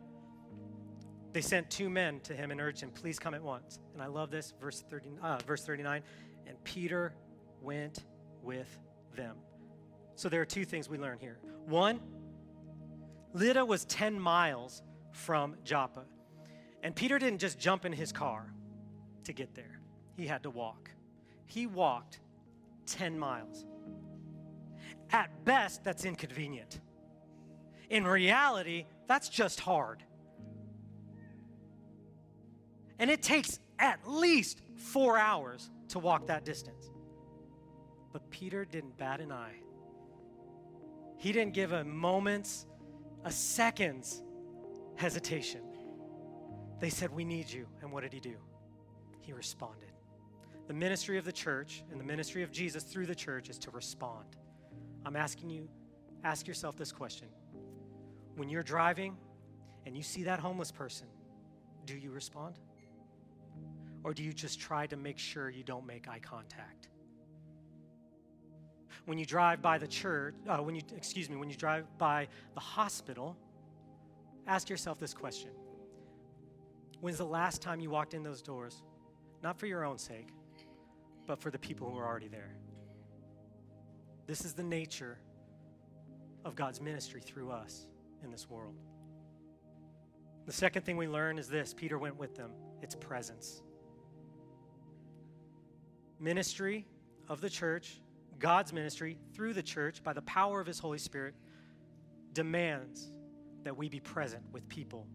they 1.33 1.41
sent 1.41 1.71
two 1.71 1.89
men 1.89 2.21
to 2.21 2.35
him 2.35 2.51
and 2.51 2.61
urged 2.61 2.83
him, 2.83 2.91
Please 2.91 3.19
come 3.19 3.35
at 3.35 3.43
once. 3.43 3.79
And 3.95 4.03
I 4.03 4.07
love 4.07 4.31
this, 4.31 4.55
verse, 4.61 4.83
30, 4.91 5.11
uh, 5.23 5.39
verse 5.47 5.65
39. 5.65 6.03
And 6.47 6.63
Peter 6.65 7.15
went 7.63 8.05
with 8.43 8.79
them. 9.15 9.37
So 10.17 10.29
there 10.29 10.41
are 10.41 10.47
two 10.47 10.65
things 10.65 10.89
we 10.89 10.99
learn 10.99 11.19
here. 11.19 11.39
One, 11.67 12.01
Lydda 13.35 13.65
was 13.65 13.85
10 13.85 14.19
miles 14.19 14.83
from 15.13 15.57
Joppa. 15.63 16.05
And 16.83 16.95
Peter 16.95 17.19
didn't 17.19 17.39
just 17.39 17.59
jump 17.59 17.85
in 17.85 17.93
his 17.93 18.13
car 18.13 18.53
to 19.25 19.33
get 19.33 19.55
there, 19.55 19.81
he 20.17 20.27
had 20.27 20.43
to 20.43 20.51
walk. 20.51 20.91
He 21.47 21.67
walked 21.67 22.21
10 22.87 23.19
miles. 23.19 23.65
At 25.11 25.45
best, 25.45 25.85
that's 25.85 26.05
inconvenient. 26.05 26.81
In 27.89 28.07
reality, 28.07 28.87
that's 29.07 29.29
just 29.29 29.61
hard. 29.61 30.03
And 32.99 33.11
it 33.11 33.23
takes 33.23 33.61
at 33.79 34.01
least 34.09 34.63
four 34.77 35.19
hours 35.19 35.71
to 35.89 35.99
walk 35.99 36.27
that 36.27 36.45
distance. 36.45 36.91
But 38.13 38.29
Peter 38.31 38.65
didn't 38.65 38.97
bat 38.97 39.21
an 39.21 39.31
eye. 39.31 39.61
He 41.19 41.33
didn't 41.33 41.55
give 41.55 41.73
a 41.73 41.85
moment's, 41.85 42.67
a 43.25 43.31
second's 43.31 44.23
hesitation. 44.97 45.61
They 46.81 46.91
said, 46.91 47.11
We 47.15 47.25
need 47.25 47.51
you. 47.51 47.67
And 47.83 47.91
what 47.91 48.03
did 48.03 48.13
he 48.13 48.21
do? 48.21 48.37
He 49.21 49.33
responded. 49.33 49.86
The 50.67 50.75
ministry 50.75 51.17
of 51.17 51.25
the 51.25 51.33
church 51.33 51.85
and 51.91 52.01
the 52.01 52.05
ministry 52.05 52.43
of 52.43 52.51
Jesus 52.51 52.83
through 52.83 53.07
the 53.07 53.15
church 53.15 53.49
is 53.49 53.59
to 53.59 53.71
respond. 53.71 54.37
I'm 55.05 55.17
asking 55.17 55.51
you, 55.51 55.69
ask 56.25 56.47
yourself 56.49 56.77
this 56.77 56.91
question. 56.91 57.29
When 58.35 58.49
you're 58.49 58.65
driving 58.65 59.17
and 59.87 59.97
you 59.97 60.03
see 60.03 60.25
that 60.25 60.41
homeless 60.41 60.73
person, 60.73 61.07
do 61.87 61.97
you 61.97 62.11
respond? 62.11 62.59
Or 64.03 64.13
do 64.13 64.25
you 64.25 64.33
just 64.33 64.61
try 64.61 64.87
to 64.89 64.97
make 64.97 65.19
sure 65.19 65.49
you 65.49 65.63
don't 65.63 65.87
make 65.87 66.09
eye 66.09 66.19
contact? 66.19 66.89
When 69.05 69.19
you 69.19 69.25
drive 69.25 69.63
by 69.63 69.79
the 69.79 69.87
church, 69.87 70.35
uh, 70.49 70.59
when 70.59 70.75
you, 70.75 70.83
excuse 70.97 71.31
me, 71.31 71.37
when 71.37 71.49
you 71.49 71.55
drive 71.57 71.87
by 71.97 72.27
the 72.55 72.61
hospital, 72.61 73.37
ask 74.49 74.69
yourself 74.69 74.99
this 74.99 75.15
question 75.15 75.51
When's 77.01 77.19
the 77.19 77.25
last 77.25 77.63
time 77.63 77.79
you 77.79 77.91
walked 77.91 78.15
in 78.15 78.25
those 78.25 78.43
doors? 78.43 78.83
Not 79.43 79.59
for 79.59 79.67
your 79.67 79.85
own 79.85 79.99
sake, 79.99 80.29
but 81.27 81.41
for 81.41 81.51
the 81.51 81.59
people 81.59 81.91
who 81.91 81.99
are 81.99 82.07
already 82.07 82.29
there. 82.29 82.57
This 84.27 84.45
is 84.45 84.55
the 84.55 84.63
nature 84.63 85.19
of 86.45 86.55
God's 86.55 86.81
ministry 86.81 87.21
through 87.21 87.51
us 87.51 87.87
in 88.23 88.31
this 88.31 88.49
world. 88.49 88.75
The 90.47 90.53
second 90.53 90.83
thing 90.83 90.97
we 90.97 91.09
learn 91.09 91.39
is 91.39 91.49
this 91.49 91.75
Peter 91.75 91.99
went 91.99 92.17
with 92.17 92.37
them 92.37 92.53
it's 92.83 92.95
presence. 92.95 93.63
Ministry 96.19 96.87
of 97.29 97.41
the 97.41 97.51
church, 97.51 98.01
God's 98.39 98.73
ministry 98.73 99.19
through 99.35 99.55
the 99.55 99.63
church 99.63 100.03
by 100.03 100.13
the 100.13 100.23
power 100.23 100.61
of 100.61 100.67
his 100.67 100.79
Holy 100.79 100.99
Spirit, 100.99 101.35
demands 102.33 103.11
that 103.65 103.77
we 103.77 103.89
be 103.89 104.01
present 104.01 104.43
with 104.53 104.69
people 104.69 105.07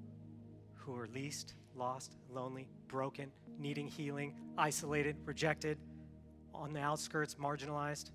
who 0.75 0.95
are 0.95 1.07
least, 1.07 1.55
lost, 1.75 2.17
lonely, 2.29 2.67
broken, 2.87 3.31
needing 3.57 3.87
healing, 3.87 4.35
isolated, 4.57 5.15
rejected, 5.25 5.77
on 6.53 6.73
the 6.73 6.79
outskirts, 6.79 7.35
marginalized. 7.35 8.11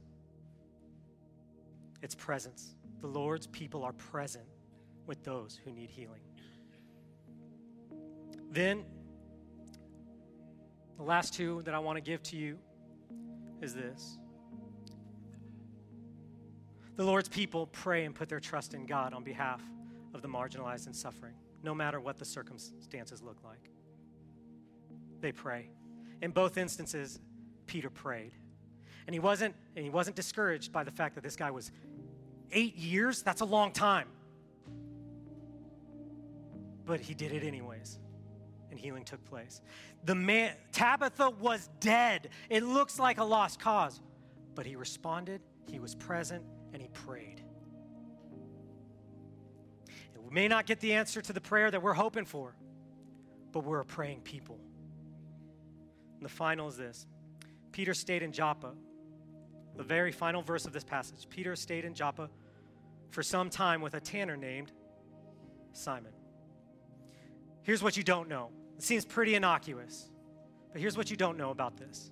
It's 2.03 2.15
presence. 2.15 2.75
The 3.01 3.07
Lord's 3.07 3.47
people 3.47 3.85
are 3.85 3.93
present 3.93 4.47
with 5.07 5.23
those 5.25 5.59
who 5.65 5.71
need 5.71 5.91
healing. 5.91 6.21
Then, 8.51 8.85
the 10.97 11.03
last 11.03 11.35
two 11.35 11.63
that 11.65 11.75
I 11.75 11.79
want 11.79 11.97
to 11.97 12.01
give 12.01 12.23
to 12.25 12.37
you 12.37 12.59
is 13.61 13.75
this 13.75 14.19
The 16.97 17.05
Lord's 17.05 17.29
people 17.29 17.67
pray 17.67 18.05
and 18.05 18.15
put 18.15 18.29
their 18.29 18.41
trust 18.41 18.75
in 18.75 18.87
God 18.87 19.13
on 19.13 19.25
behalf 19.25 19.63
of 20.15 20.23
the 20.23 20.29
marginalized 20.29 20.87
and 20.87 20.97
suffering, 20.97 21.35
no 21.63 21.75
matter 21.75 22.01
what 22.01 22.19
the 22.19 22.25
circumstances 22.25 23.23
look 23.23 23.45
like. 23.45 23.71
They 25.21 25.33
pray. 25.33 25.69
In 26.23 26.31
both 26.31 26.57
instances, 26.57 27.21
Peter 27.67 27.91
prayed. 27.91 28.33
And 29.07 29.15
he 29.15 29.21
wasn't 29.21 29.55
and 29.75 29.85
he 29.85 29.91
wasn't 29.91 30.17
discouraged 30.17 30.73
by 30.73 30.85
the 30.85 30.91
fact 30.91 31.15
that 31.15 31.25
this 31.25 31.37
guy 31.37 31.51
was 31.51 31.71
8 32.53 32.77
years, 32.77 33.23
that's 33.23 33.41
a 33.41 33.45
long 33.45 33.73
time. 33.73 34.09
But 36.85 37.01
he 37.01 37.15
did 37.15 37.33
it 37.33 37.43
anyways. 37.43 37.99
And 38.71 38.79
healing 38.79 39.05
took 39.05 39.25
place. 39.25 39.61
The 40.05 40.15
man 40.15 40.55
Tabitha 40.73 41.31
was 41.31 41.69
dead. 41.81 42.31
It 42.51 42.63
looks 42.63 42.99
like 42.99 43.19
a 43.19 43.25
lost 43.25 43.59
cause. 43.59 44.01
But 44.55 44.67
he 44.67 44.77
responded, 44.77 45.41
he 45.71 45.79
was 45.79 45.95
present, 45.95 46.45
and 46.73 46.81
he 46.81 46.89
prayed. 46.89 47.43
And 50.15 50.25
we 50.25 50.31
may 50.31 50.49
not 50.49 50.67
get 50.67 50.81
the 50.81 50.95
answer 50.95 51.21
to 51.21 51.33
the 51.33 51.41
prayer 51.41 51.71
that 51.71 51.83
we're 51.83 51.95
hoping 51.95 52.25
for, 52.25 52.55
but 53.53 53.65
we're 53.65 53.81
a 53.81 53.85
praying 53.85 54.23
people. 54.23 54.59
And 56.17 56.25
the 56.25 56.31
final 56.31 56.69
is 56.69 56.77
this 56.77 57.07
Peter 57.77 57.93
stayed 57.93 58.23
in 58.23 58.33
Joppa. 58.33 58.73
The 59.77 59.83
very 59.83 60.11
final 60.11 60.41
verse 60.41 60.65
of 60.65 60.73
this 60.73 60.83
passage 60.83 61.29
Peter 61.29 61.55
stayed 61.55 61.85
in 61.85 61.93
Joppa 61.93 62.31
for 63.11 63.23
some 63.23 63.51
time 63.51 63.83
with 63.83 63.93
a 63.93 64.01
tanner 64.01 64.35
named 64.35 64.73
Simon. 65.75 66.13
Here's 67.65 67.83
what 67.83 67.95
you 67.95 68.03
don't 68.03 68.31
know. 68.31 68.49
It 68.79 68.83
seems 68.83 69.05
pretty 69.05 69.35
innocuous, 69.35 70.09
but 70.73 70.81
here's 70.81 70.97
what 70.97 71.11
you 71.11 71.19
don't 71.19 71.37
know 71.37 71.51
about 71.51 71.77
this 71.77 72.11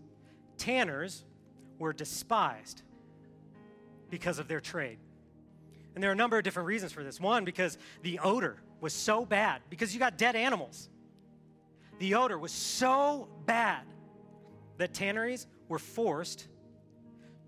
tanners 0.58 1.24
were 1.78 1.94
despised 1.94 2.82
because 4.10 4.38
of 4.38 4.48
their 4.48 4.60
trade. 4.60 4.98
And 5.94 6.04
there 6.04 6.10
are 6.10 6.12
a 6.12 6.16
number 6.16 6.36
of 6.36 6.44
different 6.44 6.66
reasons 6.66 6.92
for 6.92 7.02
this. 7.02 7.18
One, 7.18 7.46
because 7.46 7.78
the 8.02 8.18
odor 8.18 8.58
was 8.82 8.92
so 8.92 9.24
bad, 9.24 9.62
because 9.70 9.94
you 9.94 9.98
got 9.98 10.18
dead 10.18 10.36
animals. 10.36 10.90
The 12.00 12.16
odor 12.16 12.38
was 12.38 12.52
so 12.52 13.28
bad 13.46 13.84
that 14.76 14.92
tanneries 14.92 15.46
were 15.68 15.78
forced 15.78 16.48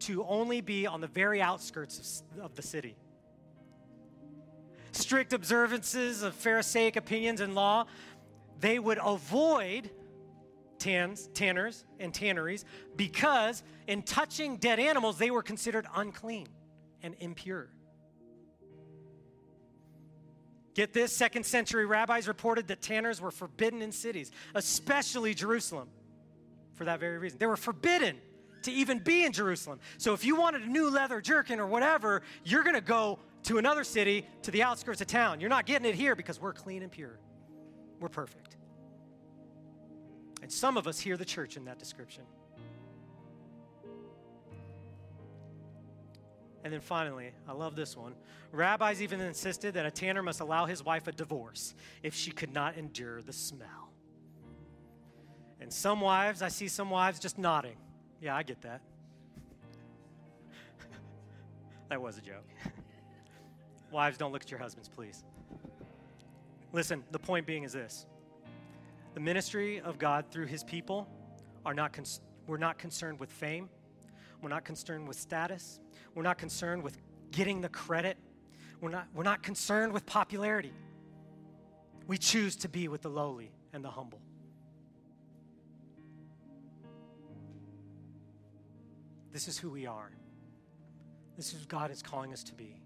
to 0.00 0.24
only 0.24 0.60
be 0.60 0.86
on 0.86 1.00
the 1.00 1.06
very 1.06 1.40
outskirts 1.40 2.22
of, 2.36 2.44
of 2.44 2.54
the 2.54 2.62
city. 2.62 2.96
Strict 4.92 5.32
observances 5.32 6.22
of 6.22 6.34
Pharisaic 6.34 6.96
opinions 6.96 7.40
and 7.40 7.54
law, 7.54 7.86
they 8.60 8.78
would 8.78 8.98
avoid 9.02 9.90
tans, 10.78 11.28
tanners 11.34 11.84
and 11.98 12.12
tanneries 12.12 12.64
because 12.96 13.62
in 13.86 14.02
touching 14.02 14.56
dead 14.56 14.78
animals, 14.78 15.18
they 15.18 15.30
were 15.30 15.42
considered 15.42 15.86
unclean 15.94 16.48
and 17.02 17.14
impure. 17.20 17.68
Get 20.74 20.92
this 20.92 21.16
second 21.16 21.46
century 21.46 21.86
rabbis 21.86 22.28
reported 22.28 22.68
that 22.68 22.82
tanners 22.82 23.20
were 23.20 23.30
forbidden 23.30 23.80
in 23.80 23.92
cities, 23.92 24.30
especially 24.54 25.32
Jerusalem, 25.32 25.88
for 26.76 26.84
that 26.84 27.00
very 27.00 27.18
reason. 27.18 27.38
They 27.38 27.46
were 27.46 27.56
forbidden 27.56 28.16
to 28.62 28.72
even 28.72 28.98
be 28.98 29.24
in 29.24 29.32
Jerusalem. 29.32 29.80
So 29.98 30.12
if 30.12 30.24
you 30.24 30.36
wanted 30.36 30.62
a 30.62 30.66
new 30.66 30.90
leather 30.90 31.20
jerkin 31.20 31.58
or 31.58 31.66
whatever, 31.66 32.22
you're 32.44 32.62
going 32.62 32.74
to 32.74 32.80
go 32.80 33.18
to 33.44 33.58
another 33.58 33.84
city 33.84 34.26
to 34.42 34.50
the 34.50 34.62
outskirts 34.62 35.00
of 35.00 35.06
town. 35.06 35.40
You're 35.40 35.50
not 35.50 35.66
getting 35.66 35.88
it 35.88 35.94
here 35.94 36.14
because 36.14 36.40
we're 36.40 36.52
clean 36.52 36.82
and 36.82 36.90
pure. 36.90 37.18
We're 38.00 38.08
perfect. 38.08 38.56
And 40.42 40.52
some 40.52 40.76
of 40.76 40.86
us 40.86 41.00
hear 41.00 41.16
the 41.16 41.24
church 41.24 41.56
in 41.56 41.64
that 41.64 41.78
description. 41.78 42.24
And 46.64 46.72
then 46.72 46.80
finally, 46.80 47.30
I 47.48 47.52
love 47.52 47.76
this 47.76 47.96
one. 47.96 48.14
Rabbis 48.50 49.00
even 49.00 49.20
insisted 49.20 49.74
that 49.74 49.86
a 49.86 49.90
tanner 49.90 50.22
must 50.22 50.40
allow 50.40 50.66
his 50.66 50.84
wife 50.84 51.06
a 51.06 51.12
divorce 51.12 51.74
if 52.02 52.14
she 52.14 52.32
could 52.32 52.52
not 52.52 52.76
endure 52.76 53.22
the 53.22 53.32
smell. 53.32 53.85
And 55.60 55.72
some 55.72 56.00
wives, 56.00 56.42
I 56.42 56.48
see 56.48 56.68
some 56.68 56.90
wives 56.90 57.18
just 57.18 57.38
nodding. 57.38 57.76
Yeah, 58.20 58.36
I 58.36 58.42
get 58.42 58.62
that. 58.62 58.80
that 61.88 62.00
was 62.00 62.18
a 62.18 62.20
joke. 62.20 62.46
wives, 63.90 64.18
don't 64.18 64.32
look 64.32 64.42
at 64.42 64.50
your 64.50 64.60
husbands, 64.60 64.88
please. 64.88 65.24
Listen, 66.72 67.02
the 67.10 67.18
point 67.18 67.46
being 67.46 67.62
is 67.62 67.72
this 67.72 68.06
the 69.14 69.20
ministry 69.20 69.80
of 69.80 69.98
God 69.98 70.26
through 70.30 70.46
his 70.46 70.62
people 70.62 71.08
are 71.64 71.72
not, 71.72 71.92
cons- 71.92 72.20
we're 72.46 72.58
not 72.58 72.78
concerned 72.78 73.18
with 73.18 73.32
fame, 73.32 73.70
we're 74.42 74.50
not 74.50 74.64
concerned 74.64 75.08
with 75.08 75.18
status. 75.18 75.80
We're 76.14 76.22
not 76.22 76.38
concerned 76.38 76.82
with 76.82 76.96
getting 77.30 77.60
the 77.60 77.68
credit. 77.68 78.16
We're 78.80 78.90
not, 78.90 79.06
we're 79.14 79.22
not 79.22 79.42
concerned 79.42 79.92
with 79.92 80.06
popularity. 80.06 80.72
We 82.06 82.18
choose 82.18 82.56
to 82.56 82.68
be 82.68 82.88
with 82.88 83.02
the 83.02 83.10
lowly 83.10 83.50
and 83.72 83.84
the 83.84 83.90
humble. 83.90 84.20
This 89.36 89.48
is 89.48 89.58
who 89.58 89.68
we 89.68 89.84
are. 89.84 90.10
This 91.36 91.52
is 91.52 91.60
who 91.60 91.66
God 91.66 91.90
is 91.90 92.02
calling 92.02 92.32
us 92.32 92.42
to 92.44 92.54
be. 92.54 92.80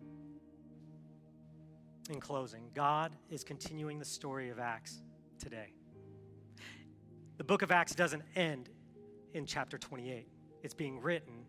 In 2.08 2.18
closing, 2.18 2.70
God 2.74 3.14
is 3.30 3.44
continuing 3.44 4.00
the 4.00 4.04
story 4.04 4.50
of 4.50 4.58
Acts 4.58 5.00
today. 5.38 5.68
The 7.38 7.44
book 7.44 7.62
of 7.62 7.70
Acts 7.70 7.94
doesn't 7.94 8.24
end 8.34 8.68
in 9.32 9.46
chapter 9.46 9.78
28, 9.78 10.26
it's 10.64 10.74
being 10.74 11.00
written 11.00 11.44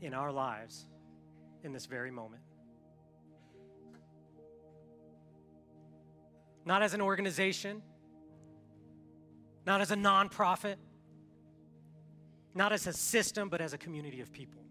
in 0.00 0.12
our 0.12 0.32
lives 0.32 0.86
in 1.62 1.72
this 1.72 1.86
very 1.86 2.10
moment. 2.10 2.42
Not 6.64 6.82
as 6.82 6.92
an 6.92 7.00
organization, 7.00 7.82
not 9.64 9.80
as 9.80 9.92
a 9.92 9.96
nonprofit, 9.96 10.74
not 12.54 12.72
as 12.72 12.86
a 12.86 12.92
system, 12.92 13.48
but 13.48 13.60
as 13.60 13.72
a 13.72 13.78
community 13.78 14.20
of 14.20 14.32
people. 14.32 14.62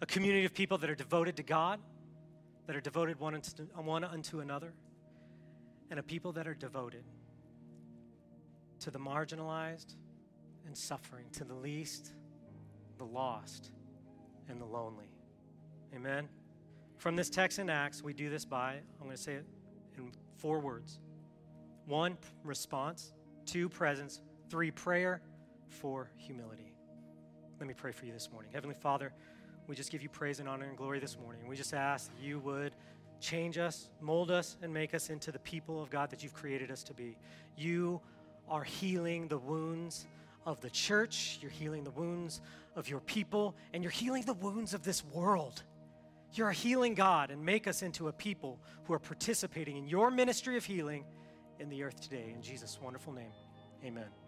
A 0.00 0.06
community 0.06 0.44
of 0.44 0.54
people 0.54 0.78
that 0.78 0.90
are 0.90 0.94
devoted 0.94 1.36
to 1.36 1.42
God, 1.42 1.80
that 2.66 2.76
are 2.76 2.80
devoted 2.80 3.18
one 3.20 3.34
unto, 3.34 3.62
one 3.76 4.04
unto 4.04 4.40
another, 4.40 4.72
and 5.90 5.98
a 6.00 6.02
people 6.02 6.32
that 6.32 6.46
are 6.46 6.54
devoted 6.54 7.04
to 8.80 8.90
the 8.90 8.98
marginalized 8.98 9.94
and 10.66 10.76
suffering, 10.76 11.26
to 11.32 11.44
the 11.44 11.54
least 11.54 12.12
the 12.98 13.04
lost, 13.04 13.70
and 14.48 14.60
the 14.60 14.64
lonely. 14.64 15.10
Amen? 15.94 16.28
From 16.98 17.16
this 17.16 17.28
text 17.28 17.58
in 17.58 17.68
Acts, 17.68 18.02
we 18.02 18.12
do 18.12 18.30
this 18.30 18.44
by, 18.44 18.74
I'm 18.74 19.04
going 19.04 19.16
to 19.16 19.22
say 19.22 19.34
it 19.34 19.46
in 19.96 20.10
four 20.36 20.60
words 20.60 20.98
one, 21.86 22.18
response, 22.42 23.12
two, 23.44 23.68
presence, 23.68 24.20
three, 24.50 24.72
prayer, 24.72 25.22
four, 25.68 26.10
humility. 26.16 26.72
Let 27.58 27.68
me 27.68 27.74
pray 27.74 27.92
for 27.92 28.06
you 28.06 28.12
this 28.12 28.30
morning. 28.30 28.50
Heavenly 28.52 28.74
Father, 28.74 29.12
we 29.66 29.74
just 29.74 29.90
give 29.90 30.02
you 30.02 30.08
praise 30.08 30.40
and 30.40 30.48
honor 30.48 30.66
and 30.66 30.76
glory 30.76 31.00
this 31.00 31.18
morning. 31.18 31.46
We 31.46 31.56
just 31.56 31.74
ask 31.74 32.10
that 32.10 32.22
you 32.22 32.38
would 32.40 32.74
change 33.20 33.58
us, 33.58 33.88
mold 34.00 34.30
us, 34.30 34.56
and 34.62 34.72
make 34.72 34.94
us 34.94 35.10
into 35.10 35.32
the 35.32 35.38
people 35.38 35.82
of 35.82 35.90
God 35.90 36.10
that 36.10 36.22
you've 36.22 36.34
created 36.34 36.70
us 36.70 36.82
to 36.84 36.94
be. 36.94 37.16
You 37.56 38.00
are 38.48 38.62
healing 38.62 39.28
the 39.28 39.38
wounds 39.38 40.06
of 40.44 40.60
the 40.60 40.70
church, 40.70 41.38
you're 41.40 41.50
healing 41.50 41.82
the 41.82 41.90
wounds 41.90 42.40
of 42.76 42.88
your 42.88 43.00
people, 43.00 43.56
and 43.72 43.82
you're 43.82 43.90
healing 43.90 44.22
the 44.22 44.34
wounds 44.34 44.74
of 44.74 44.84
this 44.84 45.04
world. 45.04 45.62
You're 46.32 46.50
a 46.50 46.54
healing 46.54 46.94
God, 46.94 47.30
and 47.30 47.44
make 47.44 47.66
us 47.66 47.82
into 47.82 48.08
a 48.08 48.12
people 48.12 48.60
who 48.84 48.92
are 48.92 48.98
participating 48.98 49.76
in 49.76 49.88
your 49.88 50.10
ministry 50.10 50.56
of 50.56 50.64
healing 50.64 51.04
in 51.58 51.68
the 51.68 51.82
earth 51.82 52.00
today. 52.00 52.32
In 52.34 52.42
Jesus' 52.42 52.78
wonderful 52.80 53.12
name, 53.12 53.32
amen. 53.84 54.25